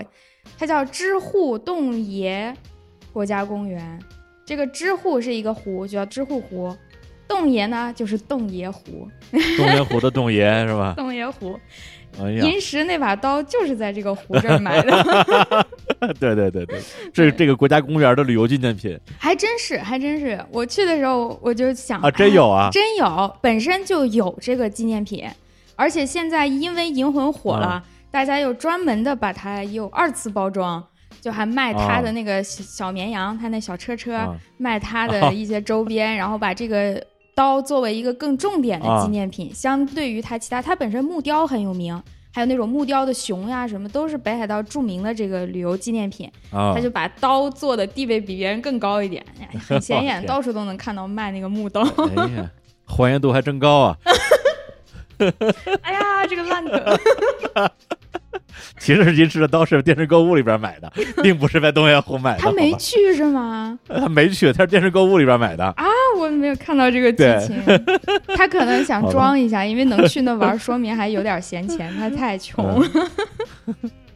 [0.58, 2.56] 它叫知户洞爷
[3.12, 4.00] 国家公园。
[4.46, 6.76] 这个知户是一个湖，就叫知户湖。
[7.28, 9.08] 洞爷呢，就是洞爷湖。
[9.32, 10.94] 洞爷湖的洞爷是吧？
[10.98, 11.58] 洞爷湖，
[12.22, 15.66] 哎呀，银石那把刀就是在这个湖这儿买的，
[16.20, 16.82] 对对对对，
[17.14, 20.38] 这是这个国家公园的旅游纪念品还真是，还真是。
[20.52, 25.26] 我去的时候我就想啊，真有啊哎，真有，本身就有这个纪念品，
[25.78, 30.84] 而且现在因为银魂火了，啊大家又专门的把它又二次包装，
[31.22, 37.02] 就还卖他的那个小小绵羊，他那小车车，啊卖他的一些周边， 然后把这个
[37.34, 42.02] 刀作为一个更重点的纪念品，相对于他其他，他本身木雕很有名。
[42.34, 46.32] 还有那种木雕的熊呀，什么都是北海道著名的这个旅游纪念品。
[46.50, 51.82] 啊他，就把刀做的地位比别人更高一点，哎很显眼， 到处都能看到卖那个木刀。
[51.82, 52.50] 哎呀，
[52.86, 53.98] 还原度还真高啊！
[55.84, 57.00] 哎呀，这个烂梗。
[58.80, 62.40] 其实您吃的都是电视购物里边买的，并不是在东源湖买的。
[62.40, 63.78] 他没去是吗？
[63.88, 65.66] 他没去，他是电视购物里边买的。
[65.66, 65.86] 啊，
[66.18, 67.62] 我没有看到这个剧情。
[68.36, 71.94] 他可能想装一下，因为能去那玩，说明还有点闲钱。
[71.98, 72.88] 他太穷了。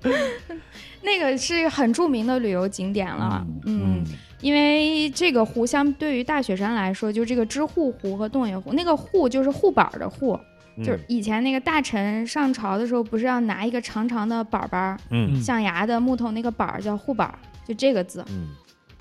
[1.02, 4.04] 那个是很著名的旅游景点了，嗯，
[4.42, 10.40] 因为这个湖相对于大雪山来说，就这个知户湖和洞爷湖，那个户就是护板儿的户，嗯
[10.78, 17.38] 就是以前那个大臣上朝的时候，不是要拿一个长长的板板儿，嗯象牙的木头那个板儿叫护板儿，
[17.68, 18.24] 就这个字。
[18.30, 18.50] 嗯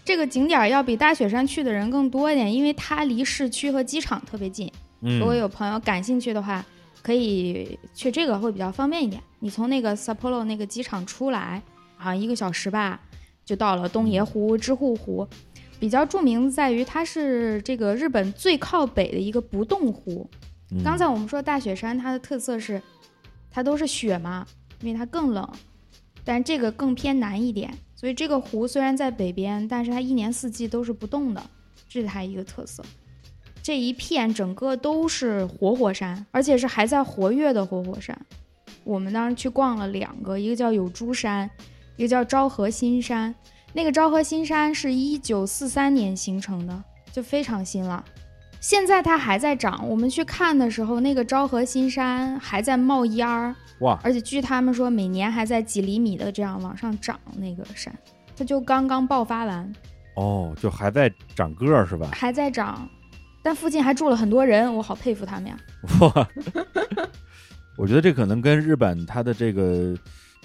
[0.04, 4.70] 这个景点儿要比大雪山去的人更多一点，因为它离市区和机场特别近。
[5.00, 6.62] 嗯，如果有朋友感兴趣的话，
[7.02, 9.22] 可以去这个会比较方便一点。
[9.38, 11.62] 你从那个 Sapporo 那个机场出来，
[11.96, 13.00] 好像一个小时吧，
[13.46, 15.26] 就到了东野湖、知户湖。
[15.80, 20.28] 比较著名在于它是这个日本最靠北的一个不冻湖。
[20.84, 22.82] 刚才我们说大雪山它的特色是，
[23.50, 24.46] 它都是雪嘛，
[24.80, 25.48] 因为它更冷，
[26.24, 31.42] 但这个更偏南一点，所以这个湖虽然在北边，但是它一年四季都是不冻的，
[31.88, 32.84] 这是它一个特色。
[33.62, 38.18] 这一片整个都是活火山，而且是还在活跃的活火山。
[38.82, 41.48] 我们当时去逛了两个，一个叫有珠山，
[41.96, 43.34] 一个叫昭和新山。
[43.72, 48.04] 那个昭和新山是一九四三年形成的，就非常新了。
[48.64, 57.20] 现在它还在长，我们去看的时候，那个昭和新山还在冒烟儿，哇，而且据他们说，每年还在几厘米的这样往上涨。
[57.36, 57.94] 那个山，
[58.34, 59.70] 它就刚刚爆发完，
[60.16, 62.08] 哦，就还在长个儿是吧？
[62.14, 62.88] 还在长，
[63.42, 65.58] 但附近还住了很多人，我好佩服他们呀。
[66.00, 66.28] 哇，
[67.76, 69.94] 我觉得这可能跟日本它的这个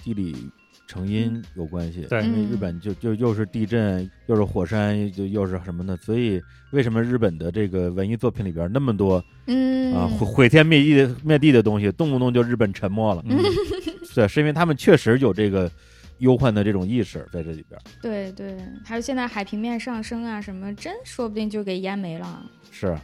[0.03, 0.51] 地理
[0.89, 2.01] 成因有关系。
[2.09, 6.41] 对因为嗯日本就就又是地震，又是火山，就又是什么的，所以
[6.71, 13.23] 为什么日本的这个文艺作品里边那么多嗯啊毁毁天灭地的灭地的东西，动不动就日本沉没了？
[13.27, 13.37] 嗯，
[14.15, 15.71] 对，是因为他们确实有这个
[16.17, 17.79] 忧患的这种意识在这里边。
[18.01, 22.43] 对对，还有现在海平面上升啊，什么真说不定就给淹没了。
[22.71, 22.97] 是。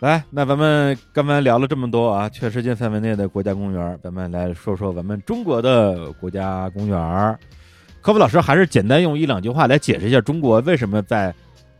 [0.00, 7.38] 来，那咱们刚才聊了这么多啊，全世界范围内的国家公园，咱们来说说咱们中国的国家公园。
[8.00, 11.34] 科普老师还是简单用一两句话来解释一下，中国为什么在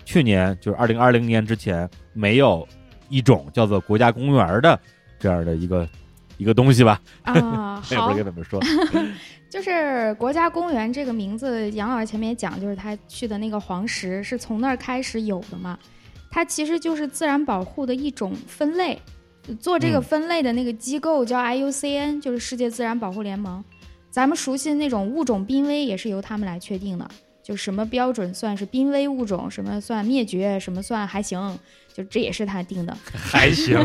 [0.04, 2.66] 去年，就是二零二零年之前，没有
[3.08, 4.76] 一种叫做国家公园的
[5.20, 5.88] 这样的一个
[6.38, 7.00] 一个东西吧？
[7.22, 8.60] 啊， 那也不好知道该，怎么说。
[9.48, 15.78] 就是国家公园这个名字，杨老师前面也讲，就是他去的那个黄石是从那儿开始有的嘛。
[16.30, 19.00] 它其实就是自然保护的一种分类，
[19.58, 23.64] 做这个嗯分类的那个机构叫 IUCN，就是世界自然保护联盟。
[24.10, 27.08] 咱们熟悉的那种物种濒危也是由他们来确定的，
[27.42, 31.58] 就什么标准算是濒危物种，什么算灭绝，什么算还行，
[31.92, 32.96] 就这也是他定的。
[33.12, 33.78] 还行，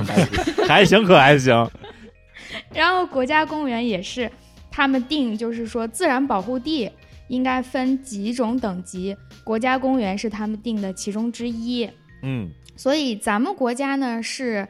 [0.67, 1.69] 还行可还行。
[2.73, 4.29] 然后国家公园也是
[4.71, 6.89] 他们定，就是说自然保护地
[7.27, 11.89] 应该分几种等级，国家公园是他们定的其中之一。
[12.23, 14.67] 嗯，所以咱们国家呢是。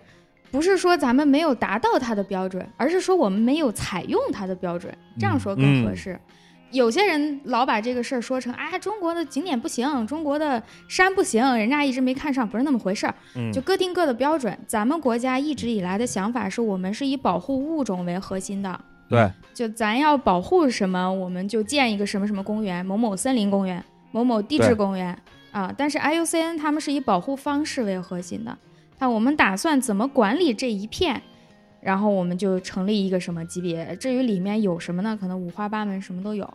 [0.52, 6.16] 不是说咱们没有达到它的标准，而是说我们没有采用它的标准，这样说更合适。
[6.70, 13.16] 有些人老把这个事儿说成，啊，中国的景点不行，中国的山不行，人家一直没看上，不是那么回事儿。
[13.52, 14.56] 就各定各的标准。
[14.68, 18.80] 咱们国家一直以来的想法是我们是以保护物种为核心的。
[19.10, 25.18] 对，就咱要保护什么，我们就建一个什么什么公园，某某森林公园，某某地质公园
[25.54, 25.74] 啊。
[25.78, 28.58] 但是 IUCN 他们是以保护方式为核心的。
[29.00, 31.22] 那我们打算怎么管理这一片，
[31.80, 33.96] 然后我们就成立一个什么级别。
[33.96, 35.18] 至于里面有什么呢？
[35.20, 36.54] 可能五花八门，什么都有。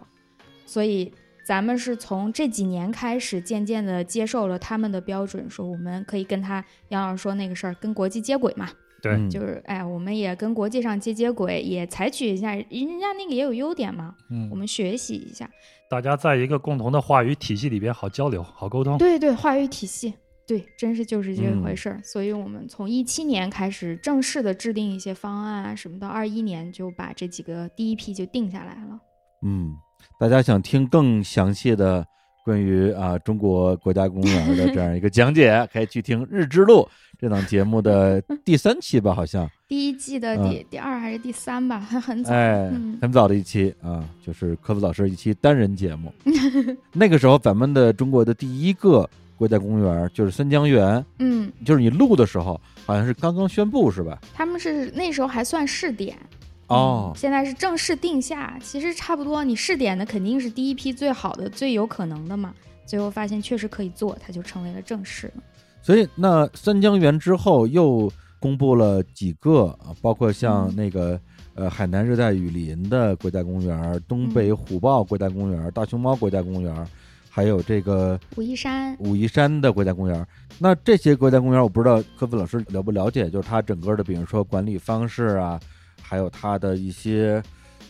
[0.66, 1.12] 所以
[1.45, 8.69] 咱们是从这几年开始，渐渐的接受了他们的标准，说我们可以跟他杨老师说那个事儿，跟国际接轨嘛。
[9.01, 12.66] 对，就是哎，我们也跟国际上接接轨，也采取一下人
[12.99, 14.15] 家那个也有优点嘛。
[14.29, 15.49] 嗯，我们学习一下，
[15.90, 18.98] 大家在一个共同的话语体系里边好交流，好沟通。
[18.98, 20.12] 对对，话语体系。
[20.47, 28.98] 对，真是就是这回事儿，所以我们从一七年开始正式的制定一些方案啊什么，到二一年就把这几个第一批就定下来了。
[29.43, 29.74] 嗯，
[30.19, 32.02] 大家想听更详细的
[32.47, 36.81] 关于啊中国国家公园的这样一个讲解， 可以去听《日之路》
[37.19, 42.69] 这档节目的第三期吧，好像第一季的第第二还是第三吧，还很早，哎，
[43.03, 46.11] 很早的一期啊，就是科夫老师一期单人节目。
[46.93, 49.09] 那个时候，咱们的中国的第一个。
[49.36, 54.19] 国家公园就是三江源，嗯，就是你录的时候好像是刚刚宣布是吧？
[54.35, 56.19] 他们是那时候还算试点，
[56.66, 58.59] 哦，现在是正式定下。
[58.61, 62.53] 其实差不多，你试点的肯定是第一批最好的、最有可能的嘛。
[62.85, 65.32] 最后发现确实可以做，它就成为了正式。
[65.82, 71.20] 所以那三江源之后又公布了几个啊，包括像那个
[71.55, 76.86] 呃海南热带雨林的国家公园、东北虎豹国家公园、大熊猫国家公园。
[77.31, 80.27] 还有这个武夷山，武夷山的国家公园。
[80.59, 85.60] 那这些国家公园，我不知道科夫老师了不了解，就是它整个的，比如说管理方式啊，
[86.02, 87.40] 还有它的一些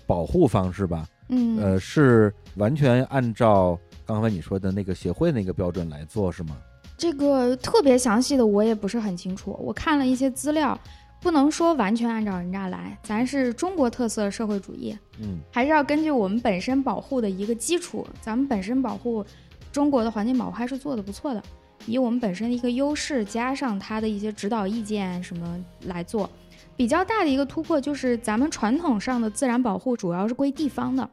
[0.06, 1.06] 保护方式吧。
[1.30, 6.58] 嗯，呃，是完全按照刚才你说的那个协会那个标准来做，是吗？
[6.98, 10.78] 这个特别详细的我也不是很清楚，我看了一些资料。
[11.20, 19.26] 不能说完全按照人家来，咱是中国特色社会主义，嗯，还是要根据我们本身保护的一个基础，咱们本身保护
[19.72, 21.42] 中国的环境保护还是做的不错的，
[21.86, 26.30] 以我们本身的一个优势，加上它的一些指导意见什么来做，
[26.76, 31.10] 比较大的一个突破就是咱们传统上的自然保护主要是归地方的，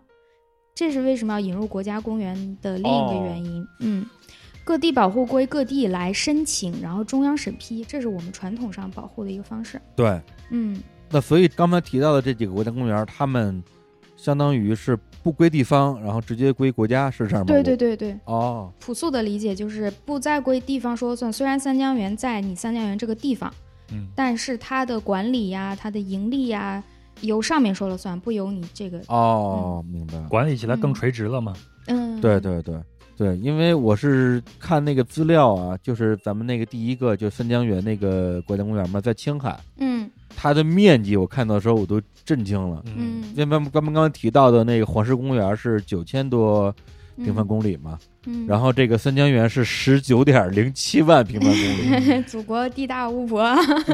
[0.75, 4.05] 这是为什么要引入国家公园的另一个原因，嗯。
[4.65, 9.79] 各地保护归各地来申请，然后中央审批，这是我们传统上保护的一个方式。
[9.95, 10.19] 对，
[10.49, 10.81] 嗯，
[11.11, 13.63] 那所以刚才提到的这几个国家公园，他们
[14.17, 17.45] 相当于是不归地方，然后直接归国家，是这样吗？
[17.45, 18.19] 对对对对。
[18.25, 21.31] 哦，朴素的理解就是不再归地方说了算。
[21.31, 23.53] 虽然三江源在你三江源这个地方，
[23.91, 26.83] 嗯，但是它的管理呀、它的盈利呀，
[27.21, 28.99] 由上面说了算，不由你这个。
[29.09, 30.19] 哦，明白。
[30.27, 31.53] 管理起来更垂直了嘛？
[31.85, 32.75] 嗯，对对对。
[33.17, 46.75] 对，因为我是看那个资料啊，就是咱们那个第一个就三江源那个国家公园嘛，在青海，嗯，它的面积我看到的时候我都震惊了，嗯，因为咱们刚刚刚提到的那个黄石公园是九千多
[47.17, 53.41] 平方公里嘛，嗯，然后这个三江源是十九点零七万平方公里， 祖国地大物博，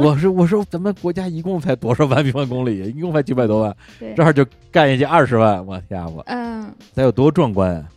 [0.02, 7.88] 我说我说咱们国家一共才多少万平方公里，一共才九百多万，对，这儿就干下去二十万，我家伙，嗯，得有多壮观啊！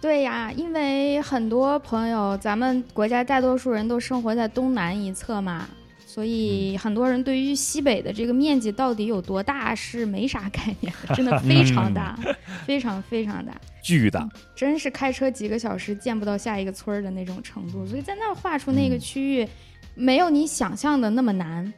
[0.00, 5.68] 对呀，因为很多朋友，咱们国家大多数人都生活在东南一侧嘛，
[6.06, 12.18] 所以很多人对于西北的这个面积到底有多大是没啥概念的， 真的非常大，
[12.64, 13.52] 非常非常大，
[13.84, 17.84] 巨大，真是开车几个小时见不到下一个村儿的那种程度。
[17.84, 19.46] 所以在那儿画出那个区域，
[19.94, 21.70] 没有你想象的那么难，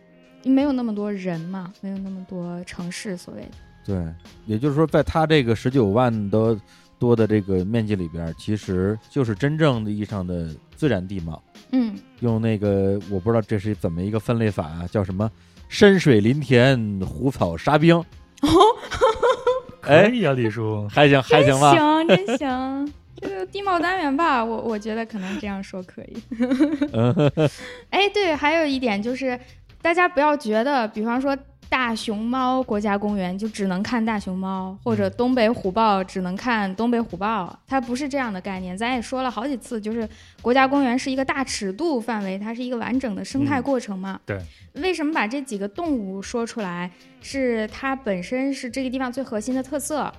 [0.44, 3.48] 没有那么多人嘛，没有那么多城市，所谓的。
[3.84, 4.00] 对，
[4.46, 6.56] 也就是说，在他这个十九万的。
[7.02, 11.42] 多的这个面积里边，其实就是真正的意义上的自然地貌。
[11.72, 15.28] 嗯，用那个我不知道这是怎么一个分类法啊，叫什么
[15.68, 17.96] 深水林田湖草沙冰。
[17.96, 18.06] 哦，
[19.82, 21.74] 可以啊，李叔，还行还行吧？
[21.74, 22.92] 行，真行。
[23.16, 26.22] 这个地貌单元吧，我我觉得可能这样说可以。
[27.90, 29.36] 哎，对，还有一点就是，
[29.80, 31.36] 大家不要觉得，比方说。
[31.72, 38.76] 大熊猫国家公园就只能看大熊猫，或者东北虎豹只能看东北虎豹，它不是这样的概念。
[38.76, 40.06] 咱也说了好几次，就是
[40.42, 44.20] 国家公园是一个大尺度范围，它是一个完整的生态过程嘛。
[44.26, 44.38] 对。
[44.74, 46.90] 为什么把这几个动物说出来？
[47.22, 50.12] 是它本身是这个地方最核心的特色。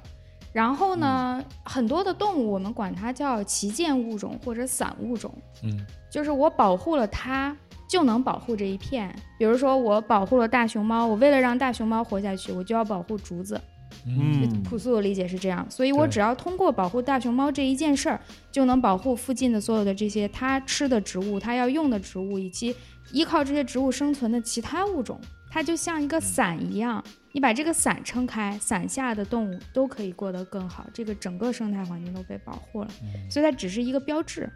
[0.51, 5.31] 然后呢，很多的动物我们管它叫旗舰物种或者散物种。
[5.61, 5.85] 嗯。
[6.09, 7.55] 就是我保护了它。
[7.87, 9.13] 就能保护这一片。
[9.37, 13.59] 比如说，我保护了大熊猫，我为了让大熊猫活下去，我就要保护竹子。
[14.07, 18.19] 嗯，朴素的理解是这样，所以我只要通过保护大熊猫这一件事儿，
[18.51, 22.75] 就能保护附近的所有的这些它吃的植物、它要用的植物，以及
[23.11, 25.21] 依靠这些植物生存的其他物种。
[25.49, 27.01] 它就像一个伞一样，
[27.31, 32.89] 你把这个伞撑开，伞下的动物都可以过得更好，这个整个生态环境都被保护了。
[33.29, 34.51] 所以它只是一个标志。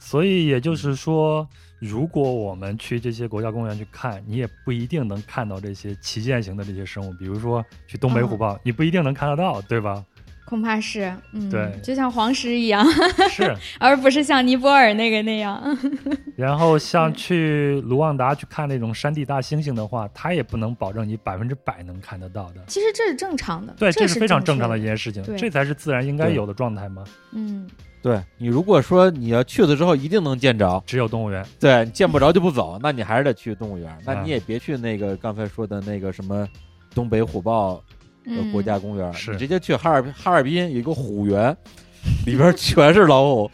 [0.00, 1.48] 所以也就是说。
[1.80, 10.04] 如果我们去这些国家公园去看，你也不一定能看到这些旗舰型的这些生物，比如说去东北虎豹，你不一定能看得到，对吧？
[10.44, 12.84] 恐怕是，嗯，对，就像黄石一样，
[13.30, 15.62] 是， 而不是像尼泊尔那个那样。
[16.36, 22.64] 然后像去卢旺达去看那种山地大猩猩的话，它也不能保证你百分之百能看得到的。
[22.66, 27.04] 其实这是正常的，对，这是非常正常的一件事情，这才是自然应该有的状态嘛。
[27.30, 27.70] 嗯。
[28.02, 31.44] 对你如果说你要去了之后一定能见着，只有动物园。
[31.58, 33.96] 对，见不着就不走，那你还是得去动物园。
[34.04, 36.48] 那你也别去那个刚才说的那个什么
[36.94, 37.82] 东北虎豹
[38.52, 41.54] 国家公园，你直接去哈尔哈尔滨有一个虎园，
[42.24, 43.50] 里边 全是老虎，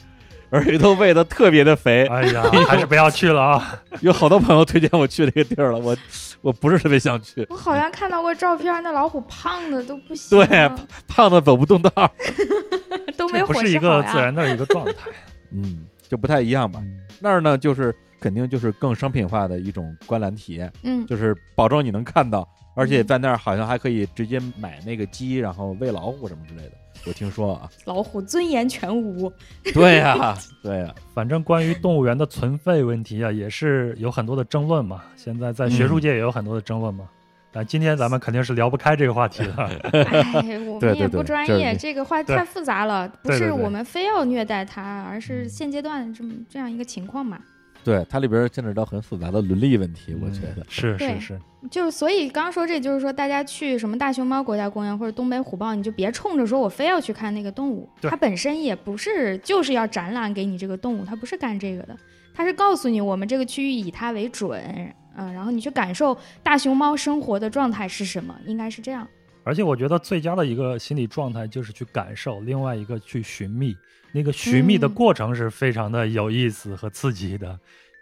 [0.51, 2.07] 而且都喂的特别的肥。
[2.07, 3.83] 哎呀，还是不要去了啊！
[4.01, 5.97] 有好多朋友推荐我去那个地儿了，我
[6.41, 7.45] 我不是特别想去。
[7.51, 10.39] 我好像看到过照片，那老虎胖的都不行。
[10.39, 10.71] 对，
[11.09, 11.91] 胖的走不动道。
[13.27, 15.11] 都没不是一个自然的一个状态，
[15.53, 16.83] 嗯，就不太一样吧。
[17.21, 26.73] 那儿呢，就是肯定就是更商品化的一种观览体验，嗯，就是保证你能看到，而且在那儿好像还可以直接买那个鸡，然后喂老虎什么之类的。
[27.07, 29.33] 我听说啊， 老虎尊严全无。
[29.73, 35.03] 对呀，对呀，反正关于动物园的存废问题啊，也是有很多的争论嘛。
[35.15, 37.09] 现在在学术界也有很多的争论嘛。
[37.57, 39.53] 啊，今天咱们肯定是聊不开这个话题的。
[40.05, 47.39] 哎，我们也不专业，这个话太复杂了，不是我们非要虐待它，而是现阶段这么这样一个情况嘛。
[47.83, 51.41] 对，它里边牵扯到很复杂的伦理问题，我觉得是是是。
[51.71, 61.97] 就所以刚说这就是说，大家去什么大熊猫国家公园或者东北虎豹，你就别冲着说我非要去看那个动物，它本身也不是就是要展览给你这个动物，它不是干这个的，
[62.35, 64.93] 它是告诉你我们这个区域以它为准。
[65.17, 68.35] 嗯，然后你去感受大熊猫生活的状态是什么？
[68.47, 69.07] 应该是这样。
[69.45, 73.77] 而且我觉得最佳的一个心理状态就是去感受，另外一个去寻觅。
[74.13, 77.59] 那个寻觅的过程是非常的有意思和刺激的。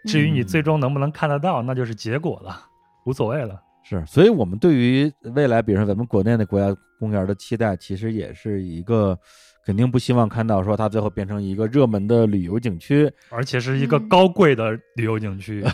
[0.07, 2.67] 至于你最终能不能看得到，那就是结果了，
[3.05, 3.61] 无所谓了。
[3.83, 9.19] 是，所以我们对于未来，比如说咱们国内的国家公园的期待，其实也是一个。
[9.65, 15.65] 肯定不希望看到说它最后变成一个热门的旅游景区，而且是一个高贵的旅游景区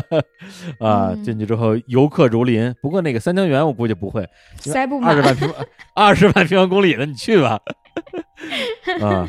[0.78, 1.14] 啊！
[1.24, 2.74] 进去之后游客如林。
[2.82, 4.28] 不过那个三江源我估计不会，
[4.58, 5.54] 塞不满二十万平
[5.94, 7.58] 二十万平方公里的，你去吧。
[9.00, 9.28] 啊，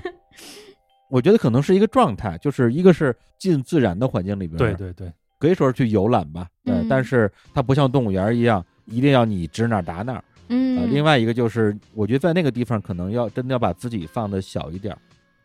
[1.09, 6.47] 我觉得可能是一个状态，就是一个是进自然的环境里边，对对对，可以说是去游览吧。
[6.65, 10.21] 对，但是它不像动物园一样，一定要你指哪打哪。
[10.49, 14.95] 嗯，另外一个就是，我觉得在那个地方可能要真的要把自己放的小一点，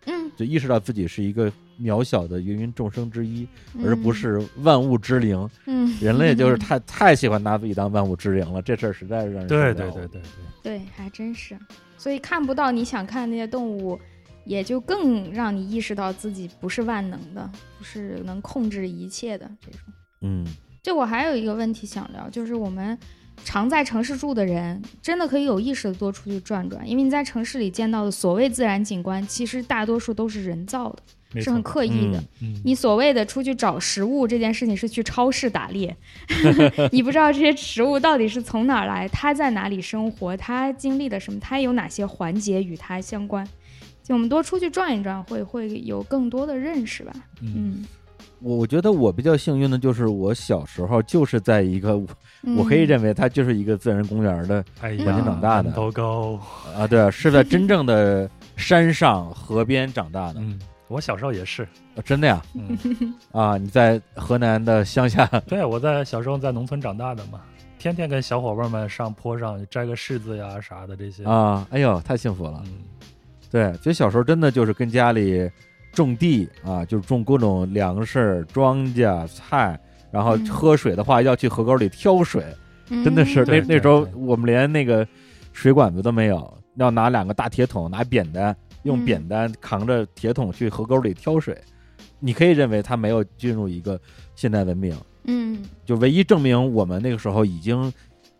[0.06, 1.50] 嗯，就意识到自己是一个
[1.80, 3.46] 渺小的芸芸众生之一，
[3.84, 5.48] 而不是万物之灵。
[5.66, 10.22] 嗯，人类就是太太喜欢拿自己当万物之灵了，这事儿实在是让人对对对对对
[10.62, 11.56] 对，还真是。
[11.96, 13.98] 所以看不到你想看那些动物，
[14.44, 17.48] 也就更让你意识到自己不是万能的，
[17.78, 19.80] 不是能控制一切的这种。
[20.22, 20.44] 嗯，
[20.82, 22.98] 就我还有一个问题想聊，就是我们。
[23.44, 30.90] 常在城市住的人，真的可以有意识的多出去转转，因为你在城市里见到的所谓自然景观，其实大多数都是人造
[31.32, 32.22] 的，是很刻意的。
[32.64, 35.96] 你所谓的出去找食物这件事情，是去超市打猎，
[36.92, 43.46] 你不知道这些食物到底是从哪儿来，它在哪里生活，它经历了什么，它有哪些环节与它相关。
[44.02, 47.12] 就我们多出去转一转，会会有更多的认识吧。
[47.42, 47.84] 嗯。
[48.40, 51.96] 我我觉得我比较幸运的就是我小时候就是在一个，
[52.56, 55.70] 我可以认为它就是一个自然公园的环境长大的。
[55.72, 56.38] 都高
[56.76, 60.40] 啊，对，是在真正的山上河边长大的。
[60.40, 61.66] 嗯，我小时候也是，
[62.04, 62.40] 真的呀。
[62.54, 62.78] 嗯
[63.32, 65.26] 啊，你在河南的乡下？
[65.46, 67.40] 对，我在小时候在农村长大的嘛，
[67.78, 71.24] 天天跟小伙伴们上坡上摘个柿子呀啥的这些。
[71.24, 72.62] 啊，哎呦，太幸福了。
[72.66, 72.78] 嗯，
[73.50, 75.50] 对，所以小时候真的就是跟家里。
[75.92, 79.78] 种地啊，就是种各种粮食、庄稼、菜，
[80.10, 82.44] 然后喝水的话要去河沟里挑水，
[83.04, 85.06] 真的是那那时候我们连那个
[85.52, 88.54] 水管子都没有，要拿两个大铁桶，拿扁担，
[88.84, 89.04] 用嗯。
[89.04, 91.56] 扁担扛着铁桶去河沟里挑水。
[92.20, 94.00] 你可以认为它没有进入一个
[94.34, 95.58] 现代文明，嗯。
[95.84, 97.92] 就唯一证明我们那个时候已经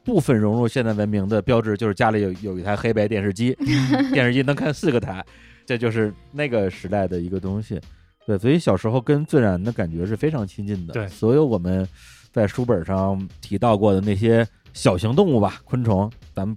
[0.04, 3.56] 部分融入现代文明的标志，就是家里有有一台黑白电视机，
[4.12, 5.24] 电视机能看四个台，
[5.68, 7.78] 这就是那个时代的一个东西。
[8.26, 10.94] 对，所以小时候跟自然的感觉是非常亲近的。
[10.94, 11.86] 对所有我们
[12.32, 16.56] 在书本上提到过的那些小型动物吧，昆虫，咱们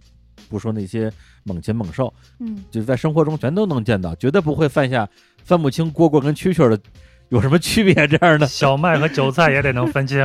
[0.50, 1.12] 不说那些
[1.44, 5.06] 猛禽猛兽，嗯就在生活中全都能见到，绝对不会犯下
[5.44, 6.82] 分不清蝈蝈跟蛐蛐儿的
[7.28, 8.48] 有什么区别这样的。
[8.48, 10.18] 小麦和韭菜也得能分清。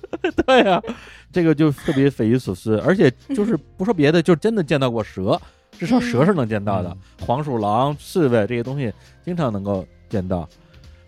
[0.46, 0.82] 对呀、
[1.30, 5.38] 这个就特别匪夷所思，而且就是 不说别的，就真的见到过蛇，
[5.80, 8.92] 至少蛇是能见到的，黄鼠狼、刺猬这些东西
[9.24, 10.46] 经常能够见到。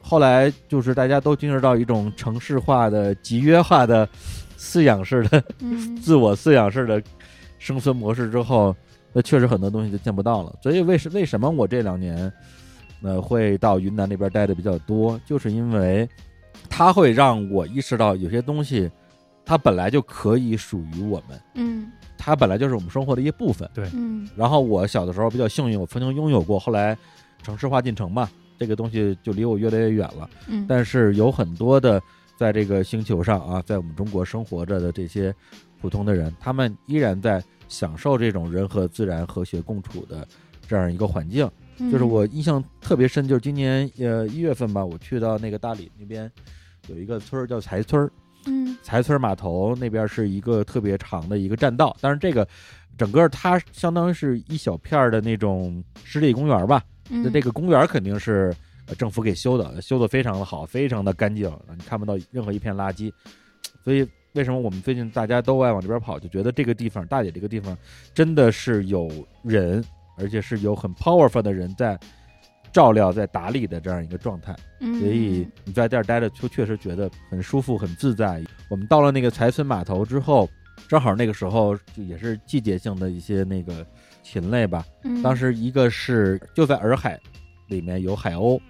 [0.00, 4.08] 后来就是大家都进入到一种城市化的、集约化的
[4.56, 5.94] 饲养式的、嗯。
[6.00, 7.02] 自我饲养式的
[7.58, 8.74] 生存模式之后，
[9.12, 10.56] 那确实很多东西就见不到了。
[10.62, 12.32] 所以为什为什么我这两年，
[13.02, 16.08] 呃，会到云南那边待的比较多，就是因为
[16.70, 18.90] 它会让我意识到有些东西，
[19.44, 21.92] 它本来就可以属于我们，嗯
[22.24, 23.68] 它本来就是我们生活的一部分。
[23.74, 26.96] 对嗯然后我小的时候比较幸运，我曾经拥有过，后来
[27.42, 30.30] 城市化进程嘛，这个东西就离我越来越远了。
[30.46, 32.00] 嗯，但是有很多的
[32.36, 35.34] 在这个星球上啊，在我们中国生活着的这些
[35.80, 40.24] 普通的人，他们依然在享受这种人和自然和谐共处的
[40.68, 41.44] 这样一个环境。
[41.78, 46.30] 嗯就是我印象特别深，就是今年呃一月份吧，我去到那个大理那边
[46.86, 48.12] 有一个村儿叫柴村儿，
[48.46, 52.46] 嗯柴村码头那边是一个特别长的一个栈道，但是这个
[52.98, 56.82] 整个它相当于是一小片的那种湿地公园吧。
[57.10, 58.54] 嗯那这个公园肯定是
[58.86, 63.12] 呃政府给修的，修的非常的好，非常的干净，你看不到任何一片垃圾。
[63.84, 67.76] 所以为什么我们最近大家都爱往这边跑，就觉得这个地方大姐这个地方
[68.14, 69.10] 真的是有
[69.42, 69.84] 人，
[70.16, 71.98] 而且是有很 powerful 的人在
[72.72, 74.56] 照料、在打理的这样一个状态。
[74.80, 78.42] 嗯所以你在这儿待着，就确实觉得很舒服、很自在。
[78.68, 80.48] 我们到了那个财村码头之后，
[80.88, 83.86] 正好那个时候就也是季节性的一些那个
[84.22, 84.84] 禽类吧。
[85.04, 87.18] 嗯当时一个是就在洱海
[87.68, 88.60] 里面有海鸥，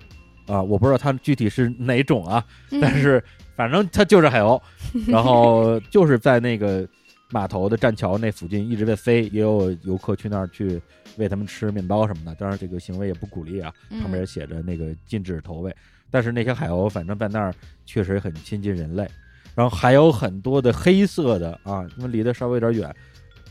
[0.46, 3.22] 啊，我不知道它具体是哪种啊，嗯但是
[3.56, 4.60] 反正它就是海鸥，
[5.06, 6.86] 然后就是在那个
[7.32, 10.80] 码头的栈桥那附近一直在飞，也有游客去那儿去
[11.16, 12.34] 喂他们吃面包什么的。
[12.36, 15.74] 当然这个行为也不鼓励啊，嗯旁边也写着那个禁止投喂。
[16.10, 17.54] 但是那些海鸥反正在那儿
[17.86, 19.08] 确实很亲近人类，
[19.54, 22.94] 然后还有很多的黑色的啊，因为离得稍微有点远，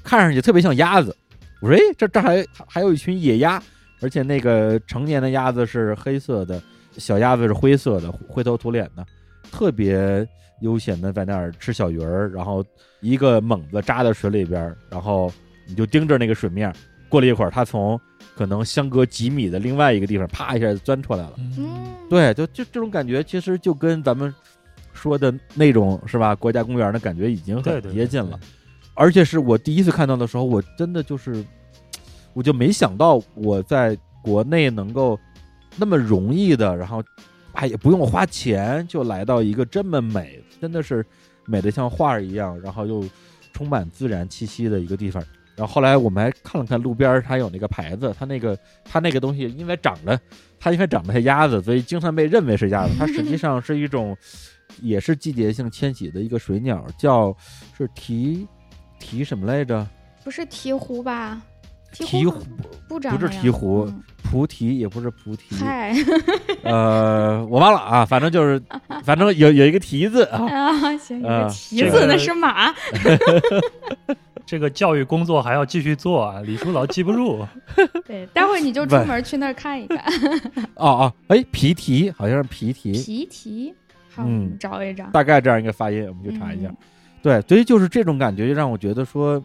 [0.03, 1.15] 看上去特别像鸭子。
[1.59, 3.61] 我说，哎，这这还还有一群野鸭，
[3.99, 6.61] 而且那个成年的鸭子是黑色的，
[6.97, 9.03] 小鸭子是灰色的，灰头土脸的，
[9.51, 10.27] 特别
[10.61, 12.63] 悠闲的在那儿吃小鱼儿，然后
[13.01, 15.31] 一个猛子扎在水里边，然后
[15.67, 16.73] 你就盯着那个水面，
[17.09, 17.99] 过了一会儿，它从
[18.35, 21.33] 可能相隔几米的另外一个地方，啪一下就钻出来了。
[21.57, 24.33] 嗯对，就就这种感觉，其实就跟咱们
[24.93, 28.39] 说的那种是吧，国家公园的感觉已经很接近了。
[28.93, 31.43] 而且是我第一次看到的时候，我真的就是，
[32.33, 35.17] 我就没想到我在国内能够
[35.77, 37.01] 那么容易的，然后
[37.53, 41.05] 哎也不用花钱就来到一个这么美，真的是
[41.45, 43.03] 美的像画儿一样，然后又
[43.53, 45.23] 充满自然气息的一个地方。
[45.55, 50.19] 然后后来我们还看了看路边儿，它有那个牌子，它那个它那个东西，因为长得
[50.59, 52.93] 它因为长得像鸭子，所以经常被认为是鸭子。
[52.97, 54.17] 它实际上是一种，
[54.81, 57.35] 也是季节性迁徙的一个水鸟，叫
[57.77, 58.47] 是鹈
[58.99, 59.85] 鹈什么来着？
[60.23, 61.41] 不是鹈鹕吧？
[61.93, 62.33] 鹈鹕鹕
[62.87, 65.93] 不长不是鹈鹕嗯菩提也不是菩提，嗨
[66.63, 68.61] 呃，我忘了啊，反正就是，
[69.03, 72.73] 反正有有一个蹄字啊，啊，行，有啊个蹄这个子那是马。
[74.45, 77.45] 这个教育工作还要继续做啊，李叔老记不住。
[78.07, 79.99] 对，待会儿你就出门去那儿看一看。
[80.75, 83.73] 哦哦，哎，皮提好像是皮提，皮提，
[84.09, 85.05] 好，嗯我们找一找。
[85.11, 86.69] 大概这样一个发音，我们就查一下。
[86.69, 86.77] 嗯
[87.21, 89.43] 对，所以就是这种感觉，就让我觉得说，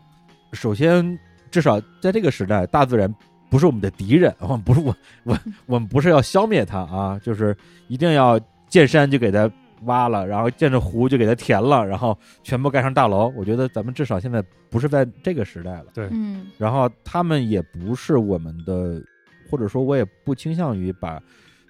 [0.55, 1.19] 首先
[1.51, 3.13] 至少在这个时代，大自然
[3.57, 7.57] 不是我们的敌人， 我们不是我我我们不是要消灭它啊，就是
[7.89, 8.39] 一定要
[8.69, 9.51] 见山就给它
[9.85, 13.33] 挖了，然后见着湖就给它填了，然后全部盖上大楼。
[13.35, 19.03] 我觉得咱们至少现在不是在这个时代了，嗯然后他们也不是我们的，
[19.51, 21.19] 或者说我也不倾向于把。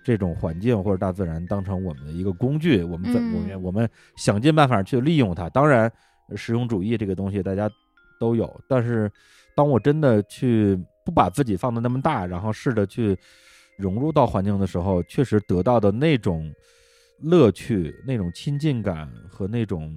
[0.04, 5.50] 这种环境或者大自然当成我们的一个工具，我们怎嗯我们我们想尽办法去利用它。
[5.50, 5.90] 当然，
[6.36, 7.68] 实用主义这个东西大家
[8.20, 9.10] 都有，但是
[9.56, 13.16] 当我真的去不把自己放的那么大，然后试着去
[13.78, 16.52] 融入到环境的时候，确实得到的那种
[17.20, 19.94] 乐趣、那种亲近感和那种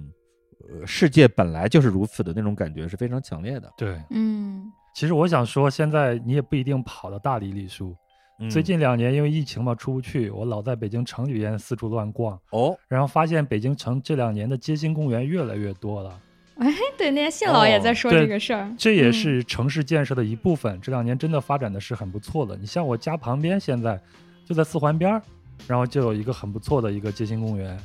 [0.68, 3.68] 呃世界本来就是如此的那种感觉是非常强烈的。
[3.76, 7.96] 对，嗯其实我想说，现在你也不一定跑到大理礼书。
[8.38, 16.18] 嗯最近两年因为疫情嘛，出不去，我老在北京城里边四处乱逛，哦，然后发现北京城这两年的街心公园越来越多了。
[16.60, 20.78] 哎， 对，那天信老也在说这个事儿，这也嗯是城市建设的一部分。
[20.80, 22.56] 这两年真的发展的是很不错的。
[22.56, 23.98] 你像我家旁边，现在
[24.44, 25.22] 就在四环边儿，
[25.66, 27.78] 然后就有一个很不错的一个街心公园。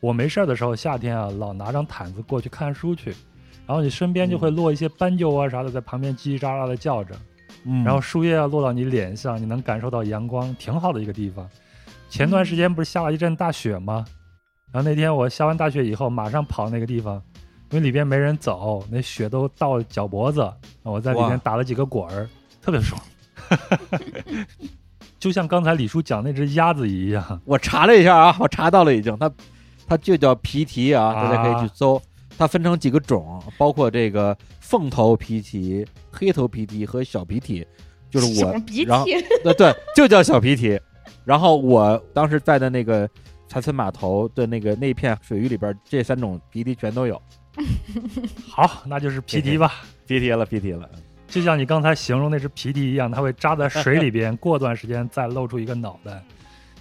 [0.00, 3.10] 我没事儿的时候，夏天啊，老拿张毯子过去看书去，
[3.66, 7.16] 然后你身边就会落一些斑鸠啊啥的，在旁边叽叽喳喳的叫着，
[7.64, 11.48] 嗯然后树叶啊落到你脸上，你能感受到阳光，挺好的一个地方。
[12.10, 14.04] 前段时间不是下了一阵大雪吗？
[14.70, 17.22] 然后那天我下完大雪以后，马上跑那个地方，
[17.70, 20.50] 因为里边没人走，那雪都到脚脖子，
[20.82, 22.28] 我在里哇边打了几个滚儿，
[22.62, 23.00] 特别爽。
[25.18, 29.30] 就像刚才李叔讲那只鸭子一样，我查了一下啊，我查到了已经，它
[29.86, 32.00] 它就叫皮蹄啊，啊大家可以去搜。
[32.38, 37.66] 它分成几个种，包括这个凤头皮蹄、黑头皮蹄和小皮蹄，
[38.08, 38.52] 就是我
[38.86, 40.80] 然后涕，对对，就叫小皮蹄。
[41.24, 43.10] 然后我当时在的那个
[43.48, 47.20] 柴村码头的那个那片水域里边，这三种皮蹄全都有。
[48.50, 49.72] 好，那就是皮迪吧。
[50.06, 50.88] 皮蹄了，皮蹄了。
[51.26, 56.22] 就像你刚才形容那只皮迪一样，它会扎在水里边，过段时间再露出一个脑袋。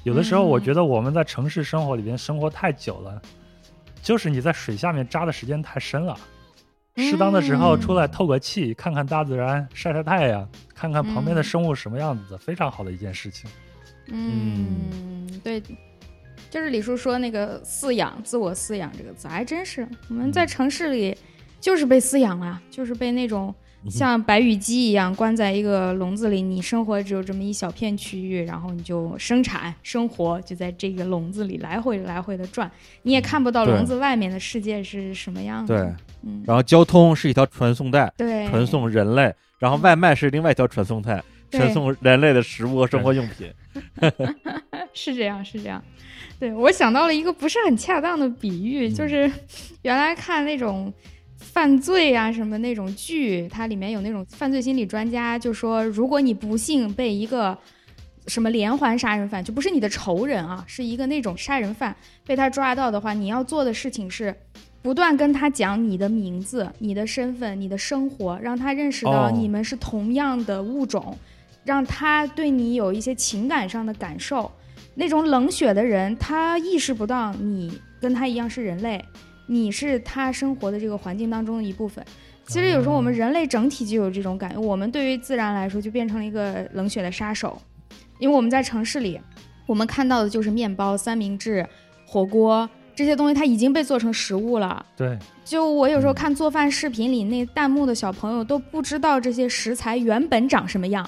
[0.04, 3.22] 有的时候，我觉得我们在城市生活里边生活太久了，
[4.02, 6.18] 就是你在水下面扎的时间太深了。
[6.96, 13.50] 适当的时候嗯出来透个气，看看大自然，晒晒太阳，看看旁边的嗯生物什么样子，非常好的一件事情。
[14.08, 15.62] 嗯，对，
[16.50, 21.16] 就是李叔说那个饲养、自我饲养这个词，还真是我们在城市里
[21.60, 23.54] 就是被饲养了，就是被那种
[23.90, 32.70] 像白羽鸡一样关在一个笼子里，你生活只有这么一小片区域，然后你就生产生活就在这个笼子里来回来回的转，
[33.04, 35.78] 你也看不到笼子外面的世界是什么样对。，
[36.24, 43.54] 嗯，然后交通是一条传送带，对，传送人类，然后外卖是另外一条传送带，传送人类的食物和生活用品。
[44.94, 45.84] 是这样，是这样。
[46.40, 49.32] 对我想到了一个不是很恰当的比喻，嗯就是
[49.82, 50.94] 原来看那种
[51.38, 57.58] 犯罪啊什么那种剧，它里面有那种犯罪心理专家就说，如果你不幸被一个
[58.28, 61.96] 什么连环杀人犯，就不是你的仇人啊，是一个那种杀人犯
[62.26, 64.36] 被他抓到的话，你要做的事情是。
[64.80, 71.18] 不断跟他讲你的名字、你的身份、你的生活，让他认识到哦你们是同样的物种，
[71.66, 74.50] 让他对你有一些情感上的感受。
[75.00, 79.04] 那种冷血的人，他意识不到你跟他一样是人类，
[79.46, 82.04] 你是他生活的这个环境当中的一部分。
[82.48, 87.62] 其实有时候我们人类整体就有这种感觉，我们对于自然来说就变成了一个冷血的杀手，
[88.20, 89.20] 因为我们在城市里，
[89.68, 91.64] 我们看到的就是面包、三明治、
[92.06, 94.84] 火锅这些东西，它已经被做成食物了。
[94.96, 95.16] 对，
[95.46, 101.08] 就我有时候嗯看做饭视频里那弹幕的小朋友都不知道这些食材原本长什么样，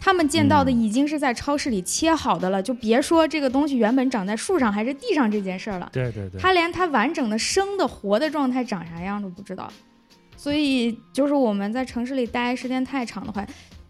[0.00, 9.70] 他们见到的嗯已经是在超市里切好的了，就别说这个东西原本长在树上还是地上这件事儿了，对对对，他连它完整的生的活的状态长啥样都不知道。
[10.36, 13.46] 所以就是我们在城市里待时间太长的话，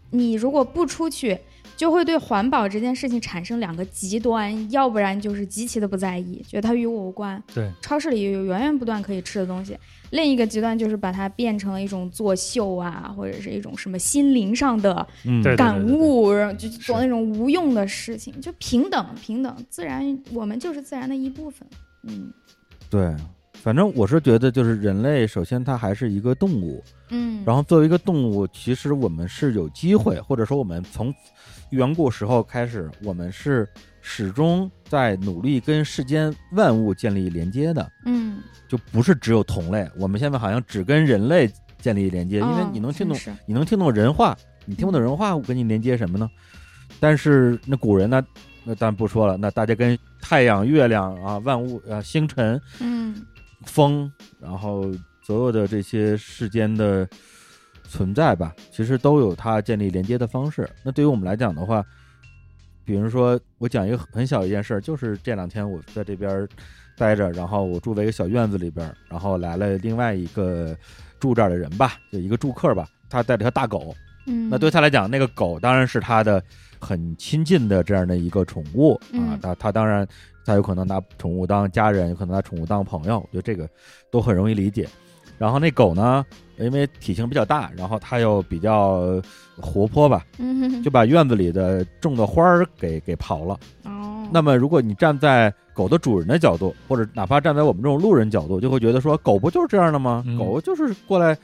[0.09, 1.37] 你如果不出去，
[1.81, 7.41] 就会对环保这件事情产生两个极端，要不然就是极其的不在意，觉得它与我无关。
[7.55, 9.75] 对，超市里有源源不断可以吃的东西。
[10.11, 21.67] 另一个极端就是把它变成了一种作秀啊，或者是一种什么心灵上的嗯，对感悟，然后就做那种无用的事情，就平等平等，自然我们就是自然的一部分。
[22.03, 22.31] 嗯
[22.91, 23.11] 对。
[23.53, 31.13] 反正我是觉得，就是人类，首先它还是一个动物，嗯，然后作为一个动物，其实我们是有机会，或者说我们从
[31.71, 33.67] 远古时候开始，我们是
[34.01, 39.89] 始终在努力跟世间万物建立连接的，嗯，就不是只有同类。
[39.97, 46.29] 我们现在好像只跟人类建立连接，因为哦你能听懂，你能听懂人话，你听不懂人话，我跟你连接什么呢？
[46.99, 48.23] 但是那古人呢？
[48.63, 53.25] 那当然不说了，那大家跟太阳、月亮啊、万物啊、星辰、嗯
[53.65, 54.85] 风，然后
[55.23, 57.07] 所有的这些世间的
[57.91, 60.67] 存在吧，其实都有它建立连接的方式。
[60.81, 61.85] 那对于我们来讲的话，
[62.85, 66.47] 比如说我讲一个很小一件事儿，就是这两天我在这边
[66.97, 70.75] 待着，然后我住在一个小院子里边，然后来了另外一个
[71.19, 73.93] 住这儿的人吧，就一个住客吧，他带着条大狗，
[74.25, 76.41] 嗯，那对他来讲，那个狗当然是他的
[76.79, 79.39] 很亲近的这样的一个宠物啊嗯。
[79.41, 80.07] 他他当然
[80.45, 83.69] 他有可能拿宠物当家人，有可能拿宠物当朋友，我觉得这个
[84.09, 84.87] 都很容易理解。
[85.37, 86.23] 然后那狗呢，
[86.61, 89.21] 因为体型比较大，然后它又比较
[89.57, 93.59] 活泼吧，嗯就把院子里的种的花儿给给刨了。
[93.83, 100.23] 哦，那么如果你站在狗的主人的角度，或者哪怕站在我们这种路人角度，就会觉得说，狗不就是这样的吗？
[100.25, 101.37] 嗯狗就是过来，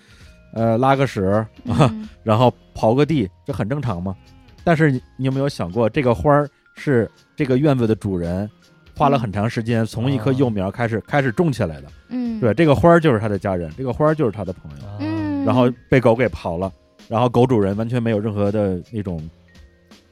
[0.54, 4.16] 呃，拉个屎啊，嗯 然后刨个地，这很正常嘛。
[4.64, 8.50] 但是你你有没有想过，这个花儿是这个院子的主人
[8.98, 10.34] 花了很长时间从一棵哦。
[10.34, 11.88] 幼苗开始开始种起来的？
[12.10, 16.72] 嗯，对，这个花儿就是他的家人，这个花儿就是他的朋友，啊嗯，然后被狗给刨了，
[17.08, 19.30] 然后狗主人完全没有任何的那种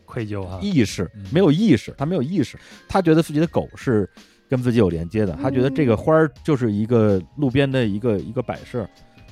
[0.06, 2.58] 愧疚啊，意识嗯，没有意识，他没有意识，
[2.88, 4.08] 他觉得自己的狗是
[4.48, 8.88] 跟自己有连接的，他觉得这个花儿就是一个路边的一个一个摆设，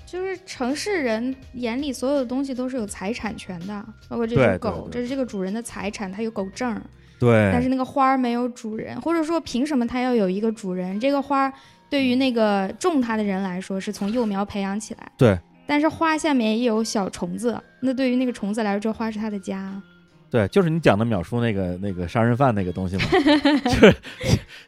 [0.06, 4.94] 就是城市人眼里所有的东西都是有财产权的，包括这只狗，对。
[4.94, 6.82] 这是这个主人的财产，它有狗证儿。
[7.24, 11.00] 对但是那个花儿没有主人，或者说凭什么它要有一个主人？
[11.00, 11.54] 这个花儿
[11.90, 15.38] 对于那个种它的人来说是从幼苗培养起来，对。
[15.66, 19.82] 但是花下面也有小虫子，那对于那个虫子来说，这花是它的家。
[20.30, 23.04] 对，就是你讲的秒叔那个那个杀人犯那个东西嘛，
[23.70, 23.96] 就是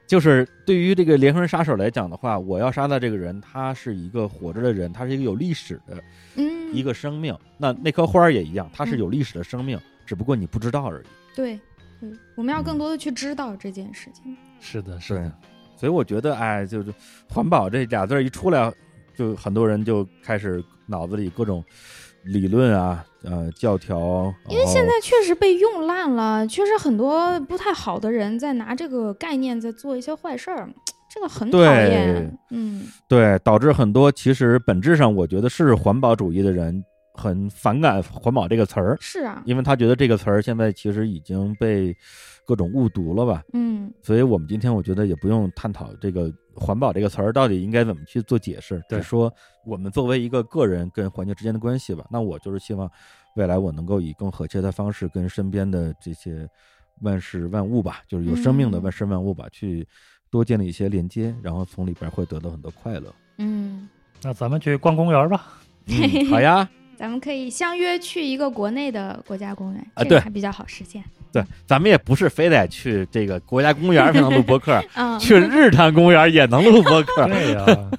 [0.06, 6.02] 就是对于这个连环杀手来讲的话，我要杀的这个人，他是一个活着的人，他是一个有历史的
[6.36, 7.36] 嗯，一个生命。
[7.58, 11.06] 那那棵花儿也一样，它是有历史的生命，只不过你不知道而已。
[11.36, 11.60] 对，
[12.10, 14.36] 对，我们要更多的去知道这件事情。
[14.60, 15.32] 是的，是的，，
[15.76, 16.94] 所以我觉得，哎，就是
[17.30, 18.72] 环保这俩字儿一出来，
[19.16, 21.64] 就很多人就开始脑子里各种
[22.26, 24.34] 理论啊，呃，教条。
[24.50, 30.70] 因为现在确实被用烂了，确实很多不太好的人在拿这个概念在做一些坏事儿，
[31.14, 32.38] 这个很讨厌。
[32.52, 36.84] 嗯，对导致很多其实本质上，我觉得是环保主义的人
[37.16, 41.96] 很反感“环保”这个词儿，是啊，因为他觉得这个词儿现在其实已经被
[42.46, 43.44] 各种误读了吧。
[43.54, 49.34] 嗯所以我们今天我觉得也不用探讨这个“环保”这个词儿到底应该怎么去做解释，对只说
[49.66, 52.06] 我们作为一个个人跟环境之间的关系吧。
[52.10, 52.90] 那我就是希望
[53.36, 56.48] 未来我能够以更和谐的方式跟身边的这些
[57.02, 59.88] 万事万物吧，就是有生命的嗯万事万物吧，去
[60.30, 63.14] 多建立一些连接，然后从里边会得到很多快乐。
[63.38, 63.88] 嗯，
[64.22, 65.60] 那咱们去逛公园吧。
[65.88, 71.04] 嗯，好呀，咱们可以相约去一个国内的国家公园，啊对这个还比较好实现。
[71.32, 77.26] 对，咱们也不是非得去这个国家公园才能录播客， 嗯， 去日坛公园也能录播客。
[77.30, 77.90] 对呀、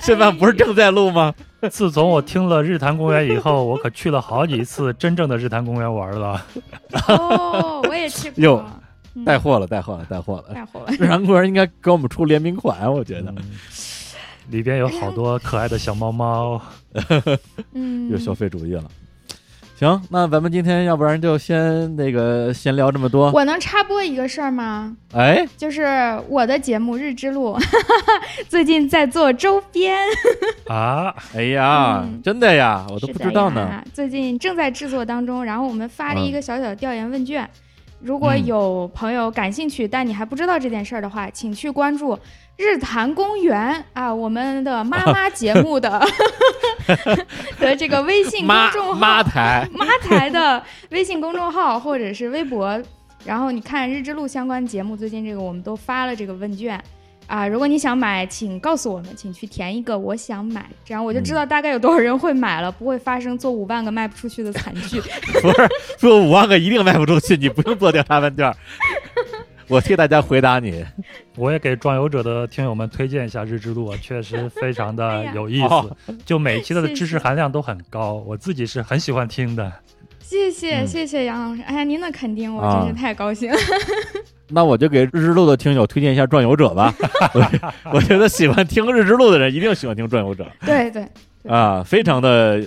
[0.00, 1.34] 现在不是正在录吗？
[1.70, 6.44] 自从我听了日坛公园以后，我可去了好几次真正的日坛公园玩了。
[7.08, 8.44] 哦，我也去过。
[8.44, 8.64] 哟
[9.14, 10.54] 嗯带货了，带货了，带货了。
[10.54, 10.86] 带货了。
[10.92, 13.36] 日坛公园应该给我们出联名款，我觉得嗯
[14.50, 16.60] 里边有好多可爱的小猫猫。
[17.74, 18.84] 嗯，又消费主义了。
[19.78, 23.32] 行，那咱们今天要不然就先那个先聊这么多。
[23.32, 24.96] 我能插播一个事儿吗？
[25.12, 25.82] 哎，就是
[26.28, 27.56] 我的节目《日之路》
[28.48, 29.98] 最近在做周边，
[30.68, 33.82] 啊，哎呀，嗯真的呀，我都不知道呢。
[33.92, 37.48] 最近正在制作当中，然后我们发了一个小小的调研问卷。
[38.00, 42.18] 如果嗯有朋友感兴趣，但你还不知道这件事儿的话，请去关注
[42.56, 46.00] 日坛公园啊，我们的妈妈节目的
[47.58, 52.80] 的这个微信公众号妈台，妈台的微信公众号或者是微博，
[53.24, 56.80] 然后你看日之路相关节目，最近这个我们都发了这个问卷
[57.26, 57.48] 啊。
[57.48, 65.00] 如果你想买，请告诉我们，请去填一个我想买，这样我就知道大概有多少人会买了，不会发生做五万个卖不出去的惨剧。
[65.40, 65.68] 不是
[65.98, 68.54] 做五万个一定卖不出去，你不用做调查问卷。
[69.68, 70.84] 我替大家回答你。
[71.36, 79.72] 我也给壮游者的听友们推荐一下日之路啊，确实非常哎的有意思，哦就每期的知识含量都很高，我自己是很喜欢听的。
[80.20, 83.58] 谢谢、嗯谢谢杨老师，哎呀，您的肯定我啊真是太高兴了。
[84.48, 86.94] 那我就给日之路的听友推荐一下《壮游者》吧。
[87.84, 91.02] 我 我觉得喜欢听日之路的人一定喜欢听《壮游者对对，》
[91.50, 92.62] 啊，非常的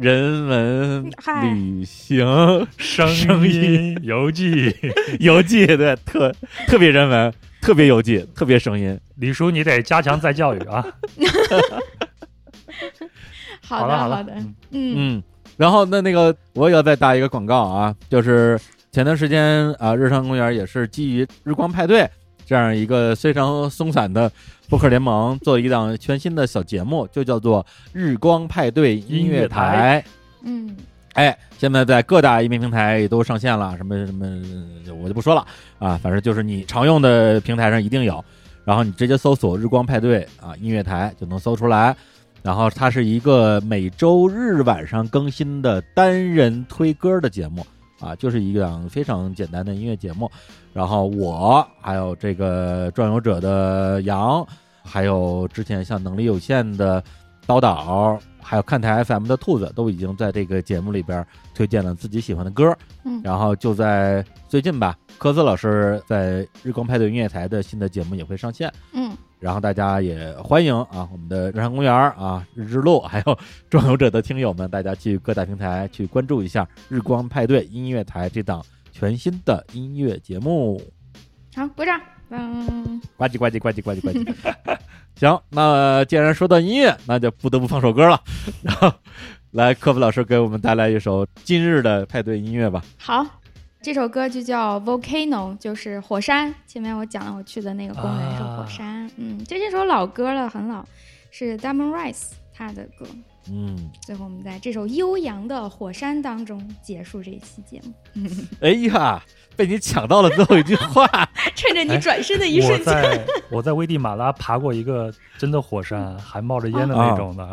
[0.00, 1.10] 人文
[1.42, 4.74] 旅行声声音游记，
[5.20, 6.34] 游记，对，特
[6.66, 8.98] 特别人文，特别游记，特别声音。
[9.16, 10.82] 李叔你得加强再教育啊。
[13.60, 14.54] 好的好的，嗯。
[14.70, 14.94] 嗯。
[14.96, 15.22] 嗯，
[15.58, 18.58] 然后那那个我也要再打一个广告啊，就是
[18.90, 22.08] 前段时间啊，日常公园也是基于日光派对
[22.50, 24.28] 这样一个非常松散的
[24.68, 30.04] 播客联盟，做一档全新的小节目，就叫做日光派对音乐台。
[30.42, 30.76] 嗯
[31.12, 34.26] 哎，现在在各大音频平台也都上线了，什么什么
[35.00, 35.46] 我就不说了
[35.78, 38.24] 啊，反正就是你常用的平台上一定有，
[38.64, 41.96] 然后你直接搜索“日光派对”啊音乐台就能搜出来。
[42.42, 47.64] 然后它是一个每周日晚上更新的单人推歌的节目
[48.00, 50.28] 啊，就是一档非常简单的音乐节目。
[50.72, 54.46] 然后我还有这个转游者的杨，
[54.84, 57.02] 还有之前像能力有限的
[57.46, 62.76] 刀导，还有看台 FM 的兔子，都已经在这个节目里边推荐了自己喜欢的歌。
[63.04, 68.72] 嗯然后就在最近吧，科斯老师在日光派对音乐台的新的节目也会上线。
[68.92, 73.38] 嗯，然后大家也欢迎啊，我们的日坛公园啊、日之路，还有
[73.68, 80.80] 壮游者的听友们，大家去各大平台去关注一下日光派对音乐台这档全新的音乐节目。
[81.54, 82.00] 好，鼓掌。
[82.30, 84.78] 嗯，呱唧呱唧呱唧呱唧呱唧。
[85.18, 88.20] 行，那既然说到音乐，那就不得不放首歌了。
[88.62, 88.92] 然后，
[89.50, 92.82] 来科普老师给我们带来一首今日的派对音乐吧。
[92.96, 93.26] 好，
[93.82, 96.54] 这首歌就叫 Volcano，就是火山。
[96.66, 99.10] 前面我讲了，我去的那个公园是火山。
[99.16, 100.86] 嗯，这是首老歌了，很老，
[101.32, 103.04] 是 Diamond Rice 他的歌。
[103.48, 108.28] 嗯，最后我们在这首悠扬的火山当中结束这一期节目。
[108.60, 109.22] 哎呀，
[109.56, 111.06] 被你抢到了最后一句话。
[111.56, 117.44] 趁着你转身的一瞬间，在 我在危地马拉爬过一个真的火山，还冒着烟的那种的。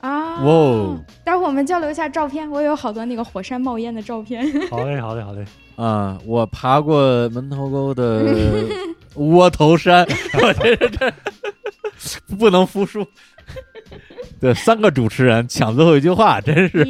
[0.00, 1.04] 啊，哇哦！
[1.24, 4.44] 待会儿我们交流一下照片，我有好多那个火山冒烟的照片。
[4.68, 5.44] 好嘞，好嘞，好嘞。
[5.76, 8.24] 啊、我爬过门头沟的
[9.14, 10.06] 窝头山，
[10.42, 11.12] 我这这
[11.98, 13.06] 这不能服输。
[14.40, 16.86] 对，三个主持人抢最后一句话，真是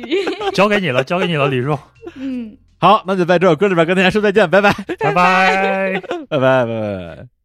[0.52, 1.78] 交给你了，交给你了，李叔，
[2.16, 3.02] 嗯，好。
[3.06, 6.00] 那就在这首歌里边跟大家说再见，拜拜，拜拜。
[6.28, 7.39] 拜拜，拜拜。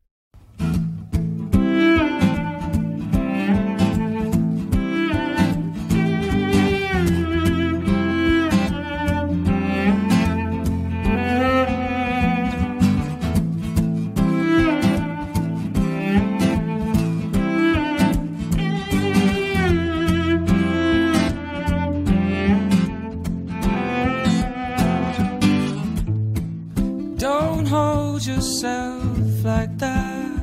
[28.27, 30.35] Yourself like that.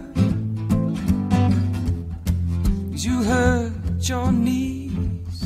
[2.95, 5.39] you hurt your knees.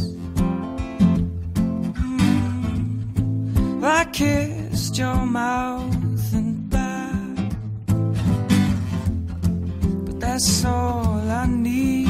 [2.04, 3.82] Mm.
[3.82, 7.52] I kissed your mouth and back.
[10.04, 12.05] But that's all I need.